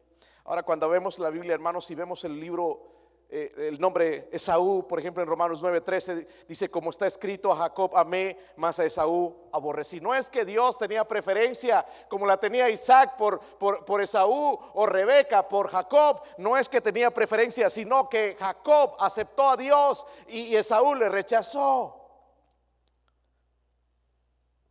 Ahora, 0.44 0.64
cuando 0.64 0.88
vemos 0.90 1.20
la 1.20 1.30
Biblia, 1.30 1.54
hermanos, 1.54 1.86
si 1.86 1.96
vemos 1.96 2.24
el 2.24 2.40
libro 2.40 2.91
eh, 3.34 3.70
el 3.70 3.80
nombre 3.80 4.28
Esaú, 4.30 4.86
por 4.86 5.00
ejemplo, 5.00 5.24
en 5.24 5.30
Romanos 5.30 5.64
9:13 5.64 6.28
dice, 6.50 6.70
como 6.70 6.90
está 6.90 7.08
escrito 7.08 7.50
a 7.50 7.56
Jacob 7.56 7.96
amé, 7.96 8.38
más 8.58 8.78
a 8.80 8.84
Esaú 8.84 9.34
aborrecí. 9.54 10.02
No 10.02 10.14
es 10.14 10.30
que 10.30 10.44
Dios 10.44 10.78
tenía 10.78 11.08
preferencia 11.08 11.86
como 12.10 12.26
la 12.28 12.36
tenía 12.36 12.70
Isaac 12.70 13.16
por, 13.16 13.40
por, 13.40 14.02
Esaú 14.02 14.60
o 14.74 14.86
Rebeca 14.86 15.48
por 15.48 15.70
Jacob. 15.70 16.22
No 16.38 16.58
es 16.58 16.68
que 16.68 16.82
tenía 16.82 17.10
preferencia, 17.10 17.70
sino 17.70 18.10
que 18.10 18.36
Jacob 18.38 18.98
aceptó 19.00 19.52
a 19.52 19.56
Dios 19.56 20.06
y, 20.28 20.54
Esaú 20.54 20.94
le 20.96 21.08
rechazó. 21.08 21.96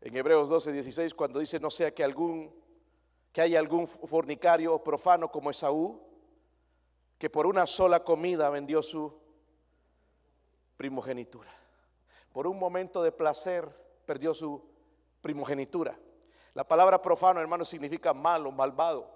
En 0.02 0.14
Hebreos 0.14 0.50
12:16, 0.50 1.14
cuando 1.14 1.38
dice, 1.38 1.58
no 1.60 1.70
sea 1.70 1.94
que 1.94 2.04
algún 2.04 2.54
que 3.32 3.40
haya 3.40 3.58
algún 3.58 3.86
fornicario 3.86 4.74
o 4.74 4.84
profano 4.84 5.30
como 5.30 5.50
Esaú, 5.50 6.09
que 7.20 7.28
por 7.28 7.46
una 7.46 7.66
sola 7.66 8.02
comida 8.02 8.48
vendió 8.48 8.82
su 8.82 9.12
primogenitura. 10.78 11.50
Por 12.32 12.46
un 12.46 12.58
momento 12.58 13.02
de 13.02 13.12
placer 13.12 13.68
perdió 14.06 14.32
su 14.32 14.66
primogenitura. 15.20 15.98
La 16.54 16.66
palabra 16.66 17.02
profano, 17.02 17.38
hermano, 17.38 17.66
significa 17.66 18.14
malo, 18.14 18.50
malvado. 18.50 19.06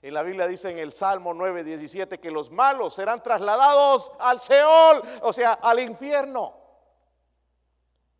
En 0.00 0.14
la 0.14 0.22
Biblia 0.22 0.46
dice 0.46 0.70
en 0.70 0.78
el 0.78 0.92
Salmo 0.92 1.34
9, 1.34 1.64
17 1.64 2.20
que 2.20 2.30
los 2.30 2.52
malos 2.52 2.94
serán 2.94 3.20
trasladados 3.20 4.12
al 4.20 4.40
Seol, 4.40 5.02
o 5.22 5.32
sea, 5.32 5.54
al 5.54 5.80
infierno. 5.80 6.54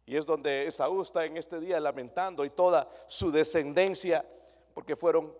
Y 0.07 0.16
es 0.16 0.26
donde 0.26 0.66
Esaú 0.66 1.03
está 1.03 1.24
en 1.24 1.37
este 1.37 1.61
día 1.61 1.78
lamentando 1.78 2.45
y 2.45 2.51
toda 2.51 2.91
su 3.07 3.31
descendencia, 3.31 4.28
porque 4.74 4.97
fueron 4.97 5.33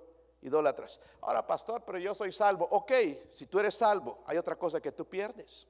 idólatras. 0.43 1.01
Ahora, 1.21 1.47
pastor, 1.47 1.85
pero 1.85 1.99
yo 1.99 2.15
soy 2.15 2.33
salvo. 2.33 2.67
Ok, 2.71 2.93
si 3.31 3.47
tú 3.47 3.59
eres 3.59 3.75
salvo, 3.75 4.23
hay 4.27 4.39
otra 4.39 4.57
cosa 4.57 4.81
que 4.81 4.93
tú 4.93 5.05
pierdes. 5.07 5.67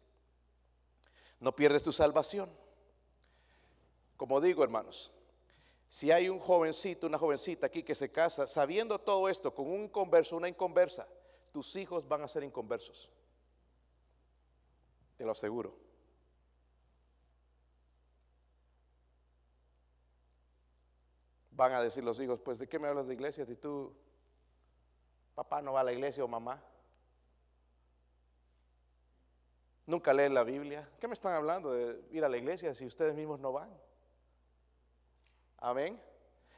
No 1.40 1.54
pierdes 1.54 1.82
tu 1.82 1.92
salvación. 1.92 2.50
Como 4.16 4.40
digo, 4.40 4.62
hermanos, 4.62 5.10
si 5.88 6.12
hay 6.12 6.28
un 6.28 6.38
jovencito, 6.38 7.06
una 7.06 7.18
jovencita 7.18 7.66
aquí 7.66 7.82
que 7.82 7.94
se 7.94 8.12
casa 8.12 8.46
sabiendo 8.46 8.98
todo 8.98 9.28
esto 9.28 9.54
con 9.54 9.66
un 9.66 9.88
converso, 9.88 10.36
una 10.36 10.48
inconversa, 10.48 11.08
tus 11.50 11.74
hijos 11.76 12.06
van 12.06 12.22
a 12.22 12.28
ser 12.28 12.44
inconversos. 12.44 13.10
Te 15.16 15.24
lo 15.24 15.32
aseguro. 15.32 15.74
Van 21.50 21.72
a 21.72 21.82
decir 21.82 22.04
los 22.04 22.20
hijos, 22.20 22.40
pues 22.40 22.58
¿de 22.58 22.68
qué 22.68 22.78
me 22.78 22.88
hablas 22.88 23.06
de 23.06 23.14
iglesia 23.14 23.44
si 23.44 23.56
tú 23.56 23.92
Papá 25.40 25.62
no 25.62 25.72
va 25.72 25.80
a 25.80 25.84
la 25.84 25.92
iglesia 25.92 26.22
o 26.22 26.28
mamá. 26.28 26.62
Nunca 29.86 30.12
leen 30.12 30.34
la 30.34 30.44
Biblia. 30.44 30.86
¿Qué 31.00 31.08
me 31.08 31.14
están 31.14 31.32
hablando 31.32 31.72
de 31.72 31.98
ir 32.10 32.22
a 32.26 32.28
la 32.28 32.36
iglesia 32.36 32.74
si 32.74 32.84
ustedes 32.84 33.14
mismos 33.14 33.40
no 33.40 33.50
van? 33.50 33.70
Amén. 35.56 35.98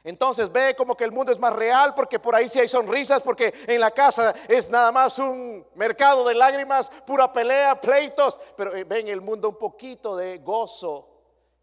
Entonces 0.03 0.51
ve 0.51 0.75
como 0.75 0.97
que 0.97 1.05
el 1.05 1.13
mundo 1.13 1.31
es 1.31 1.39
más 1.39 1.53
real 1.53 1.95
porque 1.95 2.19
por 2.19 2.35
ahí 2.35 2.49
sí 2.49 2.59
hay 2.59 2.67
sonrisas, 2.67 3.23
porque 3.23 3.53
en 3.67 3.79
la 3.79 3.91
casa 3.91 4.35
es 4.49 4.69
nada 4.69 4.91
más 4.91 5.17
un 5.17 5.65
mercado 5.75 6.27
de 6.27 6.33
lágrimas, 6.33 6.89
pura 7.07 7.31
pelea, 7.31 7.79
pleitos, 7.79 8.37
pero 8.57 8.75
eh, 8.75 8.83
ven 8.83 9.07
el 9.07 9.21
mundo 9.21 9.47
un 9.47 9.57
poquito 9.57 10.13
de 10.17 10.39
gozo 10.39 11.07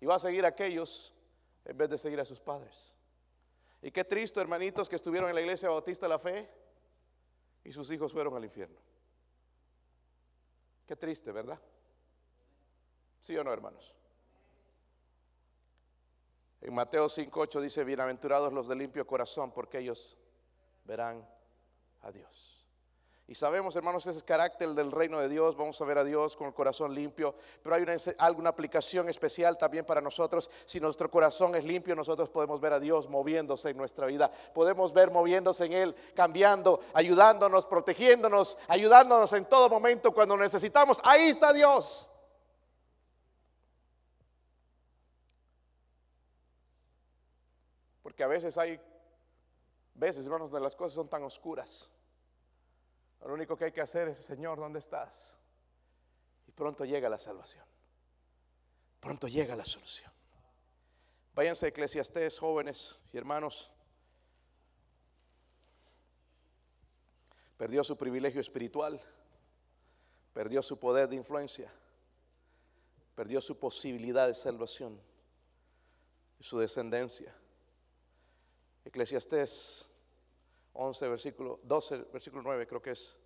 y 0.01 0.07
va 0.07 0.14
a 0.14 0.18
seguir 0.18 0.47
a 0.47 0.49
aquellos 0.49 1.14
en 1.66 1.77
vez 1.77 1.91
de 1.91 1.99
seguir 1.99 2.18
a 2.18 2.25
sus 2.25 2.41
padres. 2.41 2.95
Y 3.83 3.91
qué 3.91 4.05
triste, 4.05 4.41
hermanitos, 4.41 4.89
que 4.89 4.97
estuvieron 4.97 5.29
en 5.29 5.35
la 5.35 5.43
iglesia 5.43 5.68
bautista 5.68 6.07
de 6.07 6.09
la 6.09 6.18
fe 6.18 6.61
y 7.71 7.73
sus 7.73 7.89
hijos 7.93 8.12
fueron 8.12 8.35
al 8.35 8.45
infierno. 8.45 8.81
Qué 10.89 10.97
triste, 10.97 11.31
¿verdad? 11.31 11.57
¿Sí 13.21 13.37
o 13.37 13.45
no, 13.45 13.53
hermanos? 13.53 13.95
En 16.62 16.75
Mateo 16.75 17.07
5.8 17.07 17.61
dice, 17.61 17.85
bienaventurados 17.85 18.53
los 18.53 18.66
de 18.66 18.75
limpio 18.75 19.07
corazón, 19.07 19.53
porque 19.53 19.79
ellos 19.79 20.18
verán 20.85 21.25
a 22.01 22.11
Dios. 22.11 22.49
Y 23.31 23.37
sabemos, 23.37 23.76
hermanos, 23.76 24.03
ese 24.03 24.11
es 24.11 24.16
el 24.16 24.24
carácter 24.24 24.70
del 24.70 24.91
reino 24.91 25.20
de 25.20 25.28
Dios. 25.28 25.57
Vamos 25.57 25.81
a 25.81 25.85
ver 25.85 25.99
a 25.99 26.03
Dios 26.03 26.35
con 26.35 26.49
el 26.49 26.53
corazón 26.53 26.93
limpio. 26.93 27.37
Pero 27.62 27.76
hay 27.76 27.83
una, 27.85 27.95
alguna 28.18 28.51
aplicación 28.51 29.09
especial 29.09 29.57
también 29.57 29.85
para 29.85 30.01
nosotros. 30.01 30.51
Si 30.64 30.81
nuestro 30.81 31.09
corazón 31.09 31.55
es 31.55 31.64
limpio, 31.64 31.95
nosotros 31.95 32.28
podemos 32.28 32.61
ver 32.61 32.72
a 32.72 32.81
Dios 32.81 33.09
moviéndose 33.09 33.70
en 33.70 33.76
nuestra 33.76 34.07
vida. 34.07 34.33
Podemos 34.53 34.93
ver 34.93 35.12
moviéndose 35.12 35.66
en 35.66 35.74
Él, 35.74 35.95
cambiando, 36.12 36.81
ayudándonos, 36.93 37.66
protegiéndonos, 37.66 38.59
ayudándonos 38.66 39.33
en 39.33 39.45
todo 39.45 39.68
momento 39.68 40.11
cuando 40.11 40.37
necesitamos. 40.37 41.01
Ahí 41.05 41.28
está 41.28 41.53
Dios. 41.53 42.11
Porque 48.03 48.24
a 48.24 48.26
veces 48.26 48.59
hay 48.59 48.81
veces, 49.95 50.24
hermanos, 50.24 50.51
de 50.51 50.59
las 50.59 50.74
cosas 50.74 50.95
son 50.95 51.09
tan 51.09 51.22
oscuras 51.22 51.93
lo 53.27 53.35
único 53.35 53.57
que 53.57 53.66
hay 53.66 53.73
que 53.73 53.83
hacer 53.83 54.09
es, 54.09 54.18
Señor, 54.18 54.59
¿dónde 54.59 54.79
estás? 54.79 55.37
Y 56.47 56.53
pronto 56.53 56.85
llega 56.85 57.09
la 57.09 57.18
salvación. 57.18 57.64
Pronto 58.99 59.29
llega 59.29 59.55
la 59.55 59.64
solución. 59.64 60.11
Váyanse 61.35 61.66
a 61.66 61.68
Eclesiastés, 61.68 62.39
jóvenes 62.39 62.99
y 63.12 63.18
hermanos. 63.18 63.71
Perdió 67.57 67.85
su 67.85 67.97
privilegio 67.97 68.41
espiritual. 68.41 69.01
Perdió 70.33 70.62
su 70.62 70.79
poder 70.79 71.09
de 71.09 71.16
influencia. 71.16 71.71
Perdió 73.14 73.41
su 73.43 73.59
posibilidad 73.59 74.27
de 74.27 74.35
salvación 74.35 74.99
y 76.39 76.45
su 76.45 76.59
descendencia. 76.59 77.35
Eclesiastés 78.85 79.89
11, 80.73 81.09
versículo 81.09 81.61
12, 81.62 81.99
versículo 82.12 82.43
9, 82.43 82.66
creo 82.66 82.81
que 82.83 82.93
es. 82.93 83.18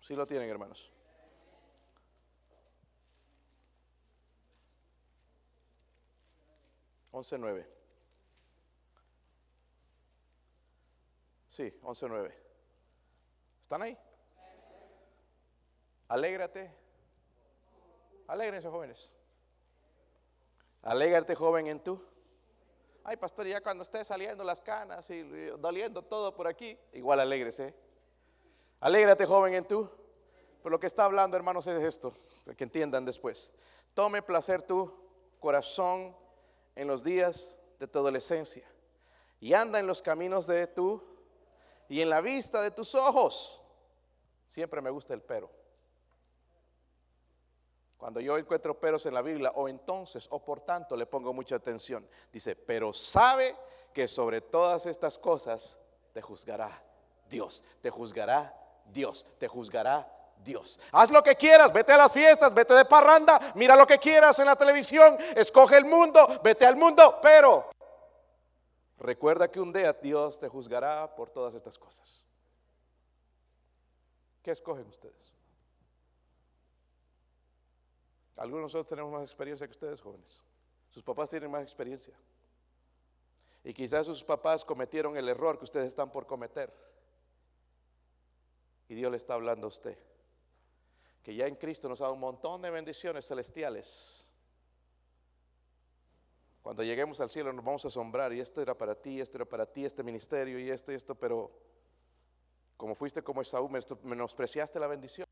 Sí 0.00 0.14
lo 0.16 0.26
tienen, 0.26 0.50
hermanos. 0.50 0.92
Once 7.12 7.36
nueve. 7.38 7.68
Sí, 11.48 11.72
once 11.82 12.08
nueve. 12.08 12.36
¿Están 13.60 13.82
ahí? 13.82 13.96
Alégrate. 16.08 16.74
Alégrense, 18.26 18.68
jóvenes. 18.68 19.14
Alégrate, 20.82 21.34
joven, 21.34 21.66
en 21.66 21.82
tú. 21.82 22.02
Ay, 23.04 23.16
pastor, 23.16 23.46
ya 23.46 23.60
cuando 23.60 23.82
esté 23.82 24.04
saliendo 24.04 24.44
las 24.44 24.60
canas 24.60 25.08
y 25.10 25.22
doliendo 25.58 26.02
todo 26.02 26.34
por 26.34 26.46
aquí, 26.46 26.78
igual 26.92 27.20
alégrese. 27.20 27.74
Alégrate, 28.80 29.26
joven, 29.26 29.54
en 29.54 29.66
tú. 29.66 29.90
Pero 30.62 30.70
lo 30.70 30.80
que 30.80 30.86
está 30.86 31.04
hablando, 31.04 31.36
hermanos, 31.36 31.66
es 31.66 31.82
esto, 31.82 32.14
para 32.44 32.56
que 32.56 32.64
entiendan 32.64 33.04
después. 33.04 33.54
Tome 33.94 34.22
placer 34.22 34.62
tu 34.62 34.92
corazón 35.38 36.14
en 36.74 36.86
los 36.86 37.02
días 37.02 37.58
de 37.78 37.86
tu 37.86 37.98
adolescencia 37.98 38.66
y 39.40 39.54
anda 39.54 39.78
en 39.78 39.86
los 39.86 40.02
caminos 40.02 40.46
de 40.46 40.66
tu 40.66 41.02
y 41.88 42.00
en 42.00 42.10
la 42.10 42.20
vista 42.20 42.62
de 42.62 42.70
tus 42.70 42.94
ojos. 42.94 43.60
Siempre 44.46 44.80
me 44.80 44.90
gusta 44.90 45.14
el 45.14 45.22
pero. 45.22 45.50
Cuando 48.00 48.18
yo 48.18 48.38
encuentro 48.38 48.80
peros 48.80 49.04
en 49.04 49.12
la 49.12 49.20
Biblia, 49.20 49.52
o 49.54 49.68
entonces, 49.68 50.26
o 50.30 50.42
por 50.42 50.62
tanto, 50.62 50.96
le 50.96 51.04
pongo 51.04 51.34
mucha 51.34 51.56
atención. 51.56 52.08
Dice, 52.32 52.56
pero 52.56 52.94
sabe 52.94 53.54
que 53.92 54.08
sobre 54.08 54.40
todas 54.40 54.86
estas 54.86 55.18
cosas 55.18 55.78
te 56.14 56.22
juzgará 56.22 56.82
Dios, 57.28 57.62
te 57.82 57.90
juzgará 57.90 58.58
Dios, 58.86 59.26
te 59.38 59.46
juzgará 59.48 60.10
Dios. 60.42 60.80
Haz 60.92 61.10
lo 61.10 61.22
que 61.22 61.36
quieras, 61.36 61.74
vete 61.74 61.92
a 61.92 61.98
las 61.98 62.10
fiestas, 62.10 62.54
vete 62.54 62.72
de 62.72 62.86
parranda, 62.86 63.38
mira 63.54 63.76
lo 63.76 63.86
que 63.86 63.98
quieras 63.98 64.38
en 64.38 64.46
la 64.46 64.56
televisión, 64.56 65.18
escoge 65.36 65.76
el 65.76 65.84
mundo, 65.84 66.40
vete 66.42 66.64
al 66.64 66.76
mundo, 66.76 67.18
pero 67.20 67.68
recuerda 68.96 69.50
que 69.50 69.60
un 69.60 69.74
día 69.74 69.92
Dios 69.92 70.40
te 70.40 70.48
juzgará 70.48 71.14
por 71.14 71.28
todas 71.28 71.54
estas 71.54 71.76
cosas. 71.76 72.24
¿Qué 74.42 74.52
escogen 74.52 74.86
ustedes? 74.86 75.39
Algunos 78.40 78.60
de 78.60 78.62
nosotros 78.62 78.86
tenemos 78.86 79.12
más 79.12 79.22
experiencia 79.22 79.66
que 79.66 79.72
ustedes, 79.72 80.00
jóvenes. 80.00 80.42
Sus 80.88 81.02
papás 81.02 81.28
tienen 81.28 81.50
más 81.50 81.62
experiencia. 81.62 82.14
Y 83.62 83.74
quizás 83.74 84.06
sus 84.06 84.24
papás 84.24 84.64
cometieron 84.64 85.14
el 85.18 85.28
error 85.28 85.58
que 85.58 85.64
ustedes 85.64 85.88
están 85.88 86.10
por 86.10 86.26
cometer. 86.26 86.72
Y 88.88 88.94
Dios 88.94 89.10
le 89.10 89.18
está 89.18 89.34
hablando 89.34 89.66
a 89.66 89.68
usted. 89.68 89.98
Que 91.22 91.34
ya 91.34 91.46
en 91.46 91.54
Cristo 91.54 91.86
nos 91.86 92.00
ha 92.00 92.04
dado 92.04 92.14
un 92.14 92.20
montón 92.20 92.62
de 92.62 92.70
bendiciones 92.70 93.26
celestiales. 93.26 94.24
Cuando 96.62 96.82
lleguemos 96.82 97.20
al 97.20 97.28
cielo 97.28 97.52
nos 97.52 97.62
vamos 97.62 97.84
a 97.84 97.88
asombrar. 97.88 98.32
Y 98.32 98.40
esto 98.40 98.62
era 98.62 98.72
para 98.72 98.94
ti, 98.94 99.20
esto 99.20 99.36
era 99.36 99.44
para 99.44 99.66
ti, 99.66 99.84
este 99.84 100.02
ministerio 100.02 100.58
y 100.58 100.70
esto 100.70 100.92
y 100.92 100.94
esto. 100.94 101.14
Pero 101.14 101.50
como 102.78 102.94
fuiste 102.94 103.22
como 103.22 103.42
Esaú, 103.42 103.68
menospreciaste 104.02 104.80
la 104.80 104.86
bendición. 104.86 105.26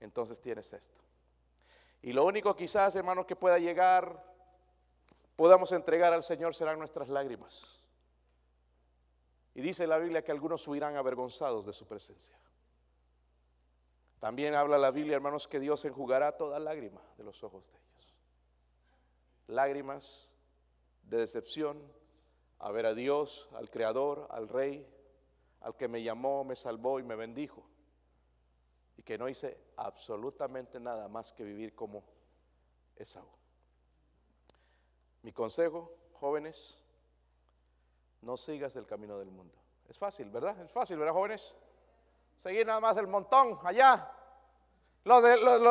Entonces 0.00 0.40
tienes 0.40 0.72
esto. 0.72 1.00
Y 2.02 2.12
lo 2.12 2.24
único 2.24 2.56
quizás, 2.56 2.94
hermanos, 2.96 3.26
que 3.26 3.36
pueda 3.36 3.58
llegar, 3.58 4.24
podamos 5.36 5.72
entregar 5.72 6.12
al 6.12 6.22
Señor 6.22 6.54
serán 6.54 6.78
nuestras 6.78 7.08
lágrimas. 7.08 7.80
Y 9.54 9.60
dice 9.60 9.86
la 9.86 9.98
Biblia 9.98 10.22
que 10.22 10.32
algunos 10.32 10.66
huirán 10.66 10.96
avergonzados 10.96 11.66
de 11.66 11.72
su 11.72 11.86
presencia. 11.86 12.36
También 14.18 14.54
habla 14.54 14.78
la 14.78 14.90
Biblia, 14.90 15.16
hermanos, 15.16 15.48
que 15.48 15.60
Dios 15.60 15.84
enjugará 15.84 16.36
toda 16.36 16.58
lágrima 16.58 17.00
de 17.18 17.24
los 17.24 17.42
ojos 17.42 17.70
de 17.70 17.78
ellos. 17.78 18.14
Lágrimas 19.46 20.34
de 21.02 21.18
decepción 21.18 21.80
a 22.58 22.70
ver 22.70 22.86
a 22.86 22.94
Dios, 22.94 23.48
al 23.54 23.70
Creador, 23.70 24.28
al 24.30 24.48
Rey, 24.48 24.86
al 25.60 25.76
que 25.76 25.88
me 25.88 26.02
llamó, 26.02 26.44
me 26.44 26.56
salvó 26.56 27.00
y 27.00 27.02
me 27.02 27.16
bendijo 27.16 27.69
y 29.00 29.02
que 29.02 29.16
no 29.16 29.30
hice 29.30 29.56
absolutamente 29.78 30.78
nada 30.78 31.08
más 31.08 31.32
que 31.32 31.42
vivir 31.42 31.74
como 31.74 32.04
Esaú. 32.94 33.24
Mi 35.22 35.32
consejo, 35.32 35.90
jóvenes, 36.12 36.78
no 38.20 38.36
sigas 38.36 38.76
el 38.76 38.84
camino 38.84 39.18
del 39.18 39.30
mundo. 39.30 39.54
Es 39.88 39.96
fácil, 39.96 40.28
¿verdad? 40.28 40.60
Es 40.60 40.70
fácil, 40.70 40.98
¿verdad, 40.98 41.14
jóvenes? 41.14 41.56
Seguir 42.36 42.66
nada 42.66 42.78
más 42.78 42.98
el 42.98 43.06
montón 43.06 43.58
allá. 43.64 44.06
Los, 45.04 45.22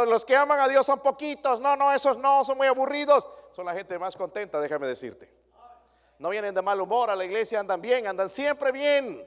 los, 0.08 0.26
que 0.26 0.36
aman 0.36 0.62
a 0.62 0.68
Dios 0.68 0.84
son 0.84 1.00
poquitos. 1.00 1.60
No, 1.60 1.76
no, 1.76 1.94
esos 1.94 2.18
no, 2.18 2.44
son 2.44 2.58
muy 2.58 2.66
aburridos. 2.66 3.30
Son 3.52 3.64
la 3.64 3.76
gente 3.76 4.00
más 4.00 4.18
contenta, 4.18 4.60
déjame 4.60 4.88
decirte. 4.88 5.32
No 6.18 6.30
vienen 6.30 6.56
de 6.56 6.64
mal 6.64 6.82
humor 6.82 7.12
a 7.12 7.16
la 7.16 7.26
iglesia, 7.26 7.60
andan 7.60 7.80
bien, 7.80 8.08
andan 8.08 8.28
siempre 8.28 8.72
bien. 8.72 9.24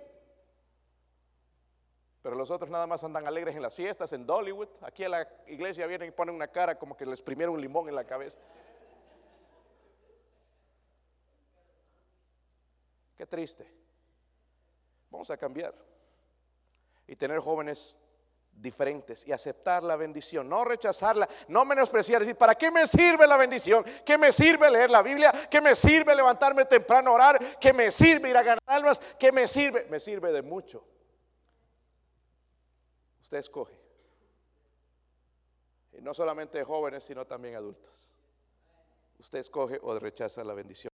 Pero 2.22 2.36
los 2.36 2.50
otros 2.52 2.70
nada 2.70 2.86
más 2.86 3.02
andan 3.02 3.26
alegres 3.26 3.56
en 3.56 3.62
las 3.62 3.74
fiestas, 3.74 4.12
en 4.12 4.24
Dollywood. 4.24 4.68
Aquí 4.82 5.02
a 5.02 5.08
la 5.08 5.28
iglesia 5.48 5.86
vienen 5.88 6.08
y 6.08 6.12
ponen 6.12 6.34
una 6.34 6.46
cara 6.46 6.78
como 6.78 6.96
que 6.96 7.04
les 7.04 7.18
exprimieron 7.18 7.56
un 7.56 7.60
limón 7.60 7.88
en 7.88 7.96
la 7.96 8.04
cabeza. 8.04 8.40
Qué 13.16 13.26
triste. 13.26 13.66
Vamos 15.10 15.30
a 15.30 15.36
cambiar 15.36 15.74
y 17.06 17.16
tener 17.16 17.40
jóvenes 17.40 17.96
diferentes 18.52 19.26
y 19.26 19.32
aceptar 19.32 19.82
la 19.82 19.96
bendición, 19.96 20.48
no 20.48 20.64
rechazarla, 20.64 21.28
no 21.48 21.64
menospreciar, 21.64 22.20
decir, 22.20 22.36
¿para 22.36 22.54
qué 22.54 22.70
me 22.70 22.86
sirve 22.86 23.26
la 23.26 23.36
bendición? 23.36 23.84
¿Qué 24.04 24.16
me 24.16 24.32
sirve 24.32 24.70
leer 24.70 24.90
la 24.90 25.02
Biblia? 25.02 25.32
¿Qué 25.50 25.60
me 25.60 25.74
sirve 25.74 26.14
levantarme 26.14 26.64
temprano 26.66 27.10
a 27.10 27.14
orar? 27.14 27.58
¿Qué 27.58 27.72
me 27.72 27.90
sirve 27.90 28.30
ir 28.30 28.36
a 28.36 28.42
ganar 28.42 28.62
almas? 28.66 29.00
¿Qué 29.18 29.32
me 29.32 29.48
sirve? 29.48 29.86
Me 29.90 29.98
sirve 29.98 30.32
de 30.32 30.42
mucho. 30.42 30.84
Usted 33.32 33.38
escoge. 33.38 33.74
Y 35.94 36.02
no 36.02 36.12
solamente 36.12 36.62
jóvenes, 36.64 37.02
sino 37.02 37.26
también 37.26 37.54
adultos. 37.54 38.12
Usted 39.18 39.38
escoge 39.38 39.78
o 39.80 39.98
rechaza 39.98 40.44
la 40.44 40.52
bendición. 40.52 40.91